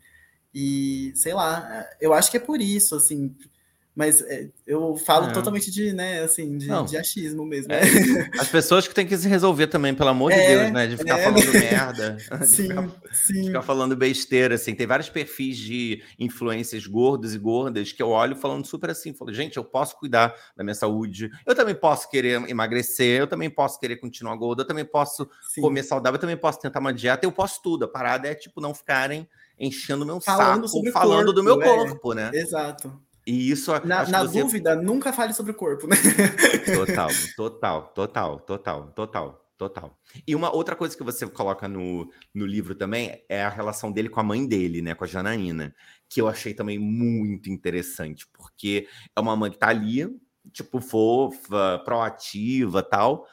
E, 0.53 1.13
sei 1.15 1.33
lá, 1.33 1.87
eu 2.01 2.13
acho 2.13 2.29
que 2.31 2.39
é 2.39 2.41
por 2.41 2.61
isso, 2.61 2.97
assim, 2.97 3.37
mas 3.97 4.21
é, 4.21 4.51
eu 4.67 4.95
falo 4.95 5.31
é. 5.31 5.33
totalmente 5.33 5.71
de, 5.71 5.91
né, 5.95 6.21
assim, 6.21 6.59
de, 6.59 6.69
de 6.87 6.99
achismo 6.99 7.47
mesmo. 7.47 7.73
É. 7.73 7.81
As 8.39 8.47
pessoas 8.47 8.87
que 8.87 8.95
têm 8.95 9.07
que 9.07 9.17
se 9.17 9.27
resolver 9.27 9.69
também, 9.69 9.95
pelo 9.95 10.11
amor 10.11 10.31
de 10.31 10.39
é, 10.39 10.49
Deus, 10.49 10.73
né? 10.73 10.87
De 10.87 10.99
ficar 10.99 11.19
é. 11.19 11.25
falando 11.25 11.49
merda. 11.55 12.19
Sim, 12.45 12.69
de 12.69 12.69
ficar, 12.69 12.91
sim. 13.15 13.41
De 13.41 13.47
ficar 13.47 13.63
falando 13.63 13.97
besteira, 13.97 14.57
assim. 14.57 14.75
Tem 14.75 14.87
vários 14.87 15.09
perfis 15.09 15.57
de 15.57 16.03
influências 16.19 16.87
gordos 16.87 17.35
e 17.35 17.39
gordas 17.39 17.91
que 17.91 18.03
eu 18.03 18.11
olho 18.11 18.37
falando 18.37 18.67
super 18.67 18.91
assim. 18.91 19.15
Falo, 19.15 19.33
gente, 19.33 19.57
eu 19.57 19.65
posso 19.65 19.99
cuidar 19.99 20.35
da 20.55 20.63
minha 20.63 20.75
saúde. 20.75 21.31
Eu 21.47 21.55
também 21.55 21.75
posso 21.75 22.11
querer 22.11 22.47
emagrecer. 22.51 23.21
Eu 23.21 23.27
também 23.27 23.49
posso 23.49 23.81
querer 23.81 23.97
continuar 23.97 24.37
gordo. 24.37 24.61
Eu 24.61 24.67
também 24.67 24.85
posso 24.85 25.27
sim. 25.49 25.63
comer 25.63 25.85
saudável. 25.85 26.17
Eu 26.17 26.21
também 26.21 26.37
posso 26.37 26.61
tentar 26.61 26.81
uma 26.81 26.93
dieta. 26.93 27.25
Eu 27.25 27.33
posso 27.33 27.63
tudo. 27.63 27.87
A 27.87 27.89
parada 27.89 28.29
é, 28.29 28.35
tipo, 28.35 28.61
não 28.61 28.75
ficarem 28.75 29.27
enchendo 29.59 30.05
o 30.05 30.07
meu 30.07 30.21
falando 30.21 30.69
saco 30.69 30.93
falando 30.93 31.27
corpo, 31.27 31.33
do 31.33 31.43
meu 31.43 31.59
corpo, 31.59 32.13
né? 32.13 32.31
Exato. 32.35 33.06
E 33.27 33.51
isso. 33.51 33.73
Na, 33.85 34.07
na 34.09 34.23
você... 34.23 34.41
dúvida, 34.41 34.77
nunca 34.77 35.13
fale 35.13 35.35
sobre 35.35 35.51
o 35.51 35.55
corpo, 35.55 35.89
né? 35.89 35.97
Total, 36.77 37.11
total, 37.37 37.89
total, 37.89 38.41
total, 38.41 38.93
total, 38.93 39.53
total. 39.59 39.99
E 40.27 40.35
uma 40.35 40.55
outra 40.55 40.77
coisa 40.77 40.97
que 40.97 41.03
você 41.03 41.27
coloca 41.27 41.67
no, 41.67 42.09
no 42.33 42.47
livro 42.47 42.77
também 42.77 43.25
é 43.29 43.43
a 43.43 43.49
relação 43.49 43.91
dele 43.91 44.09
com 44.09 44.21
a 44.21 44.23
mãe 44.23 44.47
dele, 44.47 44.81
né? 44.81 44.95
Com 44.95 45.03
a 45.03 45.09
Janaína. 45.09 45.75
Que 46.09 46.21
eu 46.21 46.29
achei 46.29 46.55
também 46.55 46.79
muito 46.79 47.51
interessante, 47.51 48.29
porque 48.33 48.87
é 49.15 49.21
uma 49.21 49.35
mãe 49.35 49.51
que 49.51 49.59
tá 49.59 49.71
ali, 49.71 50.07
tipo, 50.53 50.81
fofa, 50.81 51.83
proativa 51.85 52.81
tal, 52.81 53.27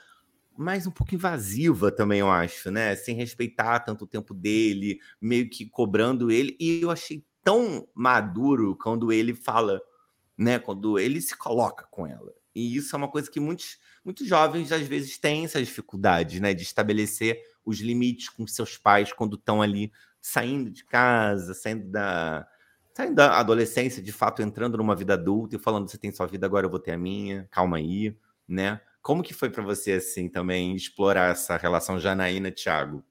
mas 0.58 0.88
um 0.88 0.92
pouco 0.92 1.14
invasiva 1.14 1.92
também, 1.92 2.20
eu 2.20 2.32
acho, 2.32 2.72
né? 2.72 2.96
Sem 2.96 3.16
respeitar 3.16 3.80
tanto 3.80 4.06
o 4.06 4.08
tempo 4.08 4.34
dele, 4.34 5.00
meio 5.22 5.48
que 5.48 5.68
cobrando 5.68 6.32
ele. 6.32 6.56
E 6.60 6.82
eu 6.82 6.90
achei 6.90 7.24
tão 7.44 7.88
maduro 7.94 8.76
quando 8.76 9.12
ele 9.12 9.34
fala, 9.34 9.82
né? 10.38 10.60
Quando 10.60 10.98
ele 11.00 11.22
se 11.22 11.38
coloca 11.38 11.86
com 11.92 12.08
ela. 12.08 12.34
E 12.56 12.76
isso 12.76 12.96
é 12.96 12.98
uma 12.98 13.08
coisa 13.08 13.30
que 13.30 13.40
muitos, 13.40 13.80
muitos 14.06 14.28
jovens 14.28 14.72
às 14.72 14.88
vezes 14.88 15.18
têm 15.18 15.46
essas 15.46 15.68
dificuldades, 15.68 16.40
né? 16.40 16.54
De 16.54 16.64
estabelecer 16.64 17.40
os 17.66 17.80
limites 17.80 18.30
com 18.30 18.46
seus 18.48 18.78
pais 18.78 19.12
quando 19.14 19.36
estão 19.36 19.62
ali 19.62 19.92
saindo 20.22 20.72
de 20.72 20.86
casa, 20.86 21.54
saindo 21.54 21.90
da, 21.90 22.48
saindo 22.96 23.16
da 23.16 23.40
adolescência, 23.40 24.02
de 24.02 24.12
fato, 24.12 24.42
entrando 24.42 24.78
numa 24.78 24.96
vida 24.96 25.14
adulta 25.14 25.56
e 25.56 25.60
falando: 25.60 25.90
você 25.90 25.98
tem 25.98 26.12
sua 26.12 26.28
vida, 26.28 26.46
agora 26.46 26.66
eu 26.66 26.70
vou 26.70 26.80
ter 26.80 26.92
a 26.92 26.98
minha, 26.98 27.48
calma 27.52 27.78
aí, 27.78 28.16
né? 28.48 28.80
Como 29.02 29.22
que 29.24 29.34
foi 29.34 29.50
para 29.50 29.64
você, 29.64 29.94
assim, 29.94 30.30
também 30.30 30.76
explorar 30.76 31.32
essa 31.32 31.58
relação 31.58 32.00
Janaína-Thiago? 32.00 33.04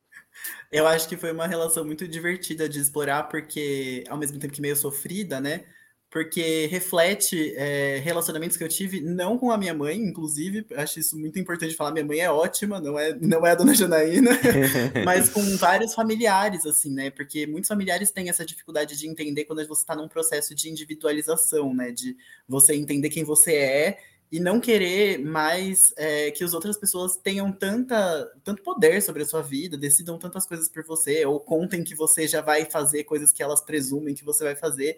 Eu 0.70 0.86
acho 0.86 1.08
que 1.08 1.16
foi 1.16 1.32
uma 1.32 1.46
relação 1.46 1.84
muito 1.84 2.06
divertida 2.08 2.68
de 2.68 2.80
explorar, 2.80 3.24
porque 3.24 4.04
ao 4.08 4.18
mesmo 4.18 4.38
tempo 4.38 4.52
que 4.52 4.60
meio 4.60 4.76
sofrida, 4.76 5.40
né? 5.40 5.64
Porque 6.10 6.66
reflete 6.66 7.54
é, 7.56 7.98
relacionamentos 8.04 8.58
que 8.58 8.62
eu 8.62 8.68
tive, 8.68 9.00
não 9.00 9.38
com 9.38 9.50
a 9.50 9.56
minha 9.56 9.72
mãe, 9.72 9.96
inclusive, 9.96 10.66
acho 10.76 11.00
isso 11.00 11.18
muito 11.18 11.38
importante 11.38 11.74
falar. 11.74 11.90
Minha 11.90 12.04
mãe 12.04 12.18
é 12.18 12.30
ótima, 12.30 12.78
não 12.78 12.98
é, 12.98 13.14
não 13.18 13.46
é 13.46 13.52
a 13.52 13.54
dona 13.54 13.74
Janaína, 13.74 14.30
mas 15.06 15.30
com 15.30 15.42
vários 15.56 15.94
familiares, 15.94 16.66
assim, 16.66 16.92
né? 16.92 17.10
Porque 17.10 17.46
muitos 17.46 17.68
familiares 17.68 18.10
têm 18.10 18.28
essa 18.28 18.44
dificuldade 18.44 18.94
de 18.98 19.08
entender 19.08 19.46
quando 19.46 19.66
você 19.66 19.80
está 19.80 19.96
num 19.96 20.06
processo 20.06 20.54
de 20.54 20.68
individualização, 20.68 21.72
né? 21.74 21.90
De 21.90 22.14
você 22.46 22.74
entender 22.74 23.08
quem 23.08 23.24
você 23.24 23.54
é 23.54 23.98
e 24.32 24.40
não 24.40 24.58
querer 24.58 25.18
mais 25.18 25.92
é, 25.94 26.30
que 26.30 26.42
as 26.42 26.54
outras 26.54 26.78
pessoas 26.78 27.18
tenham 27.18 27.52
tanta, 27.52 28.32
tanto 28.42 28.62
poder 28.62 29.02
sobre 29.02 29.22
a 29.22 29.26
sua 29.26 29.42
vida, 29.42 29.76
decidam 29.76 30.18
tantas 30.18 30.46
coisas 30.46 30.70
por 30.70 30.82
você, 30.84 31.26
ou 31.26 31.38
contem 31.38 31.84
que 31.84 31.94
você 31.94 32.26
já 32.26 32.40
vai 32.40 32.64
fazer 32.64 33.04
coisas 33.04 33.30
que 33.30 33.42
elas 33.42 33.60
presumem 33.60 34.14
que 34.14 34.24
você 34.24 34.42
vai 34.42 34.56
fazer. 34.56 34.96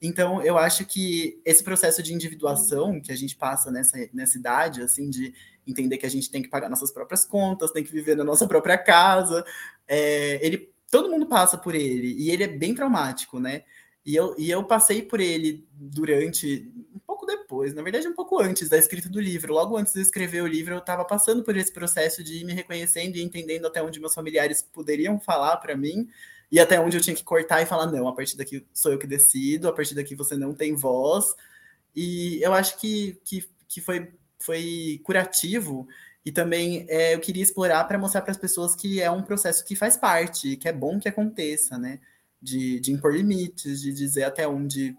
Então, 0.00 0.40
eu 0.40 0.56
acho 0.56 0.84
que 0.84 1.40
esse 1.44 1.64
processo 1.64 2.00
de 2.00 2.14
individuação 2.14 3.00
que 3.00 3.10
a 3.10 3.16
gente 3.16 3.34
passa 3.34 3.72
nessa, 3.72 3.98
nessa 4.14 4.38
idade, 4.38 4.80
assim, 4.80 5.10
de 5.10 5.34
entender 5.66 5.98
que 5.98 6.06
a 6.06 6.10
gente 6.10 6.30
tem 6.30 6.40
que 6.40 6.48
pagar 6.48 6.68
nossas 6.68 6.92
próprias 6.92 7.24
contas, 7.24 7.72
tem 7.72 7.82
que 7.82 7.90
viver 7.90 8.16
na 8.16 8.22
nossa 8.22 8.46
própria 8.46 8.78
casa, 8.78 9.44
é, 9.88 10.38
ele, 10.46 10.72
todo 10.92 11.10
mundo 11.10 11.26
passa 11.26 11.58
por 11.58 11.74
ele, 11.74 12.14
e 12.16 12.30
ele 12.30 12.44
é 12.44 12.48
bem 12.48 12.72
traumático, 12.72 13.40
né? 13.40 13.64
E 14.04 14.14
eu, 14.14 14.36
e 14.38 14.48
eu 14.48 14.62
passei 14.62 15.02
por 15.02 15.18
ele 15.18 15.66
durante 15.72 16.72
pouco 17.26 17.42
depois, 17.42 17.74
na 17.74 17.82
verdade, 17.82 18.06
um 18.08 18.14
pouco 18.14 18.40
antes 18.40 18.68
da 18.68 18.78
escrita 18.78 19.08
do 19.08 19.20
livro. 19.20 19.52
Logo 19.52 19.76
antes 19.76 19.92
de 19.92 20.00
escrever 20.00 20.42
o 20.42 20.46
livro, 20.46 20.74
eu 20.74 20.78
estava 20.78 21.04
passando 21.04 21.42
por 21.42 21.56
esse 21.56 21.72
processo 21.72 22.22
de 22.22 22.38
ir 22.38 22.44
me 22.44 22.52
reconhecendo 22.52 23.16
e 23.16 23.22
entendendo 23.22 23.66
até 23.66 23.82
onde 23.82 24.00
meus 24.00 24.14
familiares 24.14 24.62
poderiam 24.62 25.18
falar 25.18 25.56
para 25.58 25.76
mim 25.76 26.08
e 26.50 26.60
até 26.60 26.80
onde 26.80 26.96
eu 26.96 27.00
tinha 27.00 27.16
que 27.16 27.24
cortar 27.24 27.60
e 27.62 27.66
falar: 27.66 27.86
não, 27.86 28.08
a 28.08 28.14
partir 28.14 28.36
daqui 28.36 28.64
sou 28.72 28.92
eu 28.92 28.98
que 28.98 29.06
decido, 29.06 29.68
a 29.68 29.72
partir 29.72 29.94
daqui 29.94 30.14
você 30.14 30.36
não 30.36 30.54
tem 30.54 30.74
voz. 30.74 31.34
E 31.94 32.40
eu 32.42 32.52
acho 32.52 32.78
que, 32.78 33.18
que, 33.24 33.48
que 33.68 33.80
foi, 33.80 34.12
foi 34.38 35.00
curativo. 35.04 35.86
E 36.24 36.32
também 36.32 36.86
é, 36.88 37.14
eu 37.14 37.20
queria 37.20 37.42
explorar 37.42 37.84
para 37.84 37.98
mostrar 37.98 38.22
para 38.22 38.32
as 38.32 38.36
pessoas 38.36 38.74
que 38.74 39.00
é 39.00 39.10
um 39.10 39.22
processo 39.22 39.64
que 39.64 39.76
faz 39.76 39.96
parte, 39.96 40.56
que 40.56 40.68
é 40.68 40.72
bom 40.72 40.98
que 40.98 41.08
aconteça, 41.08 41.78
né? 41.78 42.00
de, 42.40 42.80
de 42.80 42.92
impor 42.92 43.14
limites, 43.14 43.80
de 43.80 43.92
dizer 43.92 44.24
até 44.24 44.46
onde 44.46 44.96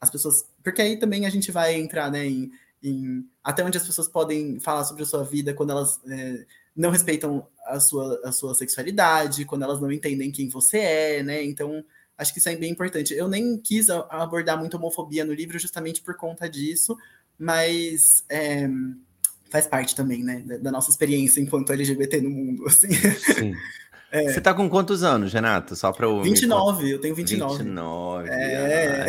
as 0.00 0.10
pessoas. 0.10 0.44
Porque 0.62 0.82
aí 0.82 0.96
também 0.96 1.26
a 1.26 1.30
gente 1.30 1.50
vai 1.50 1.74
entrar 1.74 2.10
né, 2.10 2.26
em, 2.26 2.50
em 2.82 3.24
até 3.42 3.64
onde 3.64 3.78
as 3.78 3.86
pessoas 3.86 4.08
podem 4.08 4.60
falar 4.60 4.84
sobre 4.84 5.02
a 5.02 5.06
sua 5.06 5.24
vida 5.24 5.54
quando 5.54 5.70
elas 5.70 6.00
é, 6.08 6.44
não 6.76 6.90
respeitam 6.90 7.46
a 7.66 7.80
sua, 7.80 8.20
a 8.24 8.32
sua 8.32 8.54
sexualidade, 8.54 9.44
quando 9.44 9.62
elas 9.62 9.80
não 9.80 9.90
entendem 9.90 10.30
quem 10.30 10.48
você 10.48 10.78
é, 10.78 11.22
né? 11.22 11.42
Então, 11.44 11.84
acho 12.16 12.32
que 12.32 12.38
isso 12.38 12.48
é 12.48 12.56
bem 12.56 12.70
importante. 12.70 13.14
Eu 13.14 13.28
nem 13.28 13.58
quis 13.58 13.88
abordar 13.90 14.58
muito 14.58 14.76
homofobia 14.76 15.24
no 15.24 15.32
livro 15.32 15.58
justamente 15.58 16.02
por 16.02 16.16
conta 16.16 16.48
disso, 16.48 16.96
mas 17.38 18.24
é, 18.28 18.68
faz 19.50 19.66
parte 19.66 19.94
também, 19.94 20.22
né, 20.22 20.42
da 20.60 20.70
nossa 20.70 20.90
experiência 20.90 21.40
enquanto 21.40 21.72
LGBT 21.72 22.20
no 22.20 22.30
mundo, 22.30 22.66
assim. 22.66 22.92
Sim. 22.92 23.54
É. 24.12 24.32
Você 24.32 24.40
tá 24.40 24.52
com 24.52 24.68
quantos 24.68 25.04
anos, 25.04 25.32
Renato? 25.32 25.76
Só 25.76 25.92
para 25.92 26.04
eu. 26.04 26.20
29, 26.20 26.90
eu 26.90 27.00
tenho 27.00 27.14
29. 27.14 27.58
29. 27.58 28.28
É. 28.28 29.06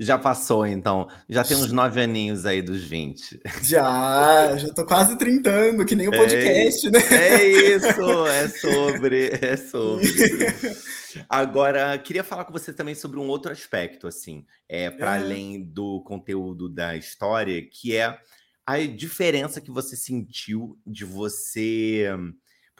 Já 0.00 0.18
passou, 0.18 0.66
então. 0.66 1.06
Já 1.28 1.44
tem 1.44 1.54
uns 1.58 1.70
nove 1.70 2.00
aninhos 2.00 2.46
aí 2.46 2.62
dos 2.62 2.82
20. 2.82 3.38
Já, 3.62 4.56
já 4.56 4.72
tô 4.72 4.86
quase 4.86 5.18
trintando, 5.18 5.84
que 5.84 5.94
nem 5.94 6.08
o 6.08 6.10
podcast, 6.10 6.86
é, 6.86 6.90
né? 6.90 7.00
É 7.10 7.46
isso, 7.46 8.26
é 8.26 8.48
sobre, 8.48 9.28
é 9.42 9.56
sobre. 9.58 10.06
Agora, 11.28 11.98
queria 11.98 12.24
falar 12.24 12.46
com 12.46 12.52
você 12.52 12.72
também 12.72 12.94
sobre 12.94 13.18
um 13.18 13.28
outro 13.28 13.52
aspecto, 13.52 14.08
assim, 14.08 14.46
é, 14.66 14.88
para 14.88 15.16
é. 15.16 15.18
além 15.18 15.62
do 15.62 16.02
conteúdo 16.02 16.66
da 16.66 16.96
história, 16.96 17.60
que 17.70 17.94
é 17.94 18.18
a 18.66 18.78
diferença 18.78 19.60
que 19.60 19.70
você 19.70 19.96
sentiu 19.96 20.78
de 20.86 21.04
você 21.04 22.08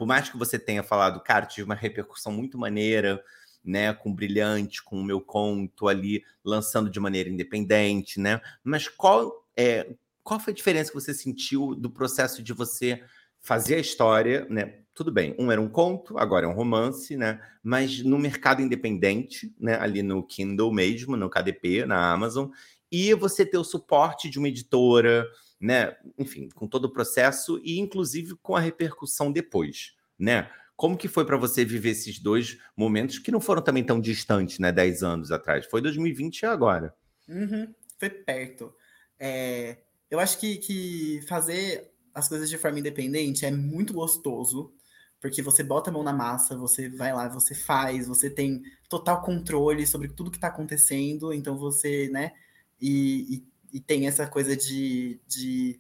por 0.00 0.06
mais 0.06 0.30
que 0.30 0.38
você 0.38 0.58
tenha 0.58 0.82
falado, 0.82 1.22
cara, 1.22 1.44
tive 1.44 1.66
uma 1.66 1.74
repercussão 1.74 2.32
muito 2.32 2.56
maneira, 2.56 3.22
né, 3.64 3.92
com 3.92 4.14
Brilhante, 4.14 4.82
com 4.82 5.00
o 5.00 5.04
meu 5.04 5.20
conto 5.20 5.88
ali, 5.88 6.24
lançando 6.44 6.90
de 6.90 7.00
maneira 7.00 7.28
independente, 7.28 8.18
né? 8.18 8.40
Mas 8.64 8.88
qual 8.88 9.46
é 9.56 9.94
qual 10.22 10.38
foi 10.38 10.52
a 10.52 10.56
diferença 10.56 10.90
que 10.90 11.00
você 11.00 11.14
sentiu 11.14 11.74
do 11.74 11.90
processo 11.90 12.42
de 12.42 12.52
você 12.52 13.02
fazer 13.40 13.76
a 13.76 13.80
história, 13.80 14.46
né? 14.48 14.80
Tudo 14.94 15.10
bem, 15.10 15.34
um 15.38 15.50
era 15.50 15.60
um 15.60 15.68
conto, 15.68 16.18
agora 16.18 16.44
é 16.44 16.48
um 16.48 16.54
romance, 16.54 17.16
né? 17.16 17.40
Mas 17.62 18.02
no 18.02 18.18
mercado 18.18 18.60
independente, 18.60 19.52
né? 19.58 19.76
Ali 19.80 20.02
no 20.02 20.22
Kindle 20.22 20.72
mesmo, 20.72 21.16
no 21.16 21.30
KDP, 21.30 21.86
na 21.86 22.12
Amazon, 22.12 22.50
e 22.92 23.14
você 23.14 23.46
ter 23.46 23.58
o 23.58 23.64
suporte 23.64 24.28
de 24.28 24.38
uma 24.38 24.48
editora, 24.48 25.26
né? 25.60 25.96
Enfim, 26.18 26.48
com 26.54 26.66
todo 26.66 26.84
o 26.84 26.92
processo 26.92 27.60
e 27.64 27.78
inclusive 27.78 28.34
com 28.42 28.54
a 28.54 28.60
repercussão 28.60 29.32
depois, 29.32 29.94
né? 30.18 30.50
Como 30.80 30.96
que 30.96 31.08
foi 31.08 31.26
para 31.26 31.36
você 31.36 31.62
viver 31.62 31.90
esses 31.90 32.18
dois 32.18 32.56
momentos 32.74 33.18
que 33.18 33.30
não 33.30 33.38
foram 33.38 33.60
também 33.60 33.84
tão 33.84 34.00
distantes, 34.00 34.58
né? 34.58 34.72
Dez 34.72 35.02
anos 35.02 35.30
atrás. 35.30 35.66
Foi 35.66 35.82
2020 35.82 36.40
e 36.40 36.46
agora. 36.46 36.94
Uhum, 37.28 37.74
foi 37.98 38.08
perto. 38.08 38.74
É, 39.18 39.76
eu 40.10 40.18
acho 40.18 40.40
que, 40.40 40.56
que 40.56 41.20
fazer 41.28 41.92
as 42.14 42.30
coisas 42.30 42.48
de 42.48 42.56
forma 42.56 42.78
independente 42.78 43.44
é 43.44 43.50
muito 43.50 43.92
gostoso, 43.92 44.72
porque 45.20 45.42
você 45.42 45.62
bota 45.62 45.90
a 45.90 45.92
mão 45.92 46.02
na 46.02 46.14
massa, 46.14 46.56
você 46.56 46.88
vai 46.88 47.12
lá, 47.12 47.28
você 47.28 47.54
faz, 47.54 48.08
você 48.08 48.30
tem 48.30 48.62
total 48.88 49.20
controle 49.20 49.86
sobre 49.86 50.08
tudo 50.08 50.30
que 50.30 50.38
está 50.38 50.48
acontecendo, 50.48 51.30
então 51.30 51.58
você, 51.58 52.08
né? 52.08 52.32
E, 52.80 53.36
e 53.36 53.50
e 53.72 53.80
tem 53.80 54.06
essa 54.06 54.26
coisa 54.26 54.56
de, 54.56 55.20
de 55.26 55.78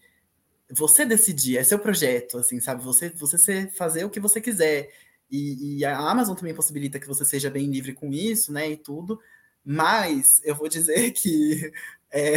você 0.72 1.04
decidir, 1.04 1.58
é 1.58 1.64
seu 1.64 1.78
projeto, 1.78 2.38
assim, 2.38 2.60
sabe? 2.60 2.82
Você, 2.84 3.10
você 3.10 3.68
fazer 3.68 4.04
o 4.04 4.10
que 4.10 4.20
você 4.20 4.40
quiser. 4.40 4.90
E, 5.30 5.78
e, 5.78 5.84
a 5.84 5.96
Amazon 5.96 6.34
também 6.36 6.54
possibilita 6.54 6.98
que 6.98 7.06
você 7.06 7.24
seja 7.24 7.50
bem 7.50 7.70
livre 7.70 7.92
com 7.92 8.12
isso, 8.12 8.52
né? 8.52 8.70
E 8.70 8.76
tudo. 8.76 9.20
Mas 9.64 10.40
eu 10.44 10.54
vou 10.54 10.68
dizer 10.68 11.10
que 11.12 11.72
é, 12.10 12.34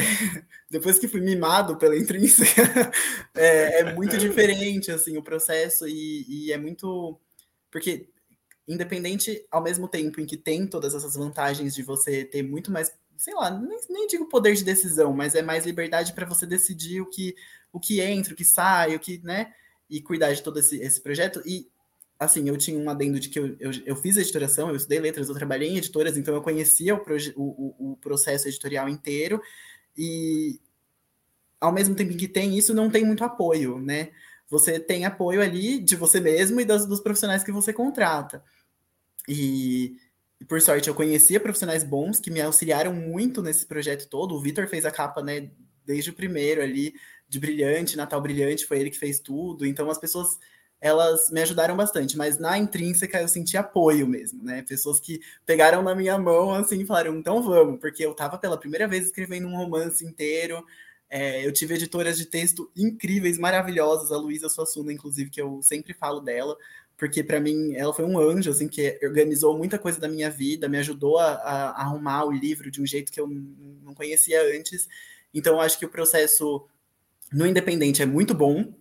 depois 0.69 0.99
que 0.99 1.07
fui 1.07 1.21
mimado 1.21 1.77
pela 1.77 1.97
intrínseca, 1.97 2.91
é, 3.33 3.79
é, 3.79 3.93
muito 3.93 4.17
diferente 4.17 4.91
assim 4.91 5.17
o 5.17 5.23
processo 5.23 5.87
e, 5.87 6.25
e 6.27 6.51
é 6.51 6.57
muito 6.57 7.19
porque 7.71 8.07
independente 8.67 9.45
ao 9.49 9.63
mesmo 9.63 9.87
tempo 9.87 10.21
em 10.21 10.25
que 10.27 10.37
tem 10.37 10.67
todas 10.67 10.93
essas 10.93 11.15
vantagens 11.15 11.73
de 11.73 11.81
você 11.81 12.23
ter 12.23 12.43
muito 12.43 12.71
mais 12.71 12.93
sei 13.17 13.33
lá, 13.33 13.49
nem, 13.49 13.79
nem 13.89 14.07
digo 14.07 14.27
poder 14.27 14.53
de 14.53 14.63
decisão, 14.63 15.13
mas 15.13 15.33
é 15.33 15.41
mais 15.41 15.65
liberdade 15.65 16.13
para 16.13 16.25
você 16.25 16.45
decidir 16.45 16.99
o 16.99 17.05
que, 17.05 17.35
o 17.73 17.79
que 17.79 17.99
entra, 17.99 18.33
o 18.33 18.37
que 18.37 18.45
sai, 18.45 18.95
o 18.95 18.99
que, 18.99 19.19
né? 19.23 19.51
E 19.89 19.99
cuidar 19.99 20.31
de 20.31 20.43
todo 20.43 20.59
esse, 20.59 20.79
esse 20.79 21.01
projeto. 21.01 21.41
E, 21.45 21.67
assim, 22.19 22.47
eu 22.47 22.55
tinha 22.55 22.77
um 22.79 22.89
adendo 22.89 23.19
de 23.19 23.27
que 23.27 23.39
eu, 23.39 23.57
eu, 23.59 23.71
eu 23.85 23.95
fiz 23.95 24.15
editoração, 24.15 24.69
eu 24.69 24.75
estudei 24.75 24.99
letras, 24.99 25.27
eu 25.27 25.35
trabalhei 25.35 25.69
em 25.69 25.77
editoras, 25.77 26.15
então 26.15 26.35
eu 26.35 26.41
conhecia 26.41 26.95
o, 26.95 27.01
o, 27.35 27.91
o 27.93 27.97
processo 27.97 28.47
editorial 28.47 28.87
inteiro. 28.87 29.41
E, 29.97 30.61
ao 31.59 31.73
mesmo 31.73 31.95
tempo 31.95 32.15
que 32.15 32.27
tem 32.27 32.57
isso, 32.57 32.73
não 32.73 32.89
tem 32.89 33.03
muito 33.03 33.23
apoio, 33.23 33.79
né? 33.79 34.11
Você 34.49 34.79
tem 34.79 35.05
apoio 35.05 35.41
ali 35.41 35.79
de 35.79 35.95
você 35.95 36.19
mesmo 36.19 36.61
e 36.61 36.65
das, 36.65 36.85
dos 36.85 37.01
profissionais 37.01 37.43
que 37.43 37.51
você 37.51 37.73
contrata. 37.73 38.43
E 39.27 39.97
por 40.47 40.61
sorte, 40.61 40.89
eu 40.89 40.95
conhecia 40.95 41.39
profissionais 41.39 41.83
bons 41.83 42.19
que 42.19 42.29
me 42.29 42.41
auxiliaram 42.41 42.93
muito 42.93 43.41
nesse 43.41 43.65
projeto 43.65 44.07
todo. 44.07 44.35
O 44.35 44.41
Vitor 44.41 44.67
fez 44.67 44.85
a 44.85 44.91
capa, 44.91 45.23
né, 45.23 45.49
desde 45.85 46.09
o 46.09 46.13
primeiro 46.13 46.61
ali, 46.61 46.93
de 47.33 47.39
Brilhante, 47.39 47.97
Natal 47.97 48.21
Brilhante, 48.21 48.65
foi 48.65 48.79
ele 48.79 48.91
que 48.91 48.99
fez 48.99 49.19
tudo. 49.19 49.65
Então, 49.65 49.89
as 49.89 49.97
pessoas 49.97 50.37
elas 50.79 51.31
me 51.31 51.41
ajudaram 51.41 51.77
bastante, 51.77 52.17
mas 52.17 52.37
na 52.37 52.57
intrínseca 52.57 53.21
eu 53.21 53.27
senti 53.29 53.55
apoio 53.55 54.05
mesmo, 54.05 54.43
né? 54.43 54.61
Pessoas 54.63 54.99
que 54.99 55.21
pegaram 55.45 55.81
na 55.81 55.95
minha 55.95 56.17
mão 56.17 56.53
assim 56.53 56.81
e 56.81 56.85
falaram, 56.85 57.15
então 57.15 57.41
vamos, 57.41 57.79
porque 57.79 58.05
eu 58.05 58.11
estava 58.11 58.37
pela 58.37 58.59
primeira 58.59 58.85
vez 58.85 59.05
escrevendo 59.05 59.47
um 59.47 59.55
romance 59.55 60.05
inteiro. 60.05 60.61
É, 61.09 61.45
eu 61.45 61.53
tive 61.53 61.75
editoras 61.75 62.17
de 62.17 62.25
texto 62.25 62.69
incríveis, 62.75 63.37
maravilhosas, 63.37 64.11
a 64.11 64.17
Luísa 64.17 64.49
Suassuna, 64.49 64.91
inclusive, 64.91 65.29
que 65.29 65.41
eu 65.41 65.61
sempre 65.61 65.93
falo 65.93 66.19
dela, 66.19 66.57
porque 66.97 67.23
para 67.23 67.39
mim 67.39 67.73
ela 67.75 67.93
foi 67.93 68.03
um 68.03 68.19
anjo, 68.19 68.49
assim, 68.51 68.67
que 68.67 68.99
organizou 69.03 69.57
muita 69.57 69.79
coisa 69.79 70.01
da 70.01 70.09
minha 70.09 70.29
vida, 70.29 70.67
me 70.67 70.77
ajudou 70.79 71.17
a, 71.17 71.33
a 71.33 71.81
arrumar 71.81 72.25
o 72.25 72.31
livro 72.31 72.69
de 72.69 72.81
um 72.81 72.85
jeito 72.85 73.09
que 73.09 73.21
eu 73.21 73.27
não 73.27 73.93
conhecia 73.93 74.41
antes. 74.57 74.89
Então, 75.33 75.61
acho 75.61 75.79
que 75.79 75.85
o 75.85 75.89
processo 75.89 76.67
no 77.33 77.47
Independente 77.47 78.01
é 78.01 78.05
muito 78.05 78.33
bom, 78.33 78.73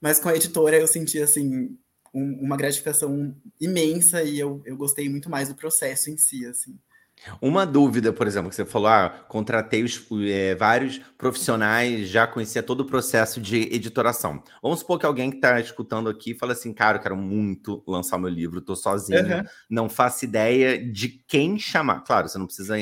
mas 0.00 0.18
com 0.18 0.28
a 0.28 0.36
editora 0.36 0.76
eu 0.76 0.86
senti, 0.86 1.18
assim, 1.20 1.76
um, 2.12 2.44
uma 2.44 2.56
gratificação 2.56 3.34
imensa 3.60 4.22
e 4.22 4.38
eu, 4.38 4.62
eu 4.64 4.76
gostei 4.76 5.08
muito 5.08 5.30
mais 5.30 5.48
do 5.48 5.54
processo 5.54 6.10
em 6.10 6.16
si, 6.16 6.44
assim. 6.46 6.78
Uma 7.40 7.64
dúvida, 7.64 8.12
por 8.12 8.26
exemplo, 8.26 8.50
que 8.50 8.56
você 8.56 8.64
falou, 8.64 8.88
ah, 8.88 9.08
contratei 9.28 9.84
os, 9.84 10.04
é, 10.28 10.56
vários 10.56 10.98
profissionais, 11.16 12.08
já 12.08 12.26
conhecia 12.26 12.62
todo 12.62 12.80
o 12.80 12.84
processo 12.84 13.40
de 13.40 13.72
editoração. 13.72 14.42
Vamos 14.60 14.80
supor 14.80 14.98
que 14.98 15.06
alguém 15.06 15.30
que 15.30 15.36
está 15.36 15.60
escutando 15.60 16.08
aqui 16.10 16.34
fala 16.34 16.52
assim, 16.52 16.72
cara, 16.72 16.98
eu 16.98 17.02
quero 17.02 17.16
muito 17.16 17.82
lançar 17.86 18.18
meu 18.18 18.28
livro, 18.28 18.58
estou 18.58 18.74
sozinho, 18.74 19.20
uhum. 19.20 19.44
não 19.70 19.88
faço 19.88 20.24
ideia 20.24 20.84
de 20.84 21.08
quem 21.08 21.58
chamar. 21.58 22.00
Claro, 22.00 22.28
você 22.28 22.38
não 22.38 22.46
precisa 22.46 22.76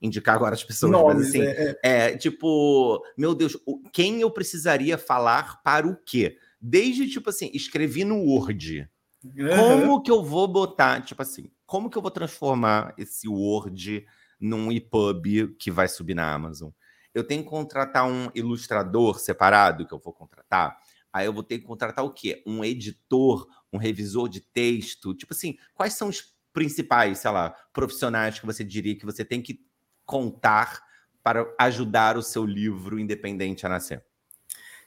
indicar 0.00 0.34
agora 0.34 0.54
as 0.54 0.64
pessoas, 0.64 0.92
Nomes, 0.92 1.16
mas 1.16 1.28
assim, 1.28 1.42
é, 1.42 1.78
é. 1.82 2.12
é, 2.12 2.16
tipo, 2.16 3.02
meu 3.16 3.34
Deus, 3.34 3.56
quem 3.92 4.20
eu 4.20 4.30
precisaria 4.30 4.98
falar 4.98 5.62
para 5.62 5.86
o 5.86 5.96
quê? 5.96 6.38
Desde, 6.60 7.08
tipo 7.08 7.30
assim, 7.30 7.50
escrevi 7.52 8.04
no 8.04 8.18
Word. 8.18 8.88
Uhum. 9.24 9.56
Como 9.56 10.02
que 10.02 10.10
eu 10.10 10.22
vou 10.22 10.46
botar, 10.46 11.00
tipo 11.02 11.22
assim, 11.22 11.50
como 11.66 11.90
que 11.90 11.98
eu 11.98 12.02
vou 12.02 12.10
transformar 12.10 12.94
esse 12.96 13.28
Word 13.28 14.06
num 14.38 14.70
EPUB 14.70 15.56
que 15.58 15.70
vai 15.70 15.88
subir 15.88 16.14
na 16.14 16.32
Amazon? 16.32 16.70
Eu 17.12 17.24
tenho 17.24 17.42
que 17.42 17.48
contratar 17.48 18.06
um 18.06 18.30
ilustrador 18.34 19.18
separado 19.18 19.86
que 19.86 19.92
eu 19.92 19.98
vou 19.98 20.12
contratar. 20.12 20.78
Aí 21.12 21.24
eu 21.24 21.32
vou 21.32 21.42
ter 21.42 21.58
que 21.58 21.64
contratar 21.64 22.04
o 22.04 22.12
quê? 22.12 22.42
Um 22.46 22.62
editor, 22.62 23.48
um 23.72 23.78
revisor 23.78 24.28
de 24.28 24.40
texto. 24.40 25.14
Tipo 25.14 25.32
assim, 25.32 25.56
quais 25.74 25.94
são 25.94 26.08
os 26.08 26.36
principais, 26.52 27.18
sei 27.18 27.30
lá, 27.30 27.54
profissionais 27.72 28.38
que 28.38 28.46
você 28.46 28.62
diria 28.62 28.96
que 28.96 29.04
você 29.04 29.24
tem 29.24 29.42
que 29.42 29.65
contar 30.06 30.82
para 31.22 31.46
ajudar 31.58 32.16
o 32.16 32.22
seu 32.22 32.46
livro 32.46 32.98
independente 32.98 33.66
a 33.66 33.68
nascer? 33.68 34.02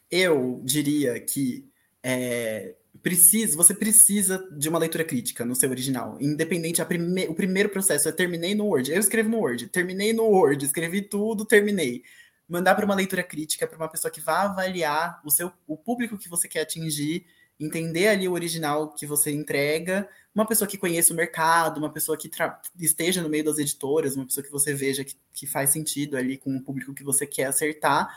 Eu 0.09 0.61
diria 0.63 1.19
que 1.19 1.69
é, 2.01 2.75
precisa, 3.03 3.55
você 3.55 3.73
precisa 3.73 4.47
de 4.57 4.69
uma 4.69 4.79
leitura 4.79 5.03
crítica 5.03 5.45
no 5.45 5.55
seu 5.55 5.69
original. 5.69 6.17
Independente, 6.19 6.83
prime, 6.85 7.27
o 7.27 7.35
primeiro 7.35 7.69
processo 7.69 8.09
é 8.09 8.11
terminei 8.11 8.55
no 8.55 8.65
Word. 8.65 8.91
Eu 8.91 8.99
escrevo 8.99 9.29
no 9.29 9.37
Word, 9.39 9.67
terminei 9.67 10.13
no 10.13 10.23
Word, 10.23 10.65
escrevi 10.65 11.01
tudo, 11.01 11.45
terminei. 11.45 12.03
Mandar 12.47 12.73
para 12.73 12.85
uma 12.85 12.95
leitura 12.95 13.21
crítica, 13.21 13.67
para 13.67 13.77
uma 13.77 13.87
pessoa 13.87 14.09
que 14.09 14.21
vá 14.21 14.43
avaliar 14.43 15.21
o 15.23 15.29
seu 15.29 15.51
o 15.67 15.77
público 15.77 16.17
que 16.17 16.29
você 16.29 16.47
quer 16.47 16.61
atingir, 16.61 17.25
entender 17.59 18.07
ali 18.07 18.27
o 18.27 18.33
original 18.33 18.93
que 18.93 19.05
você 19.05 19.31
entrega, 19.31 20.07
uma 20.33 20.45
pessoa 20.45 20.67
que 20.67 20.77
conheça 20.77 21.13
o 21.13 21.15
mercado, 21.15 21.77
uma 21.77 21.91
pessoa 21.91 22.17
que 22.17 22.31
esteja 22.79 23.21
no 23.21 23.29
meio 23.29 23.43
das 23.43 23.57
editoras, 23.57 24.15
uma 24.15 24.25
pessoa 24.25 24.43
que 24.43 24.51
você 24.51 24.73
veja 24.73 25.03
que, 25.03 25.15
que 25.33 25.45
faz 25.45 25.71
sentido 25.71 26.15
ali 26.15 26.37
com 26.37 26.55
o 26.55 26.61
público 26.61 26.93
que 26.93 27.03
você 27.03 27.25
quer 27.25 27.45
acertar 27.45 28.09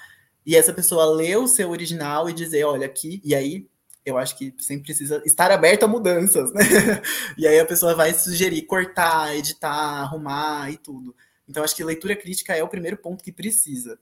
e 0.45 0.57
essa 0.57 0.73
pessoa 0.73 1.07
ler 1.07 1.39
o 1.39 1.47
seu 1.47 1.71
original 1.71 2.29
e 2.29 2.33
dizer, 2.33 2.65
olha, 2.65 2.87
aqui, 2.87 3.21
e 3.25 3.35
aí 3.35 3.69
eu 4.05 4.19
acho 4.19 4.37
que 4.37 4.53
sempre 4.59 4.85
precisa 4.85 5.23
estar 5.25 5.51
aberto 5.51 5.85
a 5.85 5.89
mudanças, 5.89 6.53
né? 6.53 6.63
e 7.39 7.47
aí 7.47 7.59
a 7.61 7.67
pessoa 7.67 7.95
vai 7.95 8.13
sugerir 8.13 8.63
cortar, 8.63 9.37
editar, 9.37 10.03
arrumar 10.03 10.71
e 10.73 10.77
tudo. 10.77 11.15
Então, 11.49 11.63
acho 11.63 11.77
que 11.77 11.85
leitura 11.85 12.17
crítica 12.17 12.55
é 12.55 12.63
o 12.63 12.69
primeiro 12.69 12.97
ponto 12.97 13.23
que 13.23 13.31
precisa. 13.31 13.99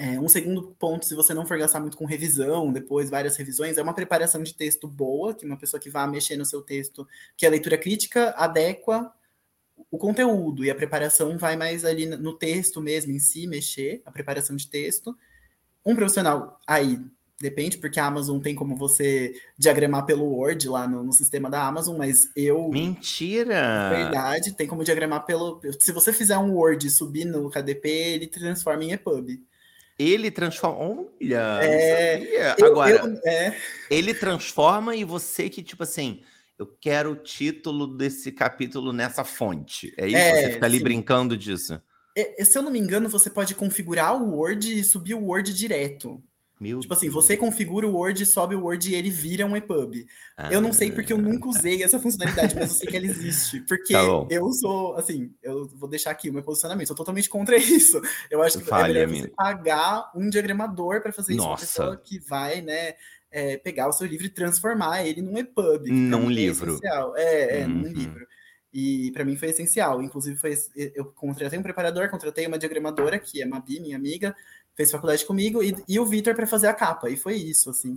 É, 0.00 0.18
um 0.20 0.28
segundo 0.28 0.76
ponto, 0.78 1.04
se 1.04 1.14
você 1.16 1.34
não 1.34 1.44
for 1.44 1.58
gastar 1.58 1.80
muito 1.80 1.96
com 1.96 2.04
revisão, 2.04 2.72
depois 2.72 3.10
várias 3.10 3.36
revisões, 3.36 3.76
é 3.76 3.82
uma 3.82 3.92
preparação 3.92 4.44
de 4.44 4.54
texto 4.54 4.86
boa, 4.86 5.34
que 5.34 5.44
uma 5.44 5.56
pessoa 5.56 5.80
que 5.80 5.90
vá 5.90 6.06
mexer 6.06 6.36
no 6.36 6.44
seu 6.44 6.62
texto, 6.62 7.06
que 7.36 7.44
a 7.44 7.50
leitura 7.50 7.76
crítica 7.76 8.30
adequa 8.36 9.12
o 9.90 9.98
conteúdo, 9.98 10.64
e 10.64 10.70
a 10.70 10.74
preparação 10.74 11.36
vai 11.36 11.56
mais 11.56 11.84
ali 11.84 12.06
no 12.06 12.32
texto 12.32 12.80
mesmo, 12.80 13.10
em 13.10 13.18
si, 13.18 13.48
mexer, 13.48 14.00
a 14.06 14.12
preparação 14.12 14.54
de 14.54 14.68
texto. 14.68 15.16
Um 15.84 15.96
profissional 15.96 16.60
aí 16.64 17.00
depende, 17.40 17.78
porque 17.78 17.98
a 17.98 18.06
Amazon 18.06 18.40
tem 18.40 18.54
como 18.54 18.76
você 18.76 19.34
diagramar 19.56 20.06
pelo 20.06 20.26
Word 20.26 20.68
lá 20.68 20.86
no, 20.86 21.02
no, 21.02 21.12
sistema 21.12 21.50
da 21.50 21.66
Amazon, 21.66 21.96
mas 21.96 22.30
eu. 22.36 22.68
Mentira! 22.68 23.90
Verdade, 23.90 24.52
tem 24.52 24.66
como 24.66 24.84
diagramar 24.84 25.24
pelo. 25.24 25.60
Se 25.80 25.90
você 25.90 26.12
fizer 26.12 26.38
um 26.38 26.54
Word 26.54 26.86
e 26.86 26.90
subir 26.90 27.24
no 27.24 27.50
KDP, 27.50 27.88
ele 27.88 28.26
transforma 28.28 28.84
em 28.84 28.92
EPUB. 28.92 29.40
Ele 29.98 30.30
transforma. 30.30 30.78
Olha! 30.78 31.58
É, 31.62 32.54
eu, 32.58 32.66
Agora, 32.66 32.90
eu, 32.90 33.20
é... 33.24 33.56
ele 33.90 34.14
transforma 34.14 34.94
e 34.94 35.04
você 35.04 35.48
que, 35.50 35.62
tipo 35.62 35.82
assim. 35.82 36.22
Eu 36.58 36.66
quero 36.66 37.12
o 37.12 37.16
título 37.16 37.86
desse 37.86 38.32
capítulo 38.32 38.92
nessa 38.92 39.22
fonte. 39.22 39.94
É 39.96 40.08
isso? 40.08 40.16
É, 40.16 40.42
você 40.42 40.52
fica 40.54 40.66
ali 40.66 40.78
sim. 40.78 40.82
brincando 40.82 41.36
disso. 41.36 41.80
É, 42.16 42.44
se 42.44 42.58
eu 42.58 42.62
não 42.62 42.72
me 42.72 42.80
engano, 42.80 43.08
você 43.08 43.30
pode 43.30 43.54
configurar 43.54 44.20
o 44.20 44.34
Word 44.34 44.80
e 44.80 44.82
subir 44.82 45.14
o 45.14 45.26
Word 45.26 45.54
direto. 45.54 46.20
Meu 46.60 46.80
tipo 46.80 46.92
assim, 46.92 47.08
você 47.08 47.36
configura 47.36 47.86
o 47.86 47.94
Word, 47.94 48.26
sobe 48.26 48.54
o 48.56 48.64
Word 48.64 48.90
e 48.90 48.94
ele 48.94 49.10
vira 49.10 49.46
um 49.46 49.56
EPUB. 49.56 50.06
Ah, 50.36 50.52
eu 50.52 50.60
não 50.60 50.72
sei 50.72 50.90
porque 50.90 51.12
eu 51.12 51.18
nunca 51.18 51.48
usei 51.48 51.82
essa 51.82 52.00
funcionalidade, 52.00 52.54
mas 52.56 52.70
eu 52.70 52.76
sei 52.76 52.88
que 52.88 52.96
ela 52.96 53.06
existe. 53.06 53.60
Porque 53.68 53.92
tá 53.92 54.00
eu 54.30 54.52
sou, 54.52 54.96
assim, 54.96 55.32
eu 55.42 55.68
vou 55.68 55.88
deixar 55.88 56.10
aqui 56.10 56.30
o 56.30 56.32
meu 56.32 56.42
posicionamento, 56.42 56.88
sou 56.88 56.96
totalmente 56.96 57.28
contra 57.28 57.56
isso. 57.58 58.00
Eu 58.30 58.42
acho 58.42 58.58
que 58.58 58.64
Falha, 58.64 59.00
é 59.00 59.06
melhor 59.06 59.22
você 59.22 59.28
pagar 59.28 60.10
um 60.14 60.28
diagramador 60.28 61.00
para 61.00 61.12
fazer 61.12 61.34
Nossa. 61.34 61.64
isso, 61.64 61.80
uma 61.80 61.90
pessoa 61.90 62.02
que 62.02 62.18
vai, 62.18 62.60
né, 62.60 62.94
é, 63.30 63.56
pegar 63.56 63.88
o 63.88 63.92
seu 63.92 64.06
livro 64.06 64.26
e 64.26 64.30
transformar 64.30 65.06
ele 65.06 65.22
num 65.22 65.38
EPUB. 65.38 65.90
Num 65.90 66.30
é 66.30 66.32
livro. 66.32 66.78
É, 67.16 67.60
é, 67.60 67.66
uhum. 67.66 67.68
num 67.68 67.88
livro. 67.88 68.26
E 68.72 69.10
para 69.12 69.24
mim 69.24 69.36
foi 69.36 69.48
essencial. 69.48 70.02
Inclusive, 70.02 70.36
foi, 70.36 70.54
eu 70.94 71.06
contratei 71.06 71.58
um 71.58 71.62
preparador, 71.62 72.10
contratei 72.10 72.46
uma 72.46 72.58
diagramadora, 72.58 73.18
que 73.18 73.40
é 73.40 73.46
Mabi, 73.46 73.80
minha 73.80 73.96
amiga, 73.96 74.34
fez 74.78 74.92
faculdade 74.92 75.26
comigo, 75.26 75.60
e, 75.60 75.74
e 75.88 75.98
o 75.98 76.06
Vitor 76.06 76.36
para 76.36 76.46
fazer 76.46 76.68
a 76.68 76.72
capa. 76.72 77.10
E 77.10 77.16
foi 77.16 77.34
isso, 77.34 77.68
assim. 77.68 77.96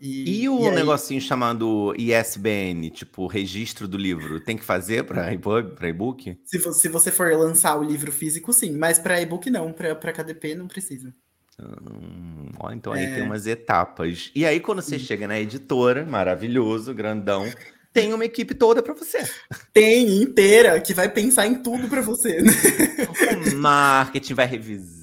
E, 0.00 0.42
e 0.42 0.48
o 0.48 0.60
e 0.60 0.68
aí... 0.68 0.74
negocinho 0.74 1.20
chamado 1.20 1.94
ISBN, 1.96 2.90
tipo, 2.90 3.28
registro 3.28 3.86
do 3.86 3.96
livro, 3.96 4.40
tem 4.40 4.56
que 4.56 4.64
fazer 4.64 5.04
para 5.04 5.32
e-book? 5.32 6.36
Se, 6.44 6.58
se 6.74 6.88
você 6.88 7.12
for 7.12 7.32
lançar 7.32 7.78
o 7.78 7.84
livro 7.84 8.10
físico, 8.10 8.52
sim, 8.52 8.76
mas 8.76 8.98
para 8.98 9.22
e-book 9.22 9.48
não, 9.48 9.72
para 9.72 10.12
KDP 10.12 10.56
não 10.56 10.66
precisa. 10.66 11.14
Hum, 11.58 12.50
ó, 12.58 12.72
então 12.72 12.92
aí 12.92 13.04
é... 13.04 13.14
tem 13.14 13.22
umas 13.22 13.46
etapas. 13.46 14.32
E 14.34 14.44
aí, 14.44 14.58
quando 14.58 14.82
você 14.82 14.98
sim. 14.98 15.04
chega 15.04 15.28
na 15.28 15.38
editora, 15.38 16.04
maravilhoso, 16.04 16.92
grandão, 16.92 17.50
tem 17.92 18.12
uma 18.12 18.26
equipe 18.26 18.54
toda 18.54 18.82
para 18.82 18.92
você. 18.92 19.24
Tem, 19.72 20.20
inteira, 20.20 20.78
que 20.80 20.92
vai 20.92 21.08
pensar 21.08 21.46
em 21.46 21.62
tudo 21.62 21.88
para 21.88 22.02
você. 22.02 22.42
Né? 22.42 22.52
O 23.52 23.56
marketing 23.56 24.34
vai 24.34 24.46
revisar, 24.46 24.95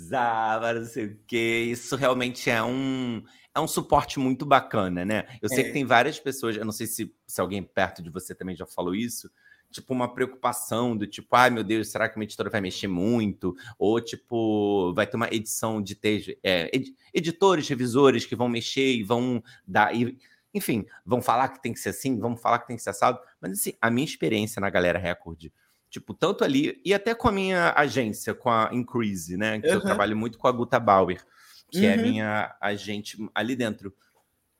vai 0.60 0.74
não 0.76 0.86
sei 0.86 1.06
o 1.06 1.20
quê. 1.28 1.68
Isso 1.70 1.96
realmente 1.96 2.50
é 2.50 2.64
um, 2.64 3.24
é 3.54 3.60
um 3.60 3.68
suporte 3.68 4.20
muito 4.20 4.46
bacana, 4.46 5.06
né? 5.06 5.28
Eu 5.42 5.50
sei 5.50 5.62
é. 5.62 5.64
que 5.64 5.72
tem 5.72 5.86
várias 5.86 6.20
pessoas, 6.20 6.56
eu 6.56 6.66
não 6.66 6.72
sei 6.72 6.88
se, 6.88 7.14
se 7.28 7.42
alguém 7.42 7.62
perto 7.62 8.02
de 8.02 8.10
você 8.10 8.34
também 8.34 8.56
já 8.56 8.66
falou 8.66 8.96
isso, 8.96 9.30
tipo, 9.74 9.94
uma 9.94 10.14
preocupação 10.14 10.96
do 10.96 11.06
tipo, 11.08 11.36
ai 11.36 11.50
meu 11.50 11.64
Deus, 11.64 11.90
será 11.90 12.08
que 12.08 12.16
uma 12.16 12.24
editora 12.24 12.50
vai 12.50 12.62
mexer 12.62 12.88
muito? 12.88 13.56
Ou 13.78 14.00
tipo, 14.00 14.94
vai 14.94 15.08
ter 15.08 15.18
uma 15.18 15.28
edição 15.32 15.82
de 15.82 15.96
texto, 15.96 16.34
é, 16.44 16.70
ed, 16.74 16.96
editores, 17.14 17.68
revisores 17.68 18.26
que 18.26 18.36
vão 18.36 18.48
mexer 18.48 18.94
e 18.94 19.04
vão 19.04 19.44
dar. 19.68 19.94
E, 19.96 20.18
enfim, 20.54 20.86
vão 21.06 21.22
falar 21.22 21.50
que 21.50 21.62
tem 21.62 21.74
que 21.74 21.80
ser 21.80 21.90
assim, 21.90 22.20
vão 22.20 22.38
falar 22.38 22.60
que 22.60 22.68
tem 22.68 22.76
que 22.76 22.84
ser 22.84 22.92
assado. 22.92 23.20
Mas 23.42 23.54
assim, 23.54 23.74
a 23.82 23.90
minha 23.90 24.06
experiência 24.06 24.60
na 24.60 24.70
Galera 24.70 25.00
Record, 25.00 25.48
tipo, 25.94 26.12
tanto 26.12 26.44
ali, 26.44 26.82
e 26.84 26.92
até 26.92 27.14
com 27.14 27.28
a 27.28 27.32
minha 27.32 27.72
agência, 27.78 28.34
com 28.34 28.50
a 28.50 28.68
Increase, 28.74 29.38
né? 29.38 29.62
Que 29.62 29.68
uhum. 29.68 29.76
eu 29.76 29.82
trabalho 29.82 30.18
muito 30.18 30.40
com 30.40 30.48
a 30.48 30.52
Guta 30.52 30.80
Bauer, 30.80 31.24
que 31.70 31.82
uhum. 31.82 31.86
é 31.86 31.94
a 31.94 31.96
uhum. 31.96 32.02
minha 32.02 32.56
agente 32.60 33.16
ali 33.36 33.56
dentro. 33.56 33.94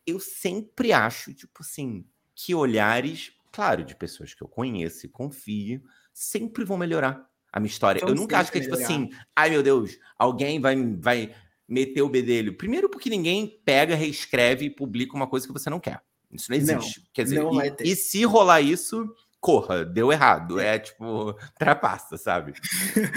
Eu 0.06 0.20
sempre 0.20 0.94
acho, 0.94 1.34
tipo 1.34 1.62
assim, 1.62 2.06
que 2.36 2.54
olhares, 2.54 3.34
claro, 3.52 3.84
de 3.84 3.96
pessoas 3.96 4.36
que 4.36 4.44
eu 4.44 4.48
conheço 4.48 5.08
e 5.08 5.10
confio, 5.10 5.82
sempre 6.14 6.64
vão 6.64 6.78
melhorar 6.78 7.28
a 7.52 7.60
minha 7.60 7.72
história. 7.72 7.98
Então, 7.98 8.10
eu 8.10 8.16
nunca 8.16 8.38
acho 8.38 8.52
que 8.52 8.60
é 8.60 8.62
tipo 8.62 8.76
assim, 8.76 9.10
ai 9.36 9.50
meu 9.50 9.64
Deus, 9.64 9.98
alguém 10.20 10.62
vai, 10.62 10.76
vai 10.98 11.36
meter 11.68 12.04
o 12.04 12.10
bedelho. 12.10 12.56
Primeiro, 12.56 12.88
porque 12.90 13.10
ninguém 13.10 13.60
pega, 13.66 13.96
reescreve 13.96 14.66
e 14.66 14.70
publica 14.70 15.16
uma 15.16 15.26
coisa 15.26 15.48
que 15.48 15.54
você 15.54 15.68
não 15.68 15.80
quer. 15.80 16.00
Isso 16.32 16.52
não 16.52 16.58
existe. 16.58 17.00
Não, 17.00 17.08
Quer 17.12 17.24
dizer, 17.24 17.44
e, 17.84 17.92
e, 17.92 17.96
se 17.96 18.24
rolar 18.24 18.62
isso, 18.62 19.08
corra, 19.44 19.84
deu 19.84 20.10
errado. 20.10 20.58
É 20.58 20.80
tipo, 20.80 21.36
trapassa, 21.60 22.18
sabe? 22.18 22.54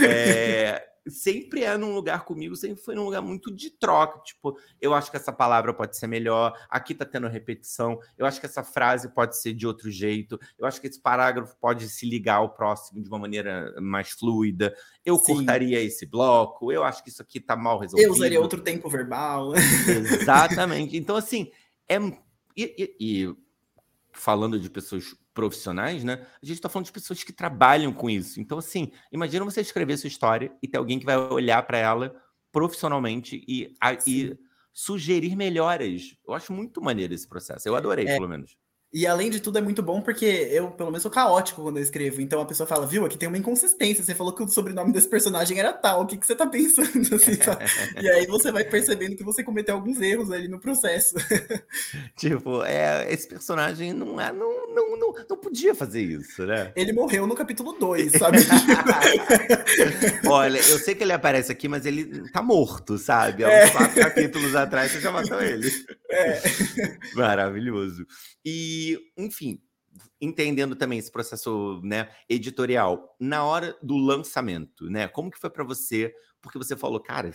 É, 0.09 0.85
sempre 1.09 1.63
é 1.63 1.77
num 1.77 1.95
lugar 1.95 2.25
comigo, 2.25 2.57
sempre 2.57 2.83
foi 2.83 2.95
num 2.95 3.05
lugar 3.05 3.23
muito 3.23 3.55
de 3.55 3.71
troca. 3.71 4.19
Tipo, 4.25 4.59
eu 4.81 4.93
acho 4.93 5.11
que 5.11 5.17
essa 5.17 5.33
palavra 5.33 5.73
pode 5.73 5.97
ser 5.97 6.09
melhor, 6.09 6.53
aqui 6.69 6.95
tá 6.95 7.05
tendo 7.05 7.29
repetição, 7.29 7.99
eu 8.19 8.27
acho 8.27 8.41
que 8.41 8.47
essa 8.47 8.65
frase 8.65 9.15
pode 9.15 9.41
ser 9.41 9.55
de 9.55 9.67
outro 9.67 9.91
jeito, 9.91 10.39
eu 10.59 10.67
acho 10.67 10.81
que 10.81 10.89
esse 10.89 11.01
parágrafo 11.01 11.57
pode 11.61 11.89
se 11.89 12.09
ligar 12.09 12.37
ao 12.37 12.55
próximo 12.55 13.01
de 13.01 13.09
uma 13.09 13.19
maneira 13.19 13.73
mais 13.81 14.11
fluida, 14.11 14.75
eu 15.05 15.17
Sim. 15.17 15.37
cortaria 15.37 15.81
esse 15.81 16.07
bloco, 16.07 16.73
eu 16.73 16.83
acho 16.83 17.05
que 17.05 17.11
isso 17.11 17.23
aqui 17.23 17.39
tá 17.39 17.55
mal 17.55 17.79
resolvido. 17.79 18.09
Eu 18.09 18.13
usaria 18.13 18.41
outro 18.41 18.61
tempo 18.61 18.89
verbal. 18.89 19.55
Exatamente. 19.55 20.97
Então, 21.07 21.15
assim, 21.15 21.51
é. 21.89 21.99
e, 22.57 22.75
e, 22.79 22.97
e 22.99 23.37
falando 24.13 24.59
de 24.59 24.69
pessoas 24.69 25.15
profissionais, 25.37 26.03
né? 26.03 26.27
A 26.43 26.47
gente 26.47 26.57
está 26.57 26.69
falando 26.69 26.87
de 26.87 26.93
pessoas 26.93 27.23
que 27.23 27.33
trabalham 27.33 27.93
com 27.93 28.09
isso. 28.09 28.41
Então, 28.41 28.57
assim, 28.57 28.91
imagina 29.13 29.45
você 29.45 29.61
escrever 29.61 29.99
sua 29.99 30.09
história 30.09 30.51
e 30.63 30.67
ter 30.67 30.79
alguém 30.79 30.99
que 30.99 31.05
vai 31.05 31.17
olhar 31.17 31.63
para 31.65 31.77
ela 31.77 32.17
profissionalmente 32.51 33.45
e, 33.47 33.77
a, 33.79 33.93
e, 34.07 34.35
sugerir 34.73 35.37
melhoras. 35.37 36.17
Eu 36.27 36.33
acho 36.33 36.53
muito 36.55 36.81
maneiro 36.81 37.13
esse 37.13 37.29
processo. 37.29 37.69
Eu 37.69 37.77
adorei, 37.77 38.09
é. 38.09 38.15
pelo 38.15 38.29
menos. 38.29 38.57
E 38.97 39.07
além 39.07 39.29
de 39.29 39.41
tudo, 39.41 39.59
é 39.59 39.61
muito 39.61 39.83
bom 39.83 40.01
porque 40.01 40.25
eu, 40.25 40.71
pelo 40.71 40.91
menos, 40.91 41.03
sou 41.03 41.11
caótico 41.11 41.61
quando 41.61 41.77
eu 41.77 41.83
escrevo. 41.83 42.23
Então 42.23 42.41
a 42.41 42.47
pessoa 42.47 42.67
fala, 42.67 42.87
viu, 42.87 43.05
aqui 43.05 43.19
tem 43.19 43.29
uma 43.29 43.37
inconsistência. 43.37 44.03
Você 44.03 44.15
falou 44.15 44.33
que 44.33 44.43
o 44.43 44.49
sobrenome 44.49 44.91
desse 44.91 45.07
personagem 45.07 45.59
era 45.59 45.71
tal. 45.71 46.01
O 46.01 46.07
que, 46.07 46.17
que 46.17 46.27
você 46.27 46.35
tá 46.35 46.47
pensando? 46.47 46.87
Assim, 47.15 47.33
e 48.01 48.09
aí 48.09 48.27
você 48.27 48.51
vai 48.51 48.65
percebendo 48.65 49.15
que 49.15 49.23
você 49.23 49.45
cometeu 49.45 49.75
alguns 49.75 50.01
erros 50.01 50.31
ali 50.31 50.49
no 50.49 50.59
processo. 50.59 51.15
tipo, 52.17 52.65
é, 52.65 53.13
esse 53.13 53.29
personagem 53.29 53.93
não, 53.93 54.19
é, 54.19 54.33
não, 54.33 54.75
não, 54.75 54.97
não, 54.97 55.15
não 55.29 55.37
podia 55.37 55.75
fazer 55.75 56.01
isso, 56.01 56.47
né? 56.47 56.73
Ele 56.75 56.95
morreu 56.95 57.27
no 57.27 57.35
capítulo 57.35 57.75
2, 57.75 58.13
sabe? 58.13 58.39
Olha, 60.27 60.57
eu 60.57 60.79
sei 60.79 60.95
que 60.95 61.05
ele 61.05 61.13
aparece 61.13 61.53
aqui, 61.53 61.69
mas 61.69 61.85
ele 61.85 62.31
tá 62.31 62.41
morto, 62.41 62.97
sabe? 62.97 63.45
Há 63.45 63.49
uns 63.49 63.53
é. 63.53 63.69
quatro 63.69 64.01
capítulos 64.01 64.57
atrás 64.57 64.91
você 64.91 65.01
já 65.01 65.13
matou 65.13 65.43
ele. 65.43 65.71
É. 66.11 66.41
Maravilhoso. 67.15 68.07
E, 68.49 68.86
enfim, 69.17 69.61
entendendo 70.21 70.77
também 70.77 70.99
esse 70.99 71.11
processo 71.11 71.81
né, 71.83 72.09
editorial, 72.29 73.17
na 73.19 73.45
hora 73.45 73.77
do 73.83 73.97
lançamento, 73.97 74.89
né? 74.91 75.09
Como 75.09 75.31
que 75.31 75.39
foi 75.39 75.51
para 75.51 75.65
você? 75.65 76.15
Porque 76.41 76.59
você 76.59 76.77
falou, 76.77 77.01
cara, 77.01 77.33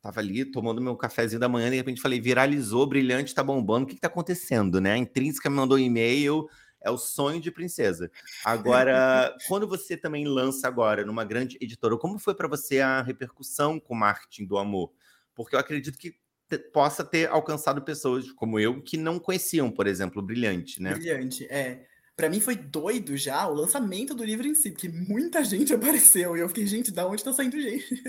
tava 0.00 0.20
ali 0.20 0.44
tomando 0.44 0.80
meu 0.80 0.96
cafezinho 0.96 1.40
da 1.40 1.48
manhã 1.48 1.68
e 1.68 1.70
de 1.70 1.76
repente 1.76 2.00
falei, 2.00 2.20
viralizou, 2.20 2.86
brilhante, 2.86 3.34
tá 3.34 3.42
bombando, 3.42 3.84
o 3.84 3.88
que 3.88 3.94
que 3.94 4.00
tá 4.00 4.08
acontecendo, 4.08 4.80
né? 4.80 4.92
A 4.92 4.98
Intrínseca 4.98 5.50
me 5.50 5.56
mandou 5.56 5.76
um 5.76 5.80
e-mail, 5.80 6.48
é 6.80 6.90
o 6.90 6.98
sonho 6.98 7.40
de 7.40 7.50
princesa. 7.50 8.10
Agora, 8.44 9.34
quando 9.48 9.66
você 9.66 9.96
também 9.96 10.26
lança 10.26 10.68
agora 10.68 11.04
numa 11.04 11.24
grande 11.24 11.58
editora, 11.60 11.96
como 11.96 12.18
foi 12.18 12.34
para 12.34 12.48
você 12.48 12.80
a 12.80 13.02
repercussão 13.02 13.80
com 13.80 13.94
o 13.94 13.98
marketing 13.98 14.46
do 14.46 14.58
amor? 14.58 14.92
Porque 15.34 15.56
eu 15.56 15.60
acredito 15.60 15.98
que 15.98 16.14
possa 16.72 17.04
ter 17.04 17.28
alcançado 17.28 17.82
pessoas 17.82 18.30
como 18.32 18.58
eu 18.58 18.82
que 18.82 18.96
não 18.96 19.18
conheciam, 19.18 19.70
por 19.70 19.86
exemplo, 19.86 20.22
Brilhante, 20.22 20.80
né? 20.80 20.94
Brilhante, 20.94 21.44
é 21.50 21.86
para 22.16 22.30
mim 22.30 22.40
foi 22.40 22.56
doido 22.56 23.14
já 23.14 23.46
o 23.46 23.52
lançamento 23.52 24.14
do 24.14 24.24
livro 24.24 24.46
em 24.46 24.54
si, 24.54 24.70
porque 24.70 24.88
muita 24.88 25.44
gente 25.44 25.74
apareceu 25.74 26.34
e 26.34 26.40
eu 26.40 26.48
fiquei, 26.48 26.66
gente, 26.66 26.90
da 26.90 27.06
onde 27.06 27.22
tá 27.22 27.32
saindo 27.32 27.60
gente? 27.60 28.02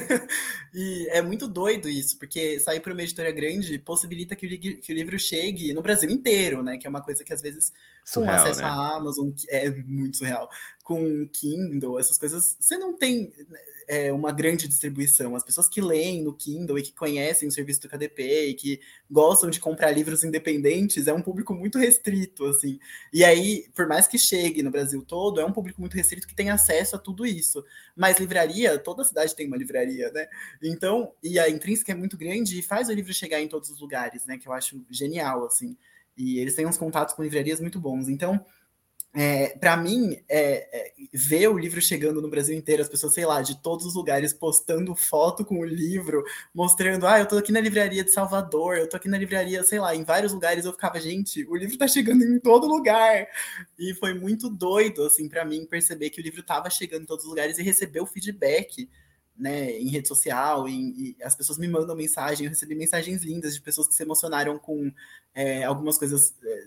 e 0.72 1.08
é 1.10 1.20
muito 1.20 1.48
doido 1.48 1.88
isso, 1.88 2.16
porque 2.16 2.60
sair 2.60 2.78
para 2.78 2.92
uma 2.92 3.02
editora 3.02 3.32
grande 3.32 3.76
possibilita 3.78 4.36
que 4.36 4.46
o, 4.46 4.80
que 4.80 4.92
o, 4.92 4.94
livro 4.94 5.18
chegue 5.18 5.74
no 5.74 5.82
Brasil 5.82 6.08
inteiro, 6.08 6.62
né? 6.62 6.78
Que 6.78 6.86
é 6.86 6.90
uma 6.90 7.02
coisa 7.02 7.24
que 7.24 7.32
às 7.32 7.42
vezes 7.42 7.72
surreal, 8.04 8.36
com 8.36 8.42
acesso 8.42 8.60
né? 8.60 8.66
à 8.66 8.96
Amazon 8.96 9.30
é 9.48 9.70
muito 9.70 10.18
surreal, 10.18 10.48
com 10.82 11.28
Kindle, 11.28 12.00
essas 12.00 12.18
coisas, 12.18 12.56
você 12.58 12.76
não 12.76 12.96
tem 12.96 13.32
é, 13.90 14.12
uma 14.12 14.30
grande 14.30 14.68
distribuição. 14.68 15.34
As 15.34 15.42
pessoas 15.42 15.68
que 15.68 15.80
leem 15.80 16.22
no 16.22 16.32
Kindle 16.32 16.78
e 16.78 16.82
que 16.82 16.92
conhecem 16.92 17.48
o 17.48 17.50
serviço 17.52 17.82
do 17.82 17.88
KDP 17.88 18.46
e 18.46 18.54
que 18.54 18.80
gostam 19.10 19.50
de 19.50 19.58
comprar 19.58 19.90
livros 19.90 20.22
independentes 20.22 21.08
é 21.08 21.12
um 21.12 21.20
público 21.20 21.52
muito 21.52 21.76
restrito, 21.76 22.46
assim. 22.46 22.78
E 23.12 23.24
aí, 23.24 23.68
por 23.74 23.88
mais 23.88 24.06
que 24.06 24.16
chegue 24.16 24.62
no 24.62 24.70
Brasil 24.70 25.00
todo, 25.04 25.40
é 25.40 25.44
um 25.44 25.52
público 25.52 25.80
muito 25.80 25.94
restrito 25.94 26.26
que 26.26 26.34
tem 26.34 26.50
acesso 26.50 26.94
a 26.94 26.98
tudo 27.00 27.26
isso. 27.26 27.64
Mas 27.96 28.18
livraria, 28.18 28.78
toda 28.78 29.04
cidade 29.04 29.34
tem 29.34 29.48
uma 29.48 29.56
livraria, 29.56 30.10
né? 30.12 30.28
Então, 30.62 31.12
e 31.20 31.36
a 31.38 31.48
intrínseca 31.48 31.90
é 31.90 31.94
muito 31.96 32.16
grande 32.16 32.60
e 32.60 32.62
faz 32.62 32.88
o 32.88 32.92
livro 32.92 33.12
chegar 33.12 33.40
em 33.40 33.48
todos 33.48 33.70
os 33.70 33.80
lugares, 33.80 34.24
né? 34.24 34.38
Que 34.38 34.46
eu 34.46 34.52
acho 34.52 34.84
genial, 34.88 35.44
assim. 35.44 35.76
E 36.20 36.38
eles 36.38 36.54
têm 36.54 36.66
uns 36.66 36.76
contatos 36.76 37.14
com 37.14 37.22
livrarias 37.22 37.60
muito 37.60 37.80
bons. 37.80 38.08
Então, 38.08 38.44
é, 39.12 39.58
para 39.58 39.76
mim, 39.76 40.22
é, 40.28 40.68
é, 40.72 40.92
ver 41.12 41.48
o 41.48 41.58
livro 41.58 41.80
chegando 41.80 42.22
no 42.22 42.30
Brasil 42.30 42.56
inteiro, 42.56 42.82
as 42.82 42.88
pessoas, 42.88 43.12
sei 43.14 43.26
lá, 43.26 43.42
de 43.42 43.60
todos 43.60 43.84
os 43.86 43.94
lugares 43.94 44.32
postando 44.32 44.94
foto 44.94 45.44
com 45.44 45.58
o 45.60 45.64
livro, 45.64 46.22
mostrando, 46.54 47.06
ah, 47.06 47.18
eu 47.18 47.26
tô 47.26 47.36
aqui 47.36 47.50
na 47.50 47.60
livraria 47.60 48.04
de 48.04 48.12
Salvador, 48.12 48.76
eu 48.76 48.88
tô 48.88 48.96
aqui 48.96 49.08
na 49.08 49.18
livraria, 49.18 49.64
sei 49.64 49.80
lá, 49.80 49.96
em 49.96 50.04
vários 50.04 50.32
lugares 50.32 50.64
eu 50.64 50.72
ficava, 50.72 51.00
gente, 51.00 51.44
o 51.48 51.56
livro 51.56 51.76
tá 51.76 51.88
chegando 51.88 52.22
em 52.22 52.38
todo 52.38 52.68
lugar. 52.68 53.26
E 53.78 53.94
foi 53.94 54.14
muito 54.14 54.48
doido, 54.48 55.02
assim, 55.04 55.28
para 55.28 55.44
mim, 55.44 55.66
perceber 55.66 56.10
que 56.10 56.20
o 56.20 56.22
livro 56.22 56.42
tava 56.42 56.70
chegando 56.70 57.02
em 57.02 57.06
todos 57.06 57.24
os 57.24 57.30
lugares 57.30 57.58
e 57.58 57.62
receber 57.62 58.00
o 58.00 58.06
feedback. 58.06 58.88
Né, 59.40 59.72
em 59.78 59.88
rede 59.88 60.06
social, 60.06 60.68
em, 60.68 61.16
as 61.22 61.34
pessoas 61.34 61.56
me 61.56 61.66
mandam 61.66 61.96
mensagem, 61.96 62.44
eu 62.44 62.50
recebi 62.50 62.74
mensagens 62.74 63.22
lindas 63.22 63.54
de 63.54 63.62
pessoas 63.62 63.88
que 63.88 63.94
se 63.94 64.02
emocionaram 64.02 64.58
com 64.58 64.92
é, 65.34 65.64
algumas 65.64 65.96
coisas 65.96 66.34
é, 66.44 66.64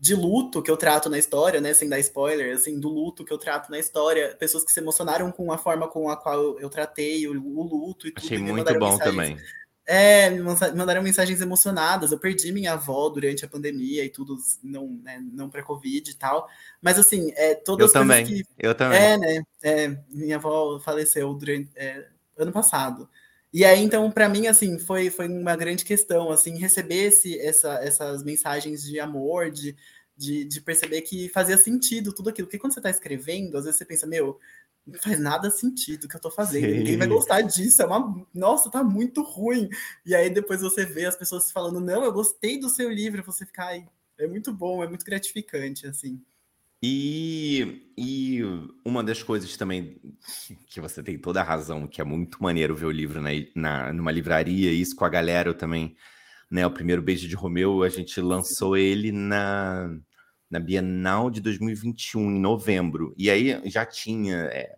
de 0.00 0.14
luto 0.14 0.60
que 0.60 0.70
eu 0.70 0.76
trato 0.76 1.08
na 1.08 1.18
história, 1.18 1.60
né, 1.60 1.72
sem 1.72 1.88
dar 1.88 2.00
spoiler, 2.00 2.54
assim, 2.54 2.80
do 2.80 2.88
luto 2.88 3.24
que 3.24 3.32
eu 3.32 3.38
trato 3.38 3.70
na 3.70 3.78
história, 3.78 4.36
pessoas 4.36 4.64
que 4.64 4.72
se 4.72 4.80
emocionaram 4.80 5.30
com 5.30 5.52
a 5.52 5.58
forma 5.58 5.88
com 5.88 6.10
a 6.10 6.16
qual 6.16 6.58
eu 6.58 6.68
tratei 6.68 7.28
o, 7.28 7.32
o 7.32 7.62
luto 7.62 8.08
e 8.08 8.12
tudo. 8.12 8.24
Achei 8.24 8.38
muito 8.38 8.72
bom 8.78 8.90
mensagens. 8.90 9.04
também. 9.04 9.38
É, 9.86 10.30
me 10.30 10.40
mandaram 10.40 11.02
mensagens 11.02 11.40
emocionadas. 11.40 12.10
Eu 12.10 12.18
perdi 12.18 12.50
minha 12.52 12.72
avó 12.72 13.08
durante 13.10 13.44
a 13.44 13.48
pandemia 13.48 14.04
e 14.04 14.08
tudo, 14.08 14.38
não, 14.62 14.88
né, 15.02 15.22
não 15.32 15.50
para 15.50 15.62
Covid 15.62 16.10
e 16.10 16.14
tal. 16.14 16.48
Mas 16.80 16.98
assim, 16.98 17.32
é 17.36 17.54
todas 17.54 17.82
eu 17.82 17.86
as 17.86 17.92
também. 17.92 18.24
que. 18.24 18.44
Eu 18.58 18.74
também. 18.74 18.98
É, 18.98 19.18
né? 19.18 19.42
É, 19.62 19.98
minha 20.08 20.36
avó 20.36 20.78
faleceu 20.80 21.34
durante 21.34 21.70
é, 21.76 22.06
ano 22.38 22.52
passado. 22.52 23.08
E 23.52 23.64
aí, 23.64 23.84
então, 23.84 24.10
para 24.10 24.28
mim, 24.28 24.48
assim, 24.48 24.80
foi, 24.80 25.10
foi 25.10 25.28
uma 25.28 25.54
grande 25.54 25.84
questão, 25.84 26.32
assim, 26.32 26.58
receber 26.58 27.04
esse, 27.04 27.38
essa, 27.38 27.74
essas 27.74 28.24
mensagens 28.24 28.82
de 28.82 28.98
amor, 28.98 29.48
de, 29.48 29.76
de, 30.16 30.44
de, 30.44 30.60
perceber 30.60 31.02
que 31.02 31.28
fazia 31.28 31.56
sentido 31.56 32.12
tudo 32.12 32.30
aquilo. 32.30 32.48
Porque 32.48 32.58
quando 32.58 32.72
você 32.72 32.80
está 32.80 32.90
escrevendo, 32.90 33.56
às 33.56 33.64
vezes 33.64 33.78
você 33.78 33.84
pensa, 33.84 34.08
meu, 34.08 34.40
não 34.86 34.98
faz 35.00 35.18
nada 35.18 35.50
sentido 35.50 36.04
o 36.04 36.08
que 36.08 36.14
eu 36.14 36.18
estou 36.18 36.30
fazendo. 36.30 36.66
Sim. 36.66 36.78
Ninguém 36.78 36.96
vai 36.96 37.06
gostar 37.06 37.40
disso. 37.40 37.82
É 37.82 37.86
uma. 37.86 38.26
Nossa, 38.34 38.70
tá 38.70 38.84
muito 38.84 39.22
ruim. 39.22 39.68
E 40.04 40.14
aí 40.14 40.28
depois 40.28 40.60
você 40.60 40.84
vê 40.84 41.06
as 41.06 41.16
pessoas 41.16 41.50
falando, 41.50 41.80
não, 41.80 42.04
eu 42.04 42.12
gostei 42.12 42.58
do 42.58 42.68
seu 42.68 42.90
livro, 42.90 43.22
você 43.24 43.46
fica, 43.46 43.64
ai, 43.64 43.86
é 44.18 44.26
muito 44.26 44.52
bom, 44.52 44.82
é 44.82 44.88
muito 44.88 45.04
gratificante, 45.04 45.86
assim. 45.86 46.20
E, 46.82 47.90
e 47.96 48.40
uma 48.84 49.02
das 49.02 49.22
coisas 49.22 49.56
também 49.56 49.98
que 50.66 50.82
você 50.82 51.02
tem 51.02 51.18
toda 51.18 51.40
a 51.40 51.44
razão, 51.44 51.86
que 51.86 51.98
é 51.98 52.04
muito 52.04 52.42
maneiro 52.42 52.76
ver 52.76 52.84
o 52.84 52.90
livro 52.90 53.22
na, 53.22 53.30
na, 53.54 53.92
numa 53.92 54.12
livraria, 54.12 54.70
isso 54.70 54.94
com 54.94 55.06
a 55.06 55.08
galera 55.08 55.48
eu 55.48 55.54
também, 55.54 55.96
né? 56.50 56.66
O 56.66 56.70
primeiro 56.70 57.00
Beijo 57.00 57.26
de 57.26 57.34
Romeu, 57.34 57.82
a 57.82 57.88
gente 57.88 58.20
lançou 58.20 58.76
ele 58.76 59.10
na, 59.10 59.96
na 60.54 60.60
Bienal 60.60 61.30
de 61.30 61.40
2021, 61.40 62.30
em 62.30 62.40
novembro. 62.40 63.12
E 63.18 63.28
aí 63.28 63.60
já 63.64 63.84
tinha. 63.84 64.36
É, 64.52 64.76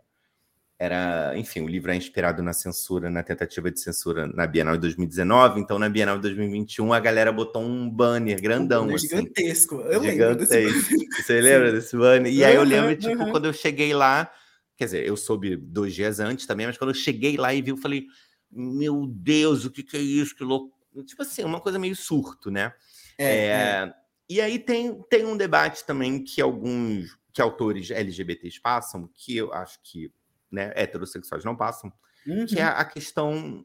era, 0.78 1.32
enfim, 1.36 1.60
o 1.60 1.68
livro 1.68 1.90
é 1.90 1.96
inspirado 1.96 2.42
na 2.42 2.52
censura, 2.52 3.10
na 3.10 3.22
tentativa 3.22 3.70
de 3.70 3.80
censura 3.80 4.26
na 4.26 4.46
Bienal 4.46 4.74
de 4.74 4.80
2019, 4.80 5.60
então 5.60 5.78
na 5.78 5.88
Bienal 5.88 6.16
de 6.16 6.22
2021 6.22 6.92
a 6.92 7.00
galera 7.00 7.30
botou 7.30 7.62
um 7.62 7.88
banner 7.90 8.40
grandão. 8.40 8.82
Um 8.82 8.86
banner 8.86 8.96
assim, 8.96 9.08
gigantesco. 9.08 9.74
Eu 9.82 10.02
gigantesco. 10.02 10.54
lembro 10.54 10.74
desse 10.74 11.22
Você 11.22 11.40
lembra 11.40 11.72
desse 11.72 11.96
banner? 11.96 12.32
E 12.32 12.44
aí 12.44 12.54
eu 12.54 12.62
lembro, 12.62 12.90
uhum, 12.90 12.96
tipo, 12.96 13.22
uhum. 13.22 13.30
quando 13.30 13.46
eu 13.46 13.52
cheguei 13.52 13.94
lá, 13.94 14.30
quer 14.76 14.86
dizer, 14.86 15.06
eu 15.06 15.16
soube 15.16 15.56
dois 15.56 15.94
dias 15.94 16.20
antes 16.20 16.46
também, 16.46 16.66
mas 16.66 16.78
quando 16.78 16.90
eu 16.90 16.94
cheguei 16.94 17.36
lá 17.36 17.52
e 17.54 17.60
vi, 17.60 17.70
eu 17.70 17.76
falei, 17.76 18.06
meu 18.50 19.06
Deus, 19.06 19.66
o 19.66 19.70
que, 19.70 19.82
que 19.82 19.96
é 19.96 20.00
isso? 20.00 20.34
Que 20.34 20.44
louco. 20.44 20.74
Tipo 21.04 21.22
assim, 21.22 21.44
uma 21.44 21.60
coisa 21.60 21.78
meio 21.78 21.96
surto, 21.96 22.50
né? 22.50 22.72
É, 23.18 23.24
é... 23.24 23.48
é. 23.48 24.05
E 24.28 24.40
aí 24.40 24.58
tem, 24.58 25.02
tem 25.08 25.24
um 25.24 25.36
debate 25.36 25.84
também 25.84 26.22
que 26.22 26.40
alguns 26.40 27.16
que 27.32 27.42
autores 27.42 27.90
LGBTs 27.90 28.60
passam, 28.60 29.10
que 29.12 29.36
eu 29.36 29.52
acho 29.52 29.78
que 29.82 30.10
né, 30.50 30.72
heterossexuais 30.74 31.44
não 31.44 31.54
passam, 31.54 31.92
uhum. 32.26 32.46
que 32.46 32.58
é 32.58 32.64
uhum. 32.64 32.70
a 32.70 32.84
questão 32.84 33.64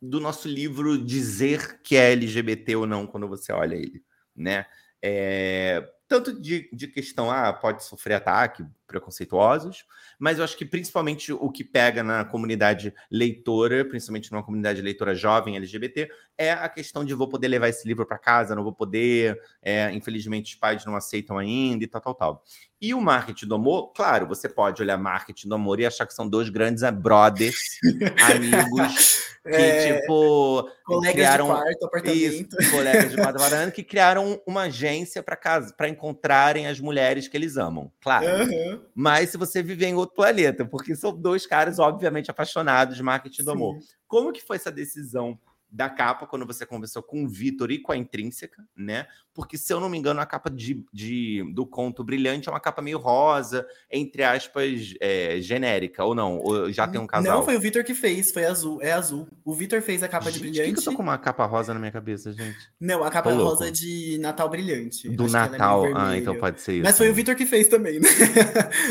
do 0.00 0.18
nosso 0.20 0.48
livro 0.48 0.96
dizer 0.96 1.82
que 1.82 1.96
é 1.96 2.12
LGBT 2.12 2.76
ou 2.76 2.86
não 2.86 3.06
quando 3.06 3.28
você 3.28 3.52
olha 3.52 3.74
ele, 3.74 4.02
né? 4.34 4.64
É, 5.02 5.86
tanto 6.06 6.38
de, 6.38 6.68
de 6.72 6.86
questão, 6.86 7.30
ah, 7.30 7.52
pode 7.52 7.84
sofrer 7.84 8.14
ataque, 8.14 8.64
preconceituosos, 8.86 9.84
mas 10.18 10.38
eu 10.38 10.44
acho 10.44 10.56
que 10.56 10.64
principalmente 10.64 11.32
o 11.32 11.50
que 11.50 11.64
pega 11.64 12.02
na 12.02 12.24
comunidade 12.24 12.94
leitora, 13.10 13.84
principalmente 13.84 14.30
numa 14.30 14.42
comunidade 14.42 14.80
leitora 14.82 15.14
jovem 15.14 15.56
LGBT, 15.56 16.08
é 16.36 16.52
a 16.52 16.68
questão 16.68 17.04
de 17.04 17.14
vou 17.14 17.28
poder 17.28 17.48
levar 17.48 17.68
esse 17.68 17.86
livro 17.86 18.04
para 18.04 18.18
casa, 18.18 18.54
não 18.54 18.62
vou 18.62 18.72
poder, 18.72 19.40
é, 19.62 19.90
infelizmente 19.92 20.54
os 20.54 20.60
pais 20.60 20.84
não 20.84 20.96
aceitam 20.96 21.38
ainda 21.38 21.84
e 21.84 21.86
tal, 21.86 22.00
tal, 22.00 22.14
tal. 22.14 22.44
E 22.80 22.92
o 22.92 23.00
marketing 23.00 23.46
do 23.46 23.54
amor, 23.54 23.92
claro, 23.92 24.26
você 24.26 24.48
pode 24.48 24.82
olhar 24.82 24.98
marketing 24.98 25.48
do 25.48 25.54
amor 25.54 25.80
e 25.80 25.86
achar 25.86 26.06
que 26.06 26.12
são 26.12 26.28
dois 26.28 26.50
grandes 26.50 26.82
brothers, 26.90 27.78
amigos, 28.34 29.38
que, 29.42 29.48
é, 29.48 30.00
tipo, 30.00 30.70
colegas 30.84 31.12
criaram, 31.14 31.46
de 31.46 31.52
quarto, 31.52 31.86
apartamento. 31.86 32.56
Isso, 32.60 32.70
colegas 32.70 33.10
de 33.10 33.16
quarto, 33.16 33.72
que 33.72 33.82
criaram 33.82 34.42
uma 34.46 34.62
agência 34.62 35.22
para 35.22 35.36
casa, 35.36 35.72
para 35.74 35.88
encontrarem 35.94 36.66
as 36.66 36.78
mulheres 36.78 37.26
que 37.26 37.36
eles 37.36 37.56
amam, 37.56 37.90
claro. 38.00 38.26
Uhum. 38.26 38.82
Mas 38.94 39.30
se 39.30 39.38
você 39.38 39.62
viver 39.62 39.86
em 39.86 39.94
outro 39.94 40.14
planeta, 40.14 40.64
porque 40.64 40.94
são 40.94 41.16
dois 41.16 41.46
caras, 41.46 41.78
obviamente, 41.78 42.30
apaixonados 42.30 42.96
de 42.96 43.02
marketing 43.02 43.38
Sim. 43.38 43.44
do 43.44 43.50
amor. 43.52 43.78
Como 44.06 44.32
que 44.32 44.42
foi 44.42 44.56
essa 44.56 44.70
decisão 44.70 45.38
da 45.74 45.90
capa 45.90 46.24
quando 46.24 46.46
você 46.46 46.64
conversou 46.64 47.02
com 47.02 47.24
o 47.24 47.28
Vitor 47.28 47.72
e 47.72 47.80
com 47.80 47.90
a 47.90 47.96
Intrínseca, 47.96 48.64
né? 48.76 49.08
Porque, 49.34 49.58
se 49.58 49.72
eu 49.72 49.80
não 49.80 49.88
me 49.88 49.98
engano, 49.98 50.20
a 50.20 50.26
capa 50.26 50.48
de, 50.48 50.86
de 50.92 51.42
do 51.52 51.66
conto 51.66 52.04
Brilhante 52.04 52.48
é 52.48 52.52
uma 52.52 52.60
capa 52.60 52.80
meio 52.80 52.96
rosa, 52.96 53.66
entre 53.90 54.22
aspas, 54.22 54.94
é, 55.00 55.40
genérica, 55.40 56.04
ou 56.04 56.14
não? 56.14 56.38
Ou 56.38 56.70
já 56.70 56.86
tem 56.86 57.00
um 57.00 57.08
casal? 57.08 57.38
Não, 57.38 57.44
foi 57.44 57.56
o 57.56 57.60
Vitor 57.60 57.82
que 57.82 57.92
fez, 57.92 58.30
foi 58.30 58.44
azul, 58.44 58.80
é 58.80 58.92
azul. 58.92 59.26
O 59.44 59.52
Vitor 59.52 59.82
fez 59.82 60.04
a 60.04 60.08
capa 60.08 60.26
gente, 60.26 60.34
de 60.34 60.40
Brilhante. 60.50 60.74
Por 60.74 60.74
que, 60.74 60.88
eu 60.88 60.92
tô 60.92 60.96
com 60.96 61.02
uma 61.02 61.18
capa 61.18 61.44
rosa 61.44 61.74
na 61.74 61.80
minha 61.80 61.90
cabeça, 61.90 62.32
gente? 62.32 62.70
Não, 62.78 63.02
a 63.02 63.10
capa 63.10 63.32
rosa 63.32 63.66
é 63.66 63.70
de 63.72 64.16
Natal 64.20 64.48
Brilhante. 64.48 65.08
Do 65.08 65.24
Acho 65.24 65.36
é 65.36 65.40
Natal, 65.40 65.86
é 65.86 65.92
ah, 65.96 66.16
então 66.16 66.38
pode 66.38 66.60
ser 66.60 66.74
isso. 66.74 66.84
Mas 66.84 66.96
foi 66.96 67.10
o 67.10 67.14
Vitor 67.14 67.34
que 67.34 67.46
fez 67.46 67.66
também, 67.66 67.98
né? 67.98 68.08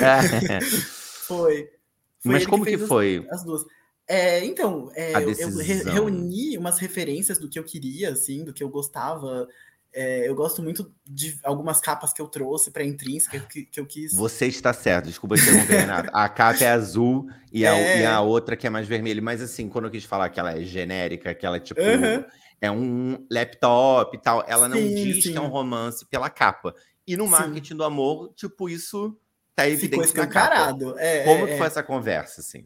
É. 0.01 0.59
foi. 0.59 1.69
foi. 2.19 2.31
Mas 2.33 2.45
como 2.45 2.65
que, 2.65 2.71
que 2.71 2.77
foi? 2.77 3.25
As 3.31 3.41
duas. 3.45 3.63
É, 4.13 4.45
então, 4.45 4.91
é, 4.93 5.13
eu, 5.15 5.31
eu 5.31 5.57
re 5.57 5.73
reuni 5.83 6.55
umas 6.55 6.77
referências 6.77 7.39
do 7.39 7.49
que 7.49 7.57
eu 7.57 7.63
queria, 7.63 8.11
assim, 8.11 8.43
do 8.43 8.53
que 8.53 8.63
eu 8.63 8.69
gostava. 8.69 9.47
É, 9.91 10.29
eu 10.29 10.35
gosto 10.35 10.61
muito 10.61 10.93
de 11.03 11.39
algumas 11.43 11.81
capas 11.81 12.13
que 12.13 12.21
eu 12.21 12.27
trouxe 12.27 12.69
para 12.69 12.83
intrínseca 12.83 13.39
que, 13.39 13.63
que, 13.65 13.79
eu 13.79 13.87
quis. 13.87 14.13
Você 14.13 14.45
está 14.45 14.71
certo, 14.71 15.05
desculpa 15.05 15.35
te 15.35 15.41
interromper, 15.41 15.79
Renato. 15.79 16.09
A 16.13 16.29
capa 16.29 16.63
é 16.63 16.69
azul 16.69 17.27
e, 17.51 17.65
a, 17.65 18.01
e 18.01 18.05
a 18.05 18.21
outra 18.21 18.55
que 18.55 18.67
é 18.67 18.69
mais 18.69 18.87
vermelha. 18.87 19.19
Mas 19.19 19.41
assim, 19.41 19.67
quando 19.67 19.85
eu 19.85 19.91
quis 19.91 20.03
falar 20.03 20.29
que 20.29 20.39
ela 20.39 20.59
é 20.59 20.61
genérica, 20.61 21.33
que 21.33 21.45
ela 21.45 21.57
é 21.57 21.59
tipo. 21.59 21.81
Uhum. 21.81 22.23
É 22.61 22.71
um 22.71 23.25
laptop 23.29 24.15
e 24.15 24.21
tal, 24.21 24.43
ela 24.47 24.69
não 24.69 24.77
sim, 24.77 24.93
diz 24.93 25.23
sim. 25.23 25.31
que 25.31 25.37
é 25.37 25.41
um 25.41 25.49
romance 25.49 26.05
pela 26.05 26.29
capa. 26.29 26.73
E 27.05 27.17
no 27.17 27.27
marketing 27.27 27.69
sim. 27.69 27.75
do 27.75 27.83
amor, 27.83 28.31
tipo, 28.35 28.69
isso 28.69 29.17
tá 29.55 29.67
evidente 29.67 29.89
Ficou 29.89 30.03
escancarado. 30.03 30.97
É, 30.97 31.23
Como 31.23 31.45
é, 31.45 31.51
que 31.51 31.57
foi 31.57 31.65
é. 31.65 31.67
essa 31.67 31.83
conversa, 31.83 32.41
assim? 32.41 32.63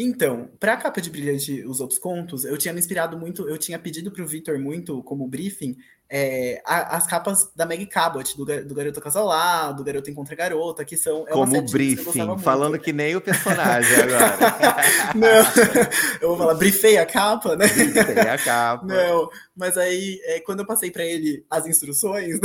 Então, 0.00 0.48
para 0.60 0.74
a 0.74 0.76
capa 0.76 1.00
de 1.00 1.10
Brilhante, 1.10 1.66
os 1.66 1.80
outros 1.80 1.98
contos, 1.98 2.44
eu 2.44 2.56
tinha 2.56 2.72
me 2.72 2.78
inspirado 2.78 3.18
muito, 3.18 3.48
eu 3.48 3.58
tinha 3.58 3.76
pedido 3.80 4.12
para 4.12 4.22
o 4.22 4.26
Vitor 4.28 4.56
muito, 4.56 5.02
como 5.02 5.26
briefing, 5.26 5.76
é, 6.10 6.62
as 6.64 7.06
capas 7.06 7.50
da 7.54 7.66
Meg 7.66 7.84
Cabot, 7.84 8.34
do, 8.34 8.44
do 8.64 8.74
Garoto 8.74 9.00
Casalá, 9.00 9.72
do 9.72 9.84
Garoto 9.84 10.10
Encontra 10.10 10.34
Garota, 10.34 10.82
que 10.82 10.96
são. 10.96 11.28
É 11.28 11.32
Como 11.32 11.60
briefing, 11.62 12.38
falando 12.38 12.78
que 12.78 12.94
nem 12.94 13.14
o 13.14 13.20
personagem 13.20 13.94
agora. 13.94 14.36
Não, 15.14 15.28
eu 16.22 16.28
vou 16.30 16.38
falar, 16.38 16.54
briefei 16.54 16.96
a 16.96 17.04
capa, 17.04 17.56
né? 17.56 17.66
Briefei 17.68 18.20
a 18.20 18.38
capa. 18.38 18.84
Não, 18.88 19.28
mas 19.54 19.76
aí, 19.76 20.18
é, 20.24 20.40
quando 20.40 20.60
eu 20.60 20.66
passei 20.66 20.90
para 20.90 21.04
ele 21.04 21.44
as 21.50 21.66
instruções, 21.66 22.38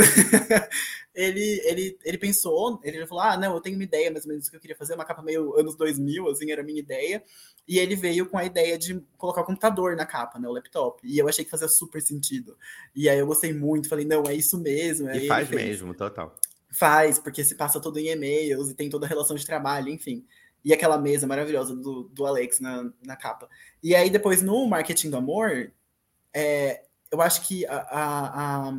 ele, 1.14 1.62
ele, 1.64 1.98
ele 2.04 2.18
pensou, 2.18 2.78
ele 2.84 3.06
falou: 3.06 3.22
ah, 3.22 3.36
não, 3.36 3.54
eu 3.54 3.60
tenho 3.60 3.76
uma 3.76 3.84
ideia 3.84 4.10
mais 4.10 4.24
ou 4.24 4.30
menos 4.30 4.44
do 4.44 4.50
que 4.50 4.56
eu 4.56 4.60
queria 4.60 4.76
fazer, 4.76 4.94
uma 4.94 5.06
capa 5.06 5.22
meio 5.22 5.58
anos 5.58 5.74
2000, 5.74 6.28
assim, 6.28 6.50
era 6.50 6.60
a 6.60 6.64
minha 6.64 6.80
ideia. 6.80 7.22
E 7.66 7.78
ele 7.78 7.96
veio 7.96 8.26
com 8.26 8.36
a 8.36 8.44
ideia 8.44 8.76
de 8.76 9.00
colocar 9.16 9.40
o 9.40 9.44
computador 9.44 9.96
na 9.96 10.04
capa, 10.04 10.38
né, 10.38 10.46
o 10.46 10.52
laptop. 10.52 11.00
E 11.02 11.18
eu 11.18 11.26
achei 11.26 11.44
que 11.44 11.50
fazia 11.50 11.68
super 11.68 12.02
sentido. 12.02 12.58
E 12.94 13.08
aí 13.08 13.18
eu 13.18 13.26
gostei 13.26 13.53
muito, 13.54 13.88
falei, 13.88 14.04
não, 14.04 14.24
é 14.24 14.34
isso 14.34 14.58
mesmo. 14.58 15.10
e 15.10 15.26
faz 15.26 15.48
mesmo, 15.48 15.94
total. 15.94 16.34
Faz, 16.70 17.18
porque 17.18 17.44
se 17.44 17.54
passa 17.54 17.80
tudo 17.80 17.98
em 17.98 18.08
e-mails 18.08 18.70
e 18.70 18.74
tem 18.74 18.90
toda 18.90 19.06
a 19.06 19.08
relação 19.08 19.36
de 19.36 19.46
trabalho, 19.46 19.88
enfim. 19.88 20.26
E 20.64 20.72
aquela 20.72 20.98
mesa 20.98 21.26
maravilhosa 21.26 21.76
do, 21.76 22.04
do 22.04 22.26
Alex 22.26 22.58
na, 22.60 22.90
na 23.02 23.16
capa. 23.16 23.48
E 23.82 23.94
aí 23.94 24.10
depois 24.10 24.42
no 24.42 24.66
Marketing 24.66 25.10
do 25.10 25.16
Amor, 25.16 25.70
é, 26.34 26.84
eu 27.12 27.20
acho 27.20 27.46
que 27.46 27.66
a, 27.66 27.76
a, 27.76 28.68
a 28.68 28.74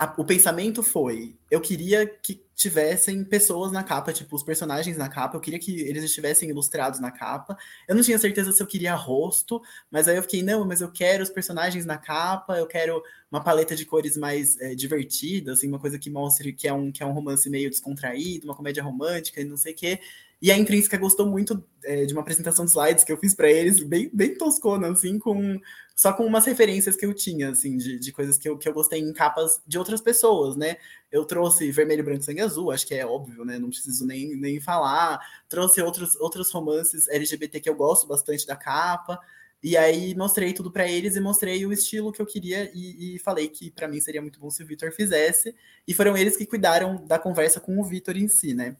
a, 0.00 0.14
o 0.16 0.24
pensamento 0.24 0.82
foi: 0.82 1.36
eu 1.50 1.60
queria 1.60 2.06
que 2.06 2.42
tivessem 2.56 3.22
pessoas 3.22 3.70
na 3.70 3.84
capa, 3.84 4.14
tipo, 4.14 4.34
os 4.34 4.42
personagens 4.42 4.96
na 4.96 5.10
capa, 5.10 5.36
eu 5.36 5.40
queria 5.40 5.58
que 5.58 5.82
eles 5.82 6.02
estivessem 6.02 6.48
ilustrados 6.48 6.98
na 7.00 7.10
capa. 7.10 7.54
Eu 7.86 7.94
não 7.94 8.02
tinha 8.02 8.18
certeza 8.18 8.50
se 8.50 8.62
eu 8.62 8.66
queria 8.66 8.94
rosto, 8.94 9.60
mas 9.90 10.08
aí 10.08 10.16
eu 10.16 10.22
fiquei, 10.22 10.42
não, 10.42 10.66
mas 10.66 10.80
eu 10.80 10.90
quero 10.90 11.22
os 11.22 11.28
personagens 11.28 11.84
na 11.84 11.98
capa, 11.98 12.56
eu 12.56 12.66
quero 12.66 13.02
uma 13.30 13.42
paleta 13.42 13.76
de 13.76 13.86
cores 13.86 14.16
mais 14.16 14.60
é, 14.60 14.74
divertida, 14.74 15.52
assim, 15.52 15.68
uma 15.68 15.78
coisa 15.78 15.98
que 15.98 16.10
mostre 16.10 16.52
que 16.52 16.66
é 16.66 16.72
um, 16.72 16.90
que 16.90 17.02
é 17.02 17.06
um 17.06 17.12
romance 17.12 17.48
meio 17.48 17.70
descontraído, 17.70 18.46
uma 18.46 18.56
comédia 18.56 18.82
romântica 18.82 19.40
e 19.40 19.44
não 19.44 19.56
sei 19.56 19.72
o 19.72 19.76
quê. 19.76 20.00
E 20.42 20.50
a 20.50 20.56
Intrínseca 20.56 20.96
gostou 20.96 21.26
muito 21.26 21.62
é, 21.84 22.06
de 22.06 22.14
uma 22.14 22.22
apresentação 22.22 22.64
de 22.64 22.70
slides 22.70 23.04
que 23.04 23.12
eu 23.12 23.18
fiz 23.18 23.34
para 23.34 23.50
eles, 23.50 23.80
bem, 23.80 24.10
bem 24.12 24.34
toscona, 24.34 24.90
assim, 24.90 25.18
com 25.18 25.60
só 25.94 26.14
com 26.14 26.24
umas 26.24 26.46
referências 26.46 26.96
que 26.96 27.04
eu 27.04 27.12
tinha, 27.12 27.50
assim, 27.50 27.76
de, 27.76 27.98
de 27.98 28.10
coisas 28.10 28.38
que 28.38 28.48
eu, 28.48 28.56
que 28.56 28.66
eu 28.66 28.72
gostei 28.72 28.98
em 28.98 29.12
capas 29.12 29.60
de 29.66 29.78
outras 29.78 30.00
pessoas, 30.00 30.56
né? 30.56 30.76
Eu 31.12 31.26
trouxe 31.26 31.70
Vermelho, 31.70 32.02
Branco, 32.02 32.22
Sangue 32.22 32.40
Azul, 32.40 32.70
acho 32.70 32.86
que 32.86 32.94
é 32.94 33.04
óbvio, 33.04 33.44
né? 33.44 33.58
Não 33.58 33.68
preciso 33.68 34.06
nem, 34.06 34.34
nem 34.34 34.58
falar. 34.58 35.20
Trouxe 35.46 35.82
outros, 35.82 36.16
outros 36.16 36.50
romances 36.50 37.06
LGBT 37.06 37.60
que 37.60 37.68
eu 37.68 37.74
gosto 37.74 38.06
bastante 38.06 38.46
da 38.46 38.56
capa. 38.56 39.20
E 39.62 39.76
aí 39.76 40.14
mostrei 40.14 40.52
tudo 40.52 40.70
para 40.70 40.88
eles 40.88 41.16
e 41.16 41.20
mostrei 41.20 41.66
o 41.66 41.72
estilo 41.72 42.12
que 42.12 42.20
eu 42.20 42.26
queria 42.26 42.70
e, 42.74 43.16
e 43.16 43.18
falei 43.18 43.48
que 43.48 43.70
para 43.70 43.86
mim 43.86 44.00
seria 44.00 44.22
muito 44.22 44.40
bom 44.40 44.50
se 44.50 44.62
o 44.62 44.66
Vitor 44.66 44.90
fizesse. 44.92 45.54
E 45.86 45.92
foram 45.92 46.16
eles 46.16 46.36
que 46.36 46.46
cuidaram 46.46 47.04
da 47.06 47.18
conversa 47.18 47.60
com 47.60 47.78
o 47.78 47.84
Vitor 47.84 48.16
em 48.16 48.28
si, 48.28 48.54
né? 48.54 48.76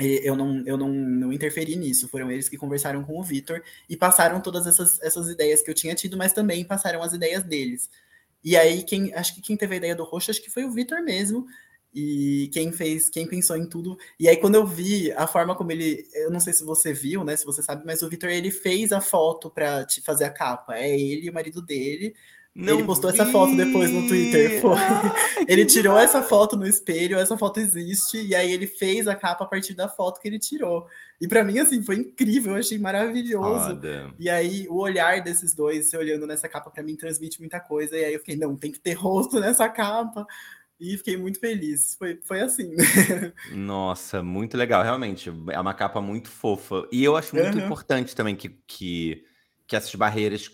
eu 0.00 0.34
não, 0.34 0.62
eu 0.66 0.76
não, 0.76 0.88
não 0.88 1.32
interferi 1.32 1.76
nisso, 1.76 2.08
foram 2.08 2.30
eles 2.30 2.48
que 2.48 2.56
conversaram 2.56 3.04
com 3.04 3.18
o 3.18 3.22
Vitor 3.22 3.62
e 3.88 3.96
passaram 3.96 4.40
todas 4.40 4.66
essas, 4.66 5.00
essas 5.00 5.28
ideias 5.28 5.62
que 5.62 5.70
eu 5.70 5.74
tinha 5.74 5.94
tido, 5.94 6.16
mas 6.16 6.32
também 6.32 6.64
passaram 6.64 7.02
as 7.02 7.12
ideias 7.12 7.44
deles. 7.44 7.88
E 8.42 8.56
aí, 8.56 8.82
quem 8.82 9.14
acho 9.14 9.34
que 9.34 9.40
quem 9.40 9.56
teve 9.56 9.74
a 9.74 9.76
ideia 9.76 9.94
do 9.94 10.04
roxo, 10.04 10.30
acho 10.30 10.42
que 10.42 10.50
foi 10.50 10.64
o 10.64 10.70
Vitor 10.70 11.00
mesmo, 11.02 11.46
e 11.94 12.50
quem 12.52 12.72
fez, 12.72 13.08
quem 13.08 13.26
pensou 13.26 13.56
em 13.56 13.66
tudo. 13.66 13.96
E 14.18 14.28
aí, 14.28 14.36
quando 14.36 14.56
eu 14.56 14.66
vi 14.66 15.12
a 15.12 15.26
forma 15.26 15.54
como 15.54 15.70
ele, 15.70 16.04
eu 16.14 16.30
não 16.30 16.40
sei 16.40 16.52
se 16.52 16.64
você 16.64 16.92
viu, 16.92 17.22
né, 17.22 17.36
se 17.36 17.46
você 17.46 17.62
sabe, 17.62 17.84
mas 17.86 18.02
o 18.02 18.08
Vitor 18.08 18.30
ele 18.30 18.50
fez 18.50 18.92
a 18.92 19.00
foto 19.00 19.48
para 19.50 19.84
te 19.84 20.00
fazer 20.00 20.24
a 20.24 20.30
capa. 20.30 20.76
É 20.76 20.98
ele 20.98 21.26
e 21.26 21.30
o 21.30 21.34
marido 21.34 21.62
dele 21.62 22.14
não 22.54 22.78
ele 22.78 22.84
postou 22.84 23.10
vi. 23.10 23.20
essa 23.20 23.30
foto 23.32 23.56
depois 23.56 23.90
no 23.90 24.06
Twitter. 24.06 24.60
Foi. 24.60 24.76
ele 25.48 25.64
tirou 25.64 25.98
essa 25.98 26.22
foto 26.22 26.56
no 26.56 26.66
espelho, 26.66 27.18
essa 27.18 27.36
foto 27.36 27.58
existe, 27.58 28.24
e 28.24 28.34
aí 28.34 28.52
ele 28.52 28.66
fez 28.66 29.08
a 29.08 29.16
capa 29.16 29.42
a 29.44 29.46
partir 29.46 29.74
da 29.74 29.88
foto 29.88 30.20
que 30.20 30.28
ele 30.28 30.38
tirou. 30.38 30.86
E 31.20 31.26
para 31.26 31.42
mim, 31.42 31.58
assim, 31.58 31.82
foi 31.82 31.96
incrível, 31.96 32.52
eu 32.52 32.58
achei 32.58 32.78
maravilhoso. 32.78 33.70
Foda. 33.70 34.14
E 34.18 34.30
aí, 34.30 34.68
o 34.68 34.76
olhar 34.76 35.20
desses 35.20 35.52
dois, 35.52 35.90
se 35.90 35.96
olhando 35.96 36.28
nessa 36.28 36.48
capa, 36.48 36.70
para 36.70 36.82
mim 36.82 36.94
transmite 36.94 37.40
muita 37.40 37.58
coisa. 37.58 37.96
E 37.96 38.04
aí 38.04 38.14
eu 38.14 38.20
fiquei, 38.20 38.36
não, 38.36 38.54
tem 38.54 38.70
que 38.70 38.78
ter 38.78 38.92
rosto 38.92 39.40
nessa 39.40 39.68
capa. 39.68 40.24
E 40.84 40.98
fiquei 40.98 41.16
muito 41.16 41.40
feliz. 41.40 41.94
Foi, 41.98 42.20
foi 42.22 42.40
assim. 42.42 42.74
Nossa, 43.52 44.22
muito 44.22 44.54
legal, 44.56 44.82
realmente. 44.82 45.32
É 45.50 45.58
uma 45.58 45.72
capa 45.72 46.00
muito 46.00 46.28
fofa. 46.28 46.86
E 46.92 47.02
eu 47.02 47.16
acho 47.16 47.34
muito 47.34 47.56
uhum. 47.56 47.64
importante 47.64 48.14
também 48.14 48.36
que, 48.36 48.50
que, 48.66 49.24
que 49.66 49.74
essas 49.74 49.94
barreiras 49.94 50.50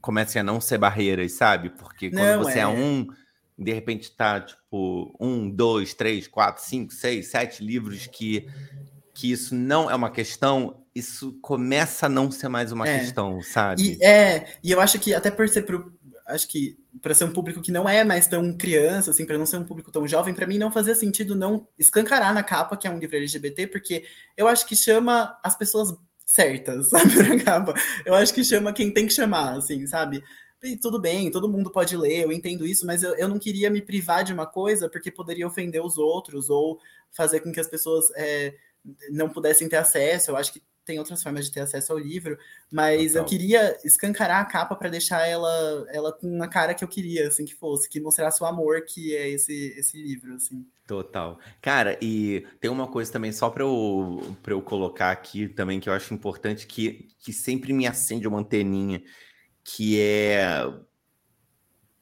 comecem 0.00 0.40
a 0.40 0.42
não 0.42 0.58
ser 0.58 0.78
barreiras, 0.78 1.32
sabe? 1.32 1.68
Porque 1.68 2.10
quando 2.10 2.22
não, 2.22 2.38
você 2.38 2.60
é... 2.60 2.62
é... 2.62 2.66
um, 2.66 3.06
de 3.58 3.72
repente 3.72 4.10
tá, 4.10 4.40
tipo, 4.40 5.14
um, 5.20 5.50
dois, 5.50 5.92
três, 5.92 6.26
quatro, 6.26 6.64
cinco, 6.64 6.92
seis, 6.92 7.28
sete 7.28 7.62
livros 7.62 8.06
que, 8.06 8.48
que 9.14 9.30
isso 9.30 9.54
não 9.54 9.90
é 9.90 9.94
uma 9.94 10.10
questão, 10.10 10.82
isso 10.94 11.38
começa 11.42 12.06
a 12.06 12.08
não 12.08 12.30
ser 12.30 12.48
mais 12.48 12.72
uma 12.72 12.88
é. 12.88 13.00
questão, 13.00 13.40
sabe? 13.42 13.98
E, 14.00 14.04
é, 14.04 14.56
e 14.64 14.70
eu 14.70 14.80
acho 14.80 14.98
que 14.98 15.14
até 15.14 15.30
por 15.30 15.46
ser 15.48 15.62
pro, 15.62 15.92
acho 16.26 16.48
que 16.48 16.81
para 17.00 17.14
ser 17.14 17.24
um 17.24 17.32
público 17.32 17.62
que 17.62 17.72
não 17.72 17.88
é 17.88 18.04
mais 18.04 18.26
tão 18.26 18.56
criança, 18.56 19.10
assim, 19.10 19.24
para 19.24 19.38
não 19.38 19.46
ser 19.46 19.56
um 19.56 19.64
público 19.64 19.90
tão 19.90 20.06
jovem, 20.06 20.34
para 20.34 20.46
mim 20.46 20.58
não 20.58 20.70
fazia 20.70 20.94
sentido 20.94 21.34
não 21.34 21.66
escancarar 21.78 22.34
na 22.34 22.42
capa 22.42 22.76
que 22.76 22.86
é 22.86 22.90
um 22.90 22.98
livro 22.98 23.16
LGBT, 23.16 23.66
porque 23.68 24.04
eu 24.36 24.46
acho 24.46 24.66
que 24.66 24.76
chama 24.76 25.38
as 25.42 25.56
pessoas 25.56 25.94
certas, 26.26 26.88
sabe, 26.90 27.14
pra 27.14 27.44
capa. 27.44 27.74
Eu 28.04 28.14
acho 28.14 28.34
que 28.34 28.44
chama 28.44 28.72
quem 28.72 28.92
tem 28.92 29.06
que 29.06 29.14
chamar, 29.14 29.56
assim, 29.56 29.86
sabe? 29.86 30.22
E 30.62 30.76
tudo 30.76 31.00
bem, 31.00 31.30
todo 31.30 31.48
mundo 31.48 31.70
pode 31.72 31.96
ler, 31.96 32.22
eu 32.22 32.32
entendo 32.32 32.66
isso, 32.66 32.86
mas 32.86 33.02
eu, 33.02 33.16
eu 33.16 33.28
não 33.28 33.38
queria 33.38 33.68
me 33.70 33.82
privar 33.82 34.22
de 34.22 34.32
uma 34.32 34.46
coisa 34.46 34.88
porque 34.88 35.10
poderia 35.10 35.46
ofender 35.46 35.82
os 35.82 35.98
outros 35.98 36.50
ou 36.50 36.78
fazer 37.10 37.40
com 37.40 37.50
que 37.50 37.58
as 37.58 37.66
pessoas 37.66 38.10
é, 38.14 38.54
não 39.10 39.28
pudessem 39.28 39.68
ter 39.68 39.76
acesso. 39.76 40.30
Eu 40.30 40.36
acho 40.36 40.52
que 40.52 40.62
tem 40.84 40.98
outras 40.98 41.22
formas 41.22 41.46
de 41.46 41.52
ter 41.52 41.60
acesso 41.60 41.92
ao 41.92 41.98
livro, 41.98 42.38
mas 42.70 43.12
Total. 43.12 43.22
eu 43.22 43.28
queria 43.28 43.78
escancarar 43.84 44.40
a 44.40 44.44
capa 44.44 44.74
para 44.74 44.88
deixar 44.88 45.26
ela, 45.26 45.86
ela 45.90 46.12
com 46.12 46.42
a 46.42 46.48
cara 46.48 46.74
que 46.74 46.82
eu 46.82 46.88
queria, 46.88 47.28
assim, 47.28 47.44
que 47.44 47.54
fosse, 47.54 47.88
que 47.88 48.00
mostrasse 48.00 48.42
o 48.42 48.46
amor 48.46 48.84
que 48.84 49.14
é 49.14 49.28
esse, 49.28 49.74
esse 49.76 49.96
livro, 49.96 50.34
assim. 50.34 50.66
Total. 50.86 51.38
Cara, 51.60 51.96
e 52.02 52.44
tem 52.60 52.70
uma 52.70 52.88
coisa 52.88 53.10
também, 53.12 53.32
só 53.32 53.48
para 53.48 53.62
eu, 53.62 54.36
eu 54.46 54.62
colocar 54.62 55.10
aqui 55.10 55.48
também, 55.48 55.78
que 55.78 55.88
eu 55.88 55.92
acho 55.92 56.12
importante, 56.12 56.66
que, 56.66 57.08
que 57.20 57.32
sempre 57.32 57.72
me 57.72 57.86
acende 57.86 58.26
uma 58.26 58.40
anteninha, 58.40 59.02
que 59.64 60.00
é 60.00 60.42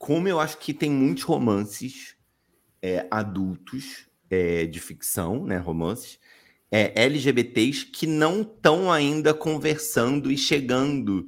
como 0.00 0.26
eu 0.26 0.40
acho 0.40 0.56
que 0.56 0.72
tem 0.72 0.90
muitos 0.90 1.24
romances 1.24 2.16
é, 2.80 3.06
adultos 3.10 4.08
é, 4.30 4.64
de 4.64 4.80
ficção, 4.80 5.44
né, 5.44 5.58
romances, 5.58 6.18
é, 6.70 7.04
LGBTs 7.04 7.86
que 7.86 8.06
não 8.06 8.42
estão 8.42 8.92
ainda 8.92 9.34
conversando 9.34 10.30
e 10.30 10.38
chegando 10.38 11.26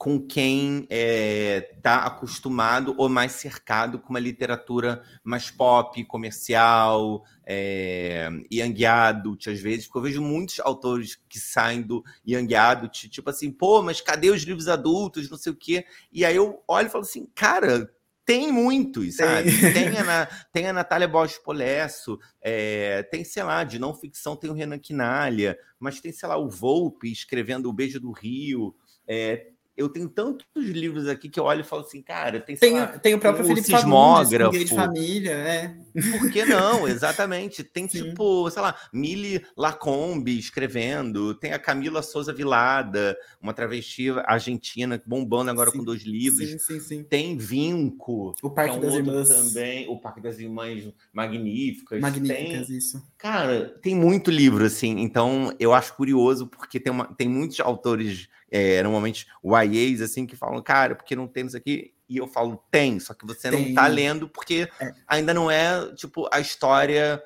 com 0.00 0.18
quem 0.18 0.78
está 0.84 0.86
é, 0.88 1.60
tá 1.82 2.06
acostumado 2.06 2.94
ou 2.96 3.06
mais 3.06 3.32
cercado 3.32 3.98
com 3.98 4.08
uma 4.08 4.18
literatura 4.18 5.02
mais 5.22 5.50
pop, 5.50 6.02
comercial, 6.06 7.22
é, 7.44 8.30
young 8.50 8.82
adult, 8.86 9.48
às 9.48 9.60
vezes, 9.60 9.84
porque 9.84 9.98
eu 9.98 10.02
vejo 10.02 10.22
muitos 10.22 10.58
autores 10.60 11.20
que 11.28 11.38
saem 11.38 11.82
do 11.82 12.02
young 12.26 12.54
adult, 12.54 13.10
tipo 13.10 13.28
assim, 13.28 13.52
pô, 13.52 13.82
mas 13.82 14.00
cadê 14.00 14.30
os 14.30 14.42
livros 14.42 14.68
adultos, 14.68 15.28
não 15.28 15.36
sei 15.36 15.52
o 15.52 15.56
quê, 15.56 15.84
e 16.10 16.24
aí 16.24 16.34
eu 16.34 16.64
olho 16.66 16.86
e 16.86 16.90
falo 16.90 17.04
assim, 17.04 17.28
cara, 17.34 17.92
tem 18.30 18.52
muitos, 18.52 19.16
sabe? 19.16 19.50
Tem, 19.72 19.90
tem, 19.90 19.98
a, 19.98 20.26
tem 20.52 20.68
a 20.68 20.72
Natália 20.72 21.08
Bosch 21.08 21.36
Polesso, 21.38 22.16
é, 22.40 23.02
tem, 23.10 23.24
sei 23.24 23.42
lá, 23.42 23.64
de 23.64 23.76
não 23.76 23.92
ficção 23.92 24.36
tem 24.36 24.48
o 24.48 24.54
Renan 24.54 24.78
Quinalha, 24.78 25.58
mas 25.80 26.00
tem, 26.00 26.12
sei 26.12 26.28
lá, 26.28 26.36
o 26.36 26.48
Volpe 26.48 27.10
escrevendo 27.10 27.68
O 27.68 27.72
Beijo 27.72 27.98
do 27.98 28.12
Rio, 28.12 28.72
é, 29.04 29.48
eu 29.80 29.88
tenho 29.88 30.08
tantos 30.08 30.46
livros 30.54 31.08
aqui 31.08 31.30
que 31.30 31.40
eu 31.40 31.44
olho 31.44 31.62
e 31.62 31.64
falo 31.64 31.82
assim, 31.82 32.02
cara, 32.02 32.38
tem, 32.38 32.54
tem, 32.54 32.74
lá, 32.74 32.86
tem 32.86 33.14
o 33.14 33.18
próprio 33.18 33.46
Felipe 33.46 33.66
Sismógrafo. 33.66 34.52
Fagundes, 34.52 34.68
de 34.68 34.74
família, 34.74 35.32
é. 35.32 35.74
Por 36.18 36.30
que 36.30 36.44
não? 36.44 36.86
Exatamente. 36.88 37.64
Tem 37.64 37.88
Sim. 37.88 38.10
tipo, 38.10 38.50
sei 38.50 38.60
lá, 38.60 38.76
Mili 38.92 39.42
Lacombe 39.56 40.38
escrevendo, 40.38 41.34
tem 41.34 41.52
a 41.52 41.58
Camila 41.58 42.02
Souza 42.02 42.30
Vilada, 42.30 43.16
uma 43.40 43.54
travesti 43.54 44.10
argentina 44.26 45.02
bombando 45.06 45.50
agora 45.50 45.70
sim. 45.70 45.78
com 45.78 45.84
dois 45.84 46.02
livros. 46.02 46.46
Sim, 46.46 46.58
sim, 46.58 46.80
sim. 46.80 47.02
Tem 47.02 47.38
Vinco, 47.38 48.34
o 48.42 48.50
Parque 48.50 48.74
é 48.74 48.76
um 48.76 48.80
das 48.80 48.94
Irmãs 48.94 49.28
também, 49.28 49.88
o 49.88 49.98
Parque 49.98 50.20
das 50.20 50.38
Irmãs 50.38 50.92
Magníficas. 51.10 52.00
Magníficas, 52.00 52.66
tem, 52.66 52.76
isso. 52.76 53.02
Cara, 53.16 53.78
tem 53.80 53.94
muito 53.94 54.30
livro 54.30 54.62
assim, 54.62 55.00
então 55.00 55.54
eu 55.58 55.72
acho 55.72 55.94
curioso 55.94 56.46
porque 56.46 56.78
tem 56.78 56.92
uma, 56.92 57.06
tem 57.14 57.28
muitos 57.28 57.58
autores 57.60 58.28
é, 58.50 58.82
normalmente 58.82 59.26
YAs 59.44 60.00
assim 60.00 60.26
que 60.26 60.36
falam, 60.36 60.60
cara, 60.62 60.94
porque 60.94 61.14
não 61.14 61.28
tem 61.28 61.46
isso 61.46 61.56
aqui? 61.56 61.94
E 62.08 62.16
eu 62.16 62.26
falo, 62.26 62.62
tem, 62.70 62.98
só 62.98 63.14
que 63.14 63.24
você 63.24 63.50
tem. 63.50 63.68
não 63.68 63.74
tá 63.74 63.86
lendo 63.86 64.28
porque 64.28 64.68
é. 64.80 64.92
ainda 65.06 65.32
não 65.32 65.48
é, 65.48 65.94
tipo, 65.94 66.28
a 66.32 66.40
história, 66.40 67.22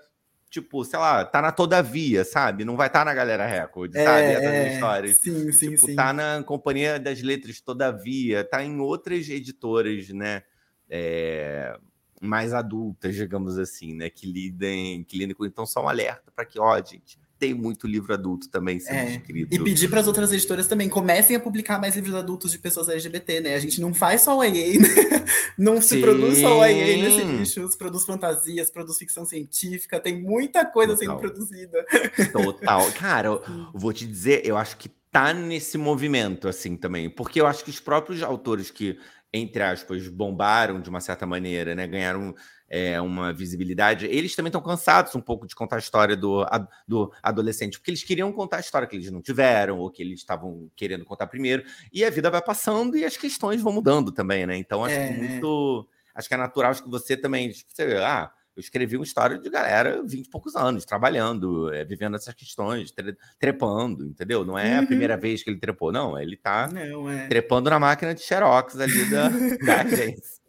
tipo, 0.51 0.85
sei 0.85 0.99
lá, 0.99 1.25
tá 1.25 1.41
na 1.41 1.51
Todavia, 1.51 2.23
sabe? 2.23 2.67
Não 2.67 2.77
vai 2.77 2.89
estar 2.89 2.99
tá 2.99 3.05
na 3.07 3.15
Galera 3.15 3.47
Record, 3.47 3.95
é, 3.97 4.05
sabe? 4.05 4.23
Essas 4.27 4.45
é. 4.45 4.75
histórias. 4.75 5.19
Sim, 5.19 5.53
sim, 5.53 5.71
tipo, 5.71 5.87
sim. 5.87 5.97
Tá 5.97 6.13
na 6.13 6.43
Companhia 6.43 7.01
das 7.01 7.23
Letras 7.23 7.61
Todavia, 7.63 8.45
tá 8.45 8.63
em 8.63 8.79
outras 8.79 9.27
editoras, 9.31 10.11
né? 10.11 10.43
É, 10.91 11.75
mais 12.21 12.53
adultas, 12.53 13.15
digamos 13.15 13.57
assim, 13.57 13.95
né? 13.95 14.11
Que 14.11 14.31
lidem, 14.31 15.03
que 15.05 15.17
lidem 15.17 15.35
com. 15.35 15.47
Então, 15.47 15.65
só 15.65 15.83
um 15.83 15.89
alerta 15.89 16.31
para 16.31 16.45
que, 16.45 16.61
ó, 16.61 16.77
gente, 16.77 17.19
tem 17.39 17.53
muito 17.53 17.87
livro 17.87 18.13
adulto 18.15 18.49
também 18.49 18.79
sendo 18.81 18.97
é. 18.97 19.11
escrito. 19.17 19.55
E 19.55 19.59
pedir 19.59 19.89
para 19.89 20.01
as 20.01 20.07
outras 20.07 20.33
editoras 20.33 20.67
também 20.67 20.89
comecem 20.89 21.37
a 21.37 21.41
publicar 21.41 21.81
mais 21.81 21.95
livros 21.97 22.15
adultos 22.15 22.53
de 22.53 22.59
pessoas 22.59 22.89
LGBT, 22.89 23.41
né? 23.41 23.55
A 23.55 23.59
gente 23.59 23.81
não 23.81 23.93
faz 23.93 24.23
só 24.23 24.39
o 24.39 24.41
AA, 24.41 24.49
né? 24.51 25.25
Não 25.57 25.81
se 25.81 25.97
Sim. 25.97 26.01
produz 26.01 26.39
só 26.39 26.59
o 26.59 26.63
AA 26.63 26.69
nesse 26.69 27.47
se 27.47 27.79
produz 27.79 28.05
fantasias, 28.05 28.71
produz 28.71 28.99
ficção 28.99 29.25
científica, 29.25 30.01
tem 30.01 30.21
muita 30.21 30.65
coisa 30.65 30.97
Total. 30.97 31.07
sendo 31.07 31.21
produzida. 31.21 31.87
Total. 32.33 32.91
Cara, 32.99 33.29
eu 33.29 33.43
vou 33.73 33.93
te 33.93 34.05
dizer, 34.05 34.45
eu 34.45 34.57
acho 34.57 34.77
que 34.77 34.89
tá 35.13 35.33
nesse 35.33 35.79
movimento 35.79 36.49
assim 36.49 36.77
também, 36.77 37.09
porque 37.09 37.41
eu 37.41 37.47
acho 37.47 37.63
que 37.63 37.71
os 37.71 37.79
próprios 37.79 38.21
autores 38.21 38.69
que 38.71 38.99
entre 39.35 39.65
aspas, 39.65 40.07
bombaram 40.07 40.81
de 40.81 40.89
uma 40.89 41.01
certa 41.01 41.27
maneira, 41.27 41.75
né? 41.75 41.89
Ganharam 41.89 42.33
é, 42.75 43.01
uma 43.01 43.33
visibilidade. 43.33 44.07
Eles 44.07 44.35
também 44.35 44.49
estão 44.49 44.61
cansados 44.61 45.15
um 45.15 45.21
pouco 45.21 45.47
de 45.47 45.55
contar 45.55 45.77
a 45.77 45.79
história 45.79 46.17
do, 46.17 46.45
do 46.89 47.13
adolescente, 47.23 47.79
porque 47.79 47.93
eles 47.93 48.03
queriam 48.03 48.33
contar 48.33 48.57
a 48.57 48.61
história 48.61 48.89
que 48.89 48.97
eles 48.97 49.13
não 49.13 49.23
tiveram, 49.23 49.79
ou 49.79 49.89
que 49.89 50.03
eles 50.03 50.19
estavam 50.19 50.69
querendo 50.75 51.05
contar 51.05 51.29
primeiro. 51.29 51.63
E 51.93 52.05
a 52.05 52.11
vida 52.11 52.29
vai 52.29 52.43
passando 52.43 52.97
e 52.97 53.05
as 53.05 53.17
questões 53.17 53.63
vão 53.63 53.73
mudando 53.73 54.11
também, 54.11 54.45
né? 54.45 54.57
Então 54.57 54.85
acho 54.85 54.97
é. 54.97 55.13
que 55.13 55.21
muito. 55.21 55.89
Acho 56.13 56.27
que 56.27 56.35
é 56.35 56.37
natural, 56.37 56.73
acho 56.73 56.83
que 56.83 56.91
você 56.91 57.17
também. 57.17 57.53
Você, 57.53 57.83
ah, 58.05 58.29
eu 58.57 58.61
escrevi 58.61 58.97
uma 58.97 59.05
história 59.05 59.39
de 59.39 59.49
galera 59.49 60.03
20 60.05 60.27
e 60.27 60.31
poucos 60.31 60.57
anos, 60.57 60.85
trabalhando, 60.85 61.73
é, 61.73 61.85
vivendo 61.85 62.17
essas 62.17 62.35
questões, 62.35 62.91
tre 62.91 63.17
trepando, 63.39 64.05
entendeu? 64.05 64.45
Não 64.45 64.59
é 64.59 64.79
uhum. 64.79 64.83
a 64.83 64.87
primeira 64.87 65.17
vez 65.17 65.45
que 65.45 65.51
ele 65.51 65.61
trepou, 65.61 65.93
não. 65.93 66.19
Ele 66.19 66.37
tá 66.37 66.69
não, 66.69 67.09
é. 67.09 67.29
trepando 67.29 67.71
na 67.71 67.79
máquina 67.79 68.13
de 68.13 68.23
Xerox 68.23 68.81
ali 68.81 69.11
da, 69.11 69.29
da 69.65 69.81
agência. 69.83 70.44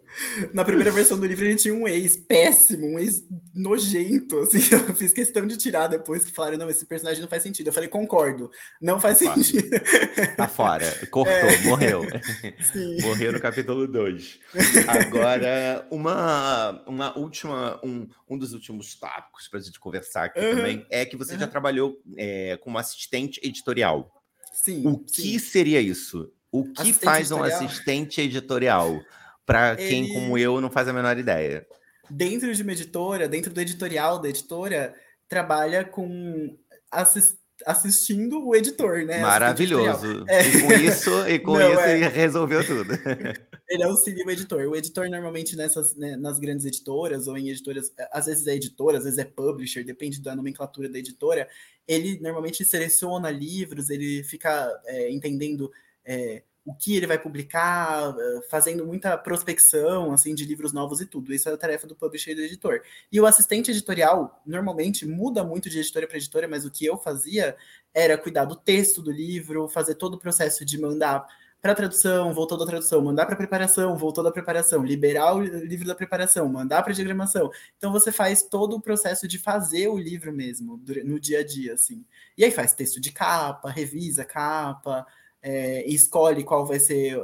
Na 0.54 0.64
primeira 0.64 0.92
versão 0.92 1.20
do 1.20 1.26
livro 1.26 1.46
ele 1.46 1.56
tinha 1.56 1.74
um 1.74 1.88
ex 1.88 2.16
péssimo, 2.16 2.88
um 2.88 3.00
ex 3.00 3.24
nojento, 3.54 4.40
assim, 4.40 4.60
eu 4.72 4.96
fiz 4.96 5.12
questão 5.14 5.46
de 5.46 5.58
tirar 5.58 5.88
depois 5.88 6.26
que 6.26 6.32
falaram, 6.32 6.58
não, 6.58 6.70
esse 6.70 6.86
personagem 6.86 7.22
não 7.22 7.28
faz 7.28 7.44
sentido. 7.44 7.68
Eu 7.68 7.74
falei, 7.74 7.90
concordo, 7.90 8.50
não 8.82 9.00
faz 9.00 9.20
tá 9.20 9.34
sentido. 9.34 9.76
Tá 10.36 10.48
fora, 10.48 10.92
cortou, 11.10 11.34
é. 11.34 11.58
morreu. 11.64 12.04
Sim. 12.74 13.02
Morreu 13.02 13.32
no 13.32 13.40
capítulo 13.40 13.88
2. 13.88 14.40
Agora, 14.88 15.88
uma, 15.92 16.84
uma 16.88 17.18
última, 17.18 17.80
um, 17.84 18.08
um 18.30 18.38
dos 18.38 18.54
últimos 18.54 18.96
tópicos 18.96 19.48
para 19.48 19.60
a 19.60 19.62
gente 19.62 19.80
conversar 19.80 20.26
aqui 20.26 20.40
uhum. 20.40 20.56
também 20.56 20.86
é 20.90 21.06
que 21.06 21.16
você 21.16 21.34
uhum. 21.34 21.40
já 21.40 21.48
trabalhou 21.48 22.02
é, 22.18 22.58
como 22.58 22.78
assistente 22.78 23.40
editorial. 23.44 24.12
Sim. 24.54 24.86
O 24.86 25.04
sim. 25.06 25.22
que 25.22 25.40
seria 25.40 25.82
isso? 25.82 26.32
O 26.52 26.64
que 26.64 26.82
assistente 26.82 27.04
faz 27.04 27.32
um 27.32 27.40
editorial? 27.40 27.66
assistente 27.66 28.22
editorial? 28.22 29.02
Para 29.46 29.76
quem, 29.76 30.12
como 30.14 30.38
eu, 30.38 30.60
não 30.60 30.70
faz 30.70 30.88
a 30.88 30.94
menor 30.94 31.18
ideia. 31.18 31.66
Dentro 32.10 32.54
de 32.54 32.62
uma 32.62 32.72
editora, 32.72 33.28
dentro 33.28 33.54
do 33.54 33.62
editorial 33.62 34.20
da 34.20 34.30
editora, 34.30 34.94
trabalha 35.28 35.84
com 35.84 36.58
assist, 36.92 37.38
assistindo 37.66 38.46
o 38.46 38.56
editor, 38.56 39.06
né? 39.06 39.20
Maravilhoso. 39.20 40.26
É. 40.28 40.48
E 40.48 40.62
com 40.62 40.74
isso, 40.74 41.28
e 41.28 41.40
com 41.40 41.54
não, 41.58 41.72
isso 41.72 41.80
é... 41.82 41.96
ele 41.96 42.08
resolveu 42.08 42.66
tudo. 42.66 42.94
ele 43.70 43.84
auxilia 43.84 44.26
o 44.26 44.32
editor. 44.32 44.68
O 44.68 44.76
editor, 44.76 45.10
normalmente, 45.10 45.56
nessas, 45.56 45.96
né, 45.96 46.16
nas 46.18 46.40
grandes 46.40 46.66
editoras 46.66 47.28
ou 47.28 47.38
em 47.38 47.50
editoras, 47.50 47.92
às 48.12 48.26
vezes 48.26 48.46
é 48.48 48.56
editora, 48.56 48.98
às 48.98 49.04
vezes 49.04 49.20
é 49.20 49.26
publisher, 49.26 49.84
depende 49.84 50.22
da 50.22 50.36
nomenclatura 50.36 50.90
da 50.90 51.00
editora, 51.00 51.48
ele 51.88 52.20
normalmente 52.20 52.66
seleciona 52.66 53.30
livros, 53.30 53.90
ele 53.90 54.24
fica 54.24 54.70
é, 54.86 55.12
entendendo. 55.12 55.72
É, 56.04 56.44
o 56.66 56.74
que 56.74 56.96
ele 56.96 57.06
vai 57.06 57.20
publicar, 57.20 58.16
eh, 58.18 58.42
fazendo 58.50 58.86
muita 58.86 59.16
prospecção 59.18 60.12
assim 60.12 60.34
de 60.34 60.44
livros 60.46 60.74
novos 60.74 61.00
e 61.00 61.06
tudo. 61.06 61.34
Isso 61.34 61.48
é 61.48 61.54
a 61.54 61.58
tarefa 61.58 61.86
do 61.86 61.96
publisher 61.96 62.32
e 62.32 62.36
do 62.36 62.42
editor. 62.42 62.82
E 63.12 63.22
o 63.22 63.26
assistente 63.28 63.70
editorial 63.70 64.42
normalmente 64.46 65.06
muda 65.06 65.44
muito 65.44 65.70
de 65.70 65.80
editora 65.80 66.08
para 66.08 66.18
editora, 66.18 66.48
mas 66.48 66.66
o 66.66 66.72
que 66.72 66.86
eu 66.86 66.98
fazia 66.98 67.56
era 67.94 68.18
cuidar 68.18 68.46
do 68.46 68.56
texto 68.56 69.02
do 69.02 69.12
livro, 69.12 69.70
fazer 69.70 69.96
todo 69.96 70.16
o 70.16 70.20
processo 70.20 70.66
de 70.66 70.80
mandar 70.80 71.28
para 71.62 71.74
tradução, 71.74 72.32
voltou 72.34 72.58
da 72.60 72.66
tradução, 72.66 73.02
mandar 73.02 73.26
para 73.26 73.36
preparação, 73.36 73.98
voltou 73.98 74.24
da 74.24 74.32
preparação, 74.32 74.84
liberar 74.84 75.36
o 75.36 75.42
livro 75.42 75.88
da 75.88 75.96
preparação, 75.96 76.48
mandar 76.48 76.84
para 76.84 76.94
diagramação. 76.94 77.50
Então 77.78 77.92
você 77.92 78.12
faz 78.12 78.44
todo 78.44 78.76
o 78.76 78.82
processo 78.82 79.28
de 79.28 79.40
fazer 79.40 79.88
o 79.88 79.98
livro 79.98 80.32
mesmo 80.32 80.80
no 81.04 81.20
dia 81.20 81.40
a 81.40 81.44
dia, 81.44 81.74
assim. 81.74 82.06
E 82.38 82.44
aí 82.44 82.52
faz 82.52 82.74
texto 82.74 83.00
de 83.00 83.12
capa, 83.12 83.72
revisa 83.72 84.24
capa, 84.24 85.08
é, 85.46 85.88
escolhe 85.88 86.44
qual 86.44 86.66
vai 86.66 86.80
ser. 86.80 87.16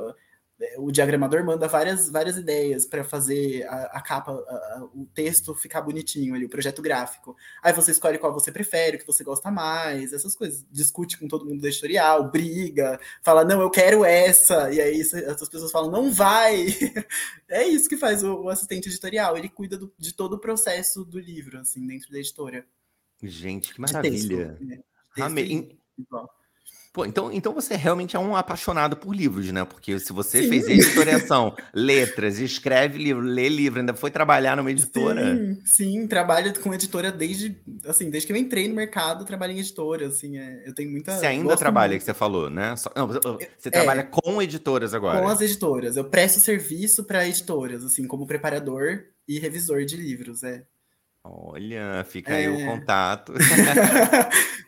O 0.77 0.91
diagramador 0.91 1.43
manda 1.43 1.67
várias, 1.67 2.07
várias 2.07 2.37
ideias 2.37 2.85
para 2.85 3.03
fazer 3.03 3.63
a, 3.63 3.97
a 3.97 4.01
capa, 4.01 4.31
a, 4.31 4.83
o 4.93 5.07
texto 5.11 5.55
ficar 5.55 5.81
bonitinho 5.81 6.35
ali, 6.35 6.45
o 6.45 6.49
projeto 6.49 6.83
gráfico. 6.83 7.35
Aí 7.63 7.73
você 7.73 7.89
escolhe 7.89 8.19
qual 8.19 8.31
você 8.31 8.51
prefere, 8.51 8.97
o 8.97 8.99
que 8.99 9.07
você 9.07 9.23
gosta 9.23 9.49
mais, 9.49 10.13
essas 10.13 10.35
coisas. 10.35 10.63
Discute 10.69 11.17
com 11.17 11.27
todo 11.27 11.47
mundo 11.47 11.61
do 11.61 11.67
editorial, 11.67 12.29
briga, 12.29 12.99
fala, 13.23 13.43
não, 13.43 13.59
eu 13.59 13.71
quero 13.71 14.05
essa. 14.05 14.71
E 14.71 14.79
aí 14.79 15.01
essas 15.01 15.49
pessoas 15.49 15.71
falam, 15.71 15.89
não 15.89 16.11
vai. 16.11 16.67
é 17.49 17.65
isso 17.65 17.89
que 17.89 17.97
faz 17.97 18.23
o, 18.23 18.43
o 18.43 18.49
assistente 18.49 18.87
editorial. 18.87 19.35
Ele 19.35 19.49
cuida 19.49 19.79
do, 19.79 19.91
de 19.97 20.13
todo 20.13 20.33
o 20.33 20.39
processo 20.39 21.03
do 21.03 21.17
livro, 21.17 21.57
assim, 21.57 21.87
dentro 21.87 22.11
da 22.11 22.19
editora. 22.19 22.67
Gente, 23.23 23.73
que 23.73 23.81
maravilha. 23.81 24.45
De 24.45 24.59
texto, 24.59 24.63
né? 24.63 24.79
Amei. 25.17 25.75
Pô, 26.93 27.05
então, 27.05 27.31
então 27.31 27.53
você 27.53 27.77
realmente 27.77 28.17
é 28.17 28.19
um 28.19 28.35
apaixonado 28.35 28.97
por 28.97 29.15
livros, 29.15 29.49
né? 29.49 29.63
Porque 29.63 29.97
se 29.97 30.11
você 30.11 30.43
sim. 30.43 30.49
fez 30.49 30.67
editoriação, 30.67 31.55
letras, 31.73 32.37
escreve 32.37 33.01
livro, 33.01 33.21
lê 33.21 33.47
livro, 33.47 33.79
ainda 33.79 33.93
foi 33.93 34.11
trabalhar 34.11 34.57
numa 34.57 34.69
editora. 34.69 35.33
Sim, 35.33 35.61
sim, 35.63 36.07
trabalho 36.07 36.53
com 36.59 36.73
editora 36.73 37.09
desde, 37.09 37.57
assim, 37.85 38.09
desde 38.09 38.27
que 38.27 38.33
eu 38.33 38.37
entrei 38.37 38.67
no 38.67 38.75
mercado, 38.75 39.23
trabalho 39.23 39.53
em 39.53 39.59
editora, 39.59 40.07
assim, 40.07 40.37
é, 40.37 40.67
eu 40.67 40.75
tenho 40.75 40.91
muita... 40.91 41.17
Você 41.17 41.25
ainda 41.25 41.55
trabalha, 41.55 41.91
muito. 41.91 42.01
que 42.01 42.05
você 42.05 42.13
falou, 42.13 42.49
né? 42.49 42.75
Não, 42.93 43.07
você 43.07 43.69
é, 43.69 43.71
trabalha 43.71 44.03
com 44.03 44.41
editoras 44.41 44.93
agora. 44.93 45.21
Com 45.21 45.29
as 45.29 45.39
editoras, 45.39 45.95
eu 45.95 46.03
presto 46.03 46.41
serviço 46.41 47.05
para 47.05 47.25
editoras, 47.25 47.85
assim, 47.85 48.05
como 48.05 48.27
preparador 48.27 49.05
e 49.25 49.39
revisor 49.39 49.85
de 49.85 49.95
livros, 49.95 50.43
é. 50.43 50.65
Olha, 51.23 52.03
fica 52.03 52.33
aí 52.33 52.47
o 52.49 52.59
é. 52.59 52.65
contato. 52.65 53.33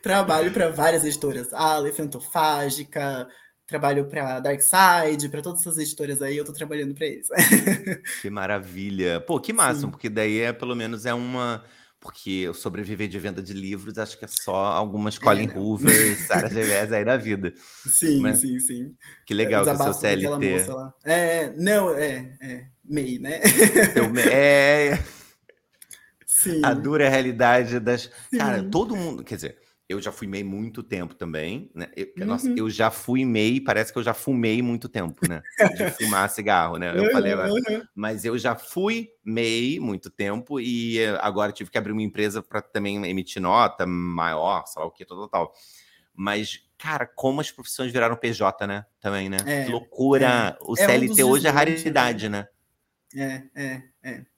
trabalho 0.01 0.51
para 0.51 0.69
várias 0.69 1.03
editoras, 1.03 1.51
a 1.53 1.77
Elefantofágica, 1.77 3.27
trabalho 3.65 4.05
para 4.05 4.39
Darkside, 4.39 5.29
para 5.29 5.41
todas 5.41 5.61
essas 5.61 5.77
editoras 5.77 6.21
aí, 6.21 6.37
eu 6.37 6.45
tô 6.45 6.53
trabalhando 6.53 6.93
para 6.93 7.07
eles. 7.07 7.27
que 8.21 8.29
maravilha. 8.29 9.19
Pô, 9.21 9.39
que 9.39 9.51
máximo, 9.51 9.87
Sim. 9.87 9.91
porque 9.91 10.09
daí 10.09 10.39
é 10.39 10.53
pelo 10.53 10.75
menos 10.75 11.05
é 11.05 11.13
uma 11.13 11.63
porque 12.03 12.29
eu 12.29 12.53
sobreviver 12.53 13.07
de 13.07 13.17
venda 13.17 13.41
de 13.41 13.53
livros, 13.53 13.97
acho 13.97 14.19
que 14.19 14.25
é 14.25 14.27
só 14.27 14.65
algumas 14.65 15.17
Colin 15.17 15.47
é, 15.49 15.57
Hoover, 15.57 16.17
Sarah 16.27 16.49
Gervais 16.49 16.91
aí 16.91 17.05
da 17.05 17.15
vida. 17.15 17.53
Sim, 17.87 18.19
Mas, 18.19 18.39
sim, 18.39 18.59
sim. 18.59 18.93
Que 19.25 19.33
legal 19.33 19.63
que 19.63 19.71
o 19.71 19.77
seu 19.77 19.93
CLT. 19.93 20.65
É, 21.05 21.53
não, 21.55 21.95
é, 21.95 22.37
é, 22.41 22.65
MEI, 22.83 23.19
né? 23.19 23.39
é, 24.29 24.99
Sim. 26.43 26.61
a 26.63 26.73
dura 26.73 27.09
realidade 27.09 27.79
das. 27.79 28.09
Sim. 28.29 28.37
Cara, 28.37 28.63
todo 28.63 28.95
mundo. 28.95 29.23
Quer 29.23 29.35
dizer, 29.35 29.57
eu 29.87 30.01
já 30.01 30.11
fui 30.11 30.27
MEI 30.27 30.43
muito 30.43 30.81
tempo 30.81 31.13
também, 31.13 31.71
né? 31.73 31.89
Eu, 31.95 32.07
uhum. 32.17 32.25
Nossa, 32.25 32.49
eu 32.49 32.69
já 32.69 32.89
fui 32.89 33.25
MEI, 33.25 33.61
parece 33.61 33.91
que 33.93 33.99
eu 33.99 34.03
já 34.03 34.13
fumei 34.13 34.61
muito 34.61 34.89
tempo, 34.89 35.27
né? 35.27 35.41
De 35.75 35.89
fumar 35.91 36.29
cigarro, 36.29 36.77
né? 36.77 36.91
Eu 36.97 37.11
falei, 37.11 37.33
uhum. 37.33 37.83
mas 37.95 38.25
eu 38.25 38.37
já 38.37 38.55
fui 38.55 39.09
MEI 39.23 39.79
muito 39.79 40.09
tempo 40.09 40.59
e 40.59 41.05
agora 41.21 41.51
tive 41.51 41.69
que 41.69 41.77
abrir 41.77 41.91
uma 41.91 42.01
empresa 42.01 42.41
para 42.41 42.61
também 42.61 43.05
emitir 43.05 43.41
nota 43.41 43.85
maior, 43.85 44.65
sei 44.67 44.81
lá 44.81 44.87
o 44.87 44.91
que, 44.91 45.05
tal, 45.05 45.27
tal. 45.27 45.53
Mas, 46.15 46.59
cara, 46.77 47.05
como 47.07 47.41
as 47.41 47.51
profissões 47.51 47.91
viraram 47.91 48.15
PJ, 48.15 48.67
né? 48.67 48.85
Também, 48.99 49.29
né? 49.29 49.37
É, 49.45 49.65
que 49.65 49.71
loucura. 49.71 50.25
É. 50.25 50.57
O 50.61 50.75
CLT 50.75 51.21
é 51.21 51.25
um 51.25 51.29
hoje 51.29 51.47
é 51.47 51.49
raridade, 51.49 52.29
né? 52.29 52.47
É, 53.15 53.43
é, 53.55 53.81
é 54.03 54.32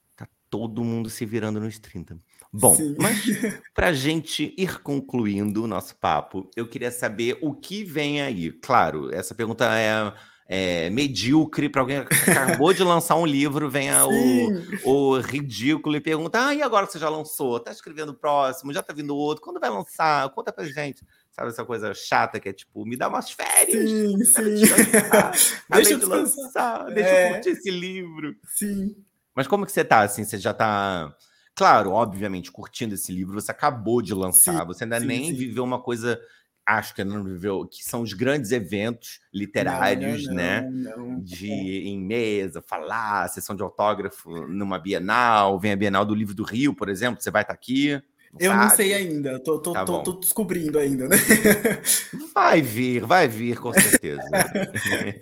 todo 0.58 0.84
mundo 0.84 1.10
se 1.10 1.26
virando 1.26 1.60
nos 1.60 1.78
30. 1.78 2.18
Bom, 2.52 2.76
Sim. 2.76 2.96
mas 2.98 3.22
para 3.76 3.88
a 3.88 3.94
gente 3.94 4.54
ir 4.58 4.80
concluindo 4.82 5.64
o 5.64 5.68
nosso 5.68 5.96
papo, 5.98 6.50
eu 6.56 6.66
queria 6.66 6.90
saber 6.90 7.38
o 7.42 7.54
que 7.54 7.84
vem 7.84 8.22
aí. 8.22 8.52
Claro, 8.52 9.14
essa 9.14 9.36
pergunta 9.36 9.66
é, 9.78 10.14
é 10.48 10.90
medíocre 10.90 11.68
para 11.68 11.82
alguém 11.82 12.06
que 12.06 12.32
acabou 12.32 12.74
de 12.74 12.82
lançar 12.82 13.18
um 13.18 13.26
livro, 13.26 13.70
venha 13.70 14.06
o, 14.06 14.50
o, 14.86 15.20
ridículo 15.20 15.98
e 15.98 16.02
pergunta: 16.02 16.48
ah, 16.48 16.56
e 16.56 16.62
agora 16.62 16.86
que 16.86 16.94
você 16.94 17.00
já 17.00 17.10
lançou? 17.10 17.60
Tá 17.60 17.72
escrevendo 17.72 18.14
o 18.14 18.16
próximo? 18.16 18.72
Já 18.72 18.82
tá 18.82 18.94
vindo 18.94 19.18
outro? 19.18 19.44
Quando 19.44 19.60
vai 19.60 19.70
lançar? 19.70 20.30
Conta 20.30 20.54
pra 20.54 20.64
gente. 20.64 21.04
Sabe 21.32 21.50
essa 21.50 21.66
coisa 21.66 21.94
chata 21.94 22.40
que 22.40 22.48
é 22.48 22.54
tipo, 22.54 22.86
me 22.86 22.96
dá 22.96 23.10
umas 23.10 23.30
férias. 23.30 23.90
Sim, 23.90 24.24
sim. 24.24 24.62
deixa 25.70 25.92
eu 25.92 26.00
de 26.00 26.06
lançar, 26.06 26.86
deixa 26.86 27.10
eu 27.10 27.16
é. 27.16 27.34
curtir 27.34 27.50
esse 27.50 27.70
livro. 27.70 28.34
Sim. 28.56 28.96
Mas 29.36 29.48
como 29.48 29.66
que 29.66 29.72
você 29.72 29.84
tá, 29.84 30.02
assim? 30.02 30.24
Você 30.24 30.38
já 30.38 30.54
tá... 30.54 31.14
Claro, 31.54 31.92
obviamente, 31.92 32.52
curtindo 32.52 32.96
esse 32.96 33.12
livro, 33.12 33.40
você 33.40 33.52
acabou 33.52 34.02
de 34.02 34.14
lançar, 34.14 34.62
sim, 34.62 34.66
você 34.66 34.84
ainda 34.84 35.00
sim, 35.00 35.06
nem 35.06 35.26
sim. 35.28 35.36
viveu 35.36 35.64
uma 35.64 35.82
coisa 35.82 36.20
acho 36.66 36.96
que 36.96 37.04
não 37.04 37.24
viveu, 37.24 37.66
que 37.68 37.84
são 37.84 38.02
os 38.02 38.14
grandes 38.14 38.52
eventos 38.52 39.20
literários, 39.32 40.26
não, 40.26 40.30
não, 40.30 40.36
né? 40.36 40.62
Não, 40.62 41.20
de 41.22 41.48
em 41.52 42.00
mesa, 42.00 42.62
falar, 42.62 43.30
sessão 43.30 43.56
de 43.56 43.62
autógrafo 43.62 44.30
numa 44.48 44.80
Bienal, 44.80 45.60
vem 45.60 45.74
a 45.74 45.76
Bienal 45.76 46.04
do 46.04 46.16
Livro 46.16 46.34
do 46.34 46.44
Rio, 46.44 46.74
por 46.74 46.90
exemplo, 46.90 47.22
você 47.22 47.30
vai 47.30 47.44
estar 47.44 47.54
tá 47.54 47.60
aqui. 47.60 48.02
Eu 48.40 48.52
sabe? 48.52 48.64
não 48.64 48.70
sei 48.72 48.94
ainda, 48.94 49.40
tô, 49.40 49.60
tô, 49.60 49.72
tá 49.74 49.86
tô, 49.86 50.02
tô, 50.02 50.14
descobrindo 50.14 50.80
ainda, 50.80 51.08
né? 51.08 51.16
Vai 52.34 52.62
vir, 52.62 53.06
vai 53.06 53.30
vir, 53.30 53.58
com 53.58 53.72
certeza. 53.72 54.22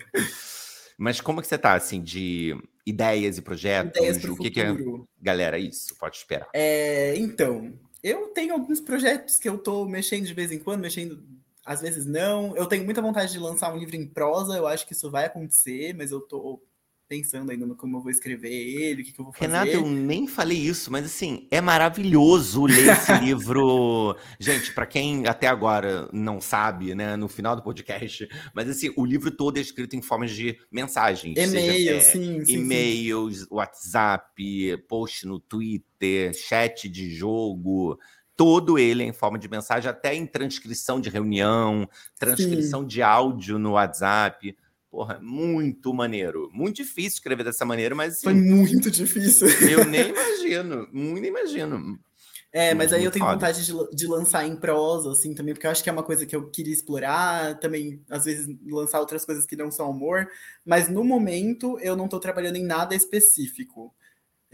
Mas 0.98 1.22
como 1.22 1.40
que 1.40 1.48
você 1.48 1.58
tá, 1.58 1.74
assim, 1.74 2.02
de 2.02 2.58
ideias 2.86 3.38
e 3.38 3.42
projetos? 3.42 3.98
Ideias 3.98 4.24
o 4.24 4.36
que, 4.36 4.52
que 4.52 4.62
é. 4.62 4.76
Galera, 5.22 5.58
isso, 5.58 5.96
pode 5.98 6.18
esperar. 6.18 6.50
É, 6.54 7.16
então, 7.18 7.74
eu 8.04 8.28
tenho 8.30 8.54
alguns 8.54 8.82
projetos 8.82 9.38
que 9.38 9.48
eu 9.48 9.58
tô 9.58 9.86
mexendo 9.86 10.26
de 10.26 10.34
vez 10.34 10.52
em 10.52 10.60
quando, 10.60 10.82
mexendo 10.82 11.24
às 11.66 11.82
vezes 11.82 12.06
não. 12.06 12.56
Eu 12.56 12.66
tenho 12.66 12.84
muita 12.84 13.02
vontade 13.02 13.32
de 13.32 13.40
lançar 13.40 13.74
um 13.74 13.78
livro 13.78 13.96
em 13.96 14.08
prosa, 14.08 14.56
eu 14.56 14.68
acho 14.68 14.86
que 14.86 14.94
isso 14.94 15.10
vai 15.10 15.26
acontecer, 15.26 15.94
mas 15.96 16.12
eu 16.12 16.20
tô 16.20 16.62
pensando 17.14 17.52
ainda 17.52 17.66
no 17.68 17.76
como 17.76 17.98
eu 17.98 18.02
vou 18.02 18.10
escrever 18.10 18.52
ele, 18.52 19.04
o 19.04 19.06
que, 19.06 19.12
que 19.12 19.20
eu 19.20 19.26
vou 19.26 19.34
fazer. 19.34 19.46
Renato, 19.46 19.70
eu 19.70 19.86
nem 19.86 20.26
falei 20.26 20.58
isso, 20.58 20.92
mas 20.92 21.06
assim, 21.06 21.48
é 21.52 21.62
maravilhoso 21.62 22.66
ler 22.66 22.90
esse 22.90 23.14
livro. 23.22 24.18
Gente, 24.40 24.74
para 24.74 24.88
quem 24.88 25.28
até 25.28 25.48
agora 25.48 26.10
não 26.12 26.42
sabe, 26.42 26.96
né, 26.96 27.16
no 27.16 27.28
final 27.28 27.56
do 27.56 27.62
podcast, 27.62 28.28
mas 28.54 28.68
assim, 28.68 28.92
o 28.98 29.06
livro 29.06 29.30
todo 29.30 29.58
é 29.58 29.62
escrito 29.62 29.96
em 29.96 30.02
formas 30.02 30.32
de 30.32 30.58
mensagens. 30.72 31.38
E-mail, 31.38 31.98
é, 31.98 32.00
sim, 32.00 32.44
sim. 32.44 32.54
E-mails, 32.54 33.46
WhatsApp, 33.52 34.84
post 34.88 35.28
no 35.28 35.40
Twitter, 35.40 36.34
chat 36.34 36.90
de 36.90 37.14
jogo 37.14 38.00
todo 38.36 38.80
ele 38.80 39.04
é 39.04 39.06
em 39.06 39.14
forma 39.14 39.38
de 39.38 39.48
mensagem, 39.48 39.88
até 39.88 40.16
em 40.16 40.26
transcrição 40.26 41.00
de 41.00 41.08
reunião, 41.08 41.88
transcrição 42.18 42.82
Sim. 42.82 42.88
de 42.88 43.02
áudio 43.04 43.60
no 43.60 43.74
WhatsApp. 43.74 44.58
Porra, 44.94 45.20
muito 45.20 45.92
maneiro. 45.92 46.52
Muito 46.54 46.76
difícil 46.76 47.18
escrever 47.18 47.44
dessa 47.44 47.66
maneira, 47.66 47.96
mas. 47.96 48.14
Assim, 48.14 48.26
Foi 48.26 48.34
muito 48.36 48.92
difícil. 48.92 49.48
Eu 49.68 49.86
nem 49.90 50.10
imagino. 50.10 50.88
Muito 50.94 51.26
imagino. 51.26 52.00
É, 52.52 52.76
mas 52.76 52.94
aí 52.94 53.04
eu 53.04 53.10
tenho 53.10 53.26
foda. 53.26 53.38
vontade 53.38 53.66
de, 53.66 53.74
de, 53.96 54.06
lançar 54.06 54.46
em 54.46 54.56
prosa, 54.56 55.12
assim, 55.12 55.34
também, 55.34 55.56
porque 55.56 55.66
eu 55.66 55.72
acho 55.72 55.82
que 55.84 55.90
é 55.90 55.92
uma 55.92 56.04
coisa 56.04 56.28
que 56.28 56.36
eu 56.36 56.48
queria 56.52 56.72
explorar, 56.72 57.58
também, 57.58 58.04
às 58.08 58.26
vezes, 58.26 58.48
lançar 58.68 59.00
outras 59.00 59.26
coisas 59.26 59.48
que 59.48 59.56
não 59.56 59.72
são 59.72 59.90
amor, 59.90 60.30
mas 60.64 60.88
no 60.88 61.04
momento 61.04 61.80
eu 61.80 61.96
não 61.96 62.06
estou 62.06 62.20
trabalhando 62.20 62.58
em 62.58 62.64
nada 62.64 62.94
específico. 62.94 63.92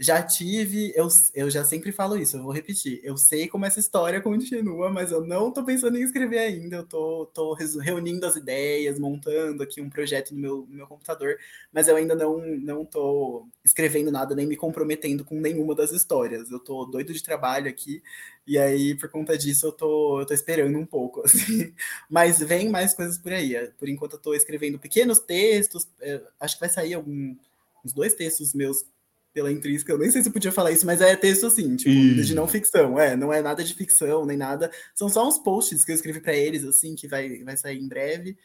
Já 0.02 0.22
tive, 0.22 0.94
eu, 0.96 1.08
eu 1.34 1.50
já 1.50 1.62
sempre 1.62 1.92
falo 1.92 2.16
isso, 2.16 2.34
eu 2.38 2.42
vou 2.42 2.52
repetir. 2.52 3.00
Eu 3.04 3.18
sei 3.18 3.46
como 3.46 3.66
essa 3.66 3.78
história 3.78 4.18
continua, 4.18 4.90
mas 4.90 5.12
eu 5.12 5.22
não 5.26 5.52
tô 5.52 5.62
pensando 5.62 5.98
em 5.98 6.02
escrever 6.02 6.38
ainda. 6.38 6.76
Eu 6.76 6.86
tô, 6.86 7.26
tô 7.34 7.52
reunindo 7.82 8.24
as 8.24 8.34
ideias, 8.34 8.98
montando 8.98 9.62
aqui 9.62 9.78
um 9.78 9.90
projeto 9.90 10.32
no 10.34 10.40
meu, 10.40 10.66
no 10.70 10.76
meu 10.76 10.86
computador, 10.86 11.36
mas 11.70 11.86
eu 11.86 11.96
ainda 11.96 12.14
não, 12.14 12.38
não 12.38 12.82
tô 12.82 13.46
escrevendo 13.62 14.10
nada, 14.10 14.34
nem 14.34 14.46
me 14.46 14.56
comprometendo 14.56 15.22
com 15.22 15.38
nenhuma 15.38 15.74
das 15.74 15.92
histórias. 15.92 16.50
Eu 16.50 16.60
tô 16.60 16.86
doido 16.86 17.12
de 17.12 17.22
trabalho 17.22 17.68
aqui, 17.68 18.02
e 18.46 18.58
aí, 18.58 18.94
por 18.96 19.10
conta 19.10 19.36
disso, 19.36 19.66
eu 19.66 19.72
tô, 19.72 20.20
eu 20.20 20.24
tô 20.26 20.32
esperando 20.32 20.78
um 20.78 20.86
pouco. 20.86 21.20
Assim. 21.26 21.74
Mas 22.08 22.38
vem 22.38 22.70
mais 22.70 22.94
coisas 22.94 23.18
por 23.18 23.32
aí. 23.34 23.54
Por 23.78 23.86
enquanto, 23.86 24.14
eu 24.14 24.18
tô 24.18 24.32
escrevendo 24.32 24.78
pequenos 24.78 25.18
textos, 25.18 25.86
é, 26.00 26.22
acho 26.40 26.54
que 26.56 26.60
vai 26.60 26.70
sair 26.70 26.94
algum, 26.94 27.36
uns 27.84 27.92
dois 27.92 28.14
textos 28.14 28.54
meus 28.54 28.84
pela 29.32 29.52
intrínseca, 29.52 29.92
eu 29.92 29.98
nem 29.98 30.10
sei 30.10 30.22
se 30.22 30.28
eu 30.28 30.32
podia 30.32 30.52
falar 30.52 30.72
isso, 30.72 30.84
mas 30.84 31.00
é 31.00 31.14
texto 31.14 31.46
assim, 31.46 31.76
tipo, 31.76 31.90
e... 31.90 32.22
de 32.22 32.34
não 32.34 32.48
ficção, 32.48 32.98
é, 32.98 33.16
não 33.16 33.32
é 33.32 33.40
nada 33.40 33.62
de 33.62 33.74
ficção, 33.74 34.26
nem 34.26 34.36
nada, 34.36 34.70
são 34.94 35.08
só 35.08 35.26
uns 35.26 35.38
posts 35.38 35.84
que 35.84 35.92
eu 35.92 35.94
escrevi 35.94 36.20
para 36.20 36.34
eles, 36.34 36.64
assim, 36.64 36.94
que 36.94 37.06
vai, 37.06 37.42
vai 37.44 37.56
sair 37.56 37.78
em 37.78 37.88
breve, 37.88 38.36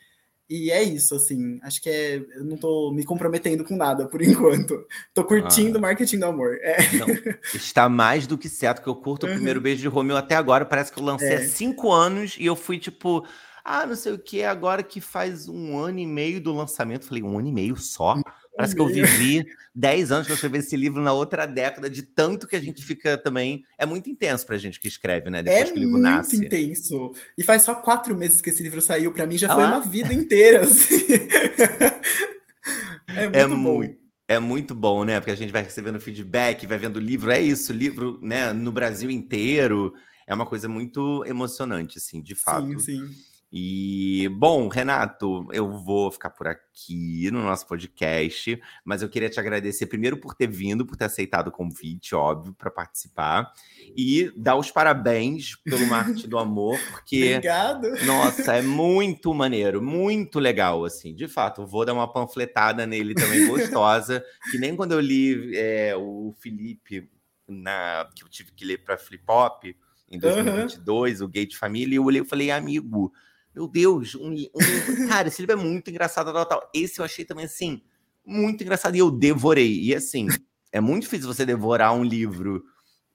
e 0.47 0.69
é 0.69 0.83
isso, 0.83 1.15
assim, 1.15 1.59
acho 1.63 1.81
que 1.81 1.89
é, 1.89 2.17
eu 2.17 2.43
não 2.43 2.55
tô 2.55 2.91
me 2.91 3.03
comprometendo 3.03 3.63
com 3.63 3.75
nada 3.75 4.07
por 4.07 4.21
enquanto, 4.23 4.85
tô 5.13 5.23
curtindo 5.23 5.79
ah. 5.79 5.81
marketing 5.81 6.19
do 6.19 6.25
amor. 6.25 6.59
É. 6.61 6.77
Não, 6.97 7.07
está 7.53 7.89
mais 7.89 8.27
do 8.27 8.37
que 8.37 8.47
certo 8.47 8.83
que 8.83 8.87
eu 8.87 8.95
curto 8.95 9.25
o 9.25 9.29
uhum. 9.29 9.35
primeiro 9.35 9.59
beijo 9.59 9.81
de 9.81 9.87
Romeu 9.87 10.15
até 10.15 10.35
agora, 10.35 10.65
parece 10.65 10.91
que 10.91 10.99
eu 10.99 11.03
lancei 11.03 11.29
é. 11.29 11.35
há 11.37 11.47
cinco 11.47 11.91
anos, 11.91 12.35
e 12.39 12.45
eu 12.45 12.55
fui, 12.55 12.77
tipo, 12.77 13.25
ah, 13.63 13.87
não 13.87 13.95
sei 13.95 14.13
o 14.13 14.19
que, 14.19 14.43
agora 14.43 14.83
que 14.83 15.01
faz 15.01 15.47
um 15.47 15.75
ano 15.79 15.97
e 15.97 16.05
meio 16.05 16.39
do 16.39 16.53
lançamento, 16.53 17.07
falei, 17.07 17.23
um 17.23 17.39
ano 17.39 17.47
e 17.47 17.51
meio 17.51 17.75
só? 17.75 18.15
Parece 18.55 18.73
que 18.73 18.81
eu 18.81 18.87
vivi 18.87 19.45
10 19.73 20.11
anos 20.11 20.27
para 20.27 20.35
escrever 20.35 20.59
esse 20.59 20.77
livro 20.77 21.01
na 21.01 21.11
outra 21.11 21.45
década, 21.45 21.89
de 21.89 22.03
tanto 22.03 22.47
que 22.47 22.55
a 22.55 22.61
gente 22.61 22.83
fica 22.83 23.17
também. 23.17 23.65
É 23.77 23.85
muito 23.85 24.09
intenso 24.09 24.45
para 24.45 24.55
a 24.55 24.59
gente 24.59 24.79
que 24.79 24.87
escreve, 24.87 25.29
né? 25.29 25.43
Depois 25.43 25.69
é 25.69 25.73
que 25.73 25.73
o 25.73 25.79
livro 25.79 25.97
nasce. 25.97 26.35
É 26.35 26.39
muito 26.39 26.55
intenso. 26.55 27.11
E 27.37 27.43
faz 27.43 27.63
só 27.63 27.75
quatro 27.75 28.15
meses 28.15 28.39
que 28.39 28.49
esse 28.49 28.63
livro 28.63 28.81
saiu. 28.81 29.11
Para 29.11 29.25
mim 29.25 29.37
já 29.37 29.51
ah, 29.51 29.55
foi 29.55 29.63
uma 29.65 29.81
vida 29.81 30.13
inteira. 30.13 30.61
Assim. 30.61 31.03
é 33.07 33.23
muito 33.23 33.37
é 33.37 33.47
bom. 33.47 33.57
Muito... 33.57 34.05
É 34.27 34.39
muito 34.39 34.73
bom, 34.73 35.03
né? 35.03 35.19
Porque 35.19 35.31
a 35.31 35.35
gente 35.35 35.51
vai 35.51 35.61
recebendo 35.61 35.99
feedback, 35.99 36.65
vai 36.65 36.77
vendo 36.77 36.95
o 36.95 37.01
livro. 37.01 37.29
É 37.29 37.39
isso, 37.39 37.73
livro, 37.73 38.17
né? 38.21 38.53
No 38.53 38.71
Brasil 38.71 39.11
inteiro. 39.11 39.93
É 40.25 40.33
uma 40.33 40.45
coisa 40.45 40.67
muito 40.67 41.23
emocionante, 41.25 41.99
assim, 41.99 42.21
de 42.21 42.33
fato. 42.33 42.79
Sim, 42.79 42.81
sim. 43.05 43.15
E, 43.51 44.27
bom, 44.33 44.67
Renato, 44.67 45.47
eu 45.53 45.71
vou 45.71 46.11
ficar 46.11 46.29
por 46.31 46.47
aqui 46.47 47.29
no 47.31 47.41
nosso 47.41 47.65
podcast, 47.65 48.59
mas 48.83 49.01
eu 49.01 49.07
queria 49.07 49.29
te 49.29 49.39
agradecer 49.39 49.85
primeiro 49.85 50.17
por 50.17 50.33
ter 50.33 50.47
vindo, 50.47 50.85
por 50.85 50.97
ter 50.97 51.05
aceitado 51.05 51.47
o 51.47 51.51
convite, 51.51 52.15
óbvio, 52.15 52.53
para 52.53 52.69
participar, 52.69 53.53
e 53.95 54.31
dar 54.35 54.57
os 54.57 54.71
parabéns 54.71 55.55
pelo 55.63 55.85
Marte 55.87 56.27
do 56.27 56.37
Amor, 56.37 56.77
porque. 56.91 57.35
Obrigado! 57.35 57.87
Nossa, 58.05 58.55
é 58.55 58.61
muito 58.61 59.33
maneiro, 59.33 59.81
muito 59.81 60.39
legal, 60.39 60.83
assim. 60.83 61.13
De 61.13 61.27
fato, 61.27 61.65
vou 61.65 61.85
dar 61.85 61.93
uma 61.93 62.11
panfletada 62.11 62.85
nele 62.85 63.13
também 63.13 63.47
gostosa, 63.47 64.23
que 64.51 64.57
nem 64.57 64.75
quando 64.75 64.91
eu 64.91 64.99
li 64.99 65.55
é, 65.55 65.95
o 65.95 66.33
Felipe, 66.39 67.09
na, 67.47 68.09
que 68.13 68.23
eu 68.23 68.27
tive 68.27 68.51
que 68.51 68.65
ler 68.65 68.83
para 68.83 68.97
Flip 68.97 69.23
Hop 69.29 69.63
em 70.09 70.19
2022, 70.19 71.21
uhum. 71.21 71.27
o 71.27 71.29
Gate 71.29 71.55
Família, 71.55 71.93
e 71.93 71.97
eu 71.97 72.03
olhei 72.03 72.21
e 72.21 72.25
falei, 72.25 72.51
amigo 72.51 73.13
meu 73.55 73.67
Deus, 73.69 74.15
um, 74.15 74.33
um, 74.33 74.47
cara, 75.07 75.29
esse 75.29 75.41
livro 75.41 75.57
é 75.57 75.63
muito 75.63 75.89
engraçado, 75.89 76.33
tal, 76.33 76.45
tal. 76.45 76.69
Esse 76.73 76.99
eu 76.99 77.05
achei 77.05 77.23
também, 77.23 77.45
assim, 77.45 77.81
muito 78.25 78.61
engraçado 78.61 78.95
e 78.95 78.99
eu 78.99 79.09
devorei. 79.09 79.81
E, 79.81 79.95
assim, 79.95 80.27
é 80.73 80.81
muito 80.81 81.03
difícil 81.03 81.25
você 81.25 81.45
devorar 81.45 81.93
um 81.93 82.03
livro 82.03 82.65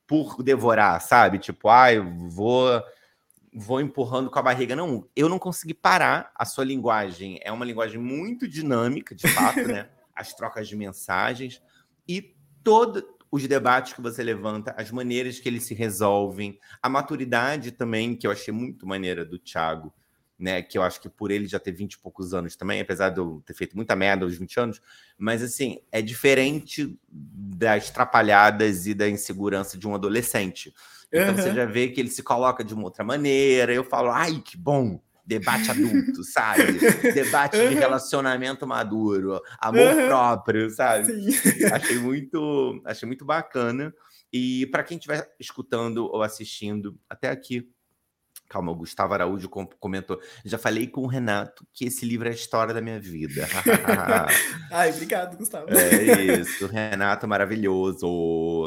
por 0.06 0.42
devorar, 0.42 0.98
sabe? 1.02 1.38
Tipo, 1.38 1.68
ah, 1.68 1.92
eu 1.92 2.04
vou, 2.28 2.82
vou 3.52 3.82
empurrando 3.82 4.30
com 4.30 4.38
a 4.38 4.42
barriga. 4.42 4.74
Não, 4.74 5.06
eu 5.14 5.28
não 5.28 5.38
consegui 5.38 5.74
parar. 5.74 6.32
A 6.34 6.46
sua 6.46 6.64
linguagem 6.64 7.38
é 7.42 7.52
uma 7.52 7.66
linguagem 7.66 8.00
muito 8.00 8.48
dinâmica, 8.48 9.14
de 9.14 9.28
fato, 9.28 9.68
né? 9.68 9.90
As 10.16 10.34
trocas 10.34 10.68
de 10.68 10.76
mensagens 10.76 11.62
e 12.08 12.34
todos 12.64 13.02
os 13.30 13.46
debates 13.46 13.92
que 13.92 14.02
você 14.02 14.24
levanta, 14.24 14.74
as 14.76 14.90
maneiras 14.90 15.38
que 15.38 15.48
eles 15.48 15.62
se 15.62 15.72
resolvem, 15.72 16.58
a 16.82 16.88
maturidade 16.88 17.70
também, 17.70 18.16
que 18.16 18.26
eu 18.26 18.30
achei 18.30 18.52
muito 18.52 18.86
maneira 18.86 19.24
do 19.24 19.38
Thiago 19.38 19.94
né? 20.40 20.62
Que 20.62 20.78
eu 20.78 20.82
acho 20.82 21.00
que 21.00 21.08
por 21.08 21.30
ele 21.30 21.46
já 21.46 21.60
ter 21.60 21.72
20 21.72 21.92
e 21.92 21.98
poucos 21.98 22.32
anos 22.32 22.56
também, 22.56 22.80
apesar 22.80 23.10
de 23.10 23.18
eu 23.18 23.42
ter 23.44 23.54
feito 23.54 23.76
muita 23.76 23.94
merda 23.94 24.24
aos 24.24 24.36
20 24.36 24.58
anos, 24.58 24.82
mas 25.18 25.42
assim, 25.42 25.78
é 25.92 26.00
diferente 26.00 26.98
das 27.08 27.90
trapalhadas 27.90 28.86
e 28.86 28.94
da 28.94 29.08
insegurança 29.08 29.76
de 29.76 29.86
um 29.86 29.94
adolescente. 29.94 30.72
Então 31.12 31.34
uhum. 31.34 31.36
você 31.36 31.52
já 31.52 31.66
vê 31.66 31.88
que 31.88 32.00
ele 32.00 32.08
se 32.08 32.22
coloca 32.22 32.64
de 32.64 32.72
uma 32.72 32.84
outra 32.84 33.04
maneira. 33.04 33.72
Eu 33.72 33.84
falo, 33.84 34.10
ai, 34.10 34.40
que 34.44 34.56
bom! 34.56 35.00
Debate 35.26 35.70
adulto, 35.70 36.24
sabe? 36.24 36.72
Debate 37.14 37.56
uhum. 37.56 37.68
de 37.68 37.74
relacionamento 37.76 38.66
maduro, 38.66 39.40
amor 39.60 39.94
uhum. 39.94 40.06
próprio, 40.08 40.70
sabe? 40.70 41.06
Sim. 41.06 41.66
Achei 41.72 41.98
muito, 41.98 42.82
achei 42.84 43.06
muito 43.06 43.24
bacana. 43.24 43.94
E 44.32 44.66
para 44.66 44.82
quem 44.82 44.96
estiver 44.96 45.28
escutando 45.38 46.06
ou 46.06 46.22
assistindo 46.22 46.98
até 47.08 47.28
aqui, 47.28 47.68
Calma, 48.50 48.72
o 48.72 48.74
Gustavo 48.74 49.14
Araújo 49.14 49.48
comentou. 49.48 50.20
Já 50.44 50.58
falei 50.58 50.88
com 50.88 51.02
o 51.02 51.06
Renato 51.06 51.64
que 51.72 51.84
esse 51.84 52.04
livro 52.04 52.26
é 52.26 52.32
a 52.32 52.34
história 52.34 52.74
da 52.74 52.80
minha 52.80 52.98
vida. 52.98 53.46
Ai, 54.72 54.90
obrigado, 54.90 55.38
Gustavo. 55.38 55.66
É 55.70 56.20
isso, 56.40 56.66
Renato 56.66 57.28
maravilhoso. 57.28 58.64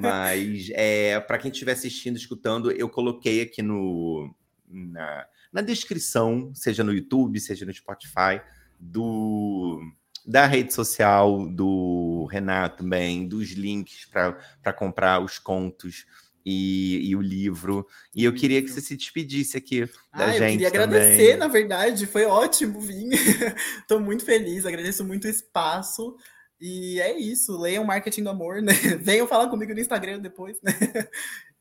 Mas 0.00 0.70
é, 0.72 1.20
para 1.20 1.36
quem 1.36 1.50
estiver 1.50 1.72
assistindo, 1.72 2.16
escutando, 2.16 2.72
eu 2.72 2.88
coloquei 2.88 3.42
aqui 3.42 3.60
no, 3.60 4.34
na, 4.66 5.26
na 5.52 5.60
descrição, 5.60 6.50
seja 6.54 6.82
no 6.82 6.94
YouTube, 6.94 7.38
seja 7.40 7.66
no 7.66 7.74
Spotify, 7.74 8.40
do 8.80 9.82
da 10.26 10.46
rede 10.46 10.72
social 10.72 11.46
do 11.46 12.26
Renato 12.30 12.78
também, 12.78 13.28
dos 13.28 13.50
links 13.50 14.06
para 14.06 14.72
comprar 14.72 15.22
os 15.22 15.38
contos 15.38 16.06
e, 16.44 17.08
e, 17.08 17.16
o 17.16 17.20
livro. 17.20 17.86
E 18.14 18.24
eu 18.24 18.34
queria 18.34 18.62
que 18.62 18.68
você 18.68 18.80
se 18.80 18.96
despedisse 18.96 19.56
aqui 19.56 19.88
da 20.14 20.26
ah, 20.26 20.32
gente. 20.32 20.42
Eu 20.42 20.50
queria 20.50 20.68
agradecer, 20.68 21.32
também. 21.32 21.36
na 21.36 21.48
verdade, 21.48 22.06
foi 22.06 22.24
ótimo 22.24 22.80
vir. 22.80 23.08
Estou 23.80 24.00
muito 24.00 24.24
feliz, 24.24 24.66
agradeço 24.66 25.04
muito 25.04 25.24
o 25.24 25.30
espaço. 25.30 26.16
E 26.60 27.00
é 27.00 27.18
isso, 27.18 27.58
leiam 27.58 27.84
Marketing 27.84 28.22
do 28.22 28.30
Amor, 28.30 28.62
né? 28.62 28.72
Venham 29.00 29.26
falar 29.26 29.48
comigo 29.48 29.74
no 29.74 29.80
Instagram 29.80 30.18
depois, 30.18 30.60
né? 30.62 30.72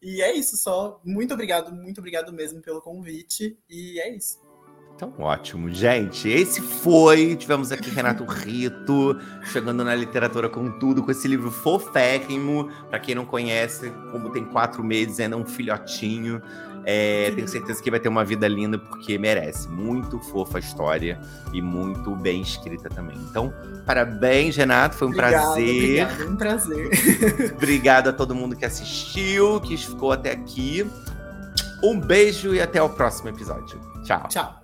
E 0.06 0.22
é 0.22 0.34
isso 0.34 0.58
só. 0.58 1.00
Muito 1.06 1.34
obrigado, 1.34 1.74
muito 1.74 2.00
obrigado 2.00 2.34
mesmo 2.34 2.62
pelo 2.62 2.82
convite. 2.82 3.58
E 3.70 4.02
é 4.02 4.14
isso. 4.14 4.38
Então, 4.96 5.14
ótimo. 5.18 5.70
Gente, 5.70 6.30
esse 6.30 6.62
foi. 6.62 7.36
Tivemos 7.36 7.72
aqui 7.72 7.90
Renato 7.90 8.24
Rito, 8.30 9.20
chegando 9.52 9.84
na 9.84 9.96
literatura 9.96 10.48
com 10.50 10.72
tudo, 10.72 11.04
com 11.04 11.12
esse 11.12 11.28
livro 11.28 11.52
foférrimo. 11.52 12.70
Para 12.90 13.00
quem 13.00 13.16
não 13.16 13.26
conhece, 13.26 13.92
como 14.12 14.30
tem 14.30 14.46
quatro 14.46 14.84
meses, 14.84 15.20
ainda 15.20 15.36
é 15.36 15.40
um 15.40 15.46
filhotinho. 15.46 16.42
É, 16.86 17.32
tenho 17.32 17.48
certeza 17.48 17.82
que 17.82 17.90
vai 17.90 18.00
ter 18.00 18.10
uma 18.10 18.26
vida 18.26 18.48
linda, 18.48 18.78
porque 18.78 19.18
merece. 19.18 19.68
Muito 19.68 20.20
fofa 20.20 20.58
a 20.58 20.60
história 20.60 21.20
e 21.54 21.62
muito 21.62 22.16
bem 22.16 22.42
escrita 22.42 22.90
também. 22.90 23.18
Então, 23.30 23.54
parabéns, 23.86 24.56
Renato. 24.56 24.96
Foi 24.96 25.08
um 25.08 25.12
obrigado, 25.12 25.44
prazer. 25.44 26.04
Obrigado, 26.04 26.30
um 26.30 26.36
prazer. 26.36 26.90
obrigado 27.56 28.08
a 28.10 28.14
todo 28.14 28.36
mundo 28.36 28.56
que 28.56 28.66
assistiu, 28.66 29.60
que 29.62 29.76
ficou 29.76 30.12
até 30.12 30.32
aqui. 30.32 30.86
Um 31.84 32.00
beijo 32.00 32.54
e 32.54 32.62
até 32.62 32.82
o 32.82 32.90
próximo 32.90 33.30
episódio. 33.30 33.80
Tchau. 34.04 34.28
Tchau. 34.30 34.63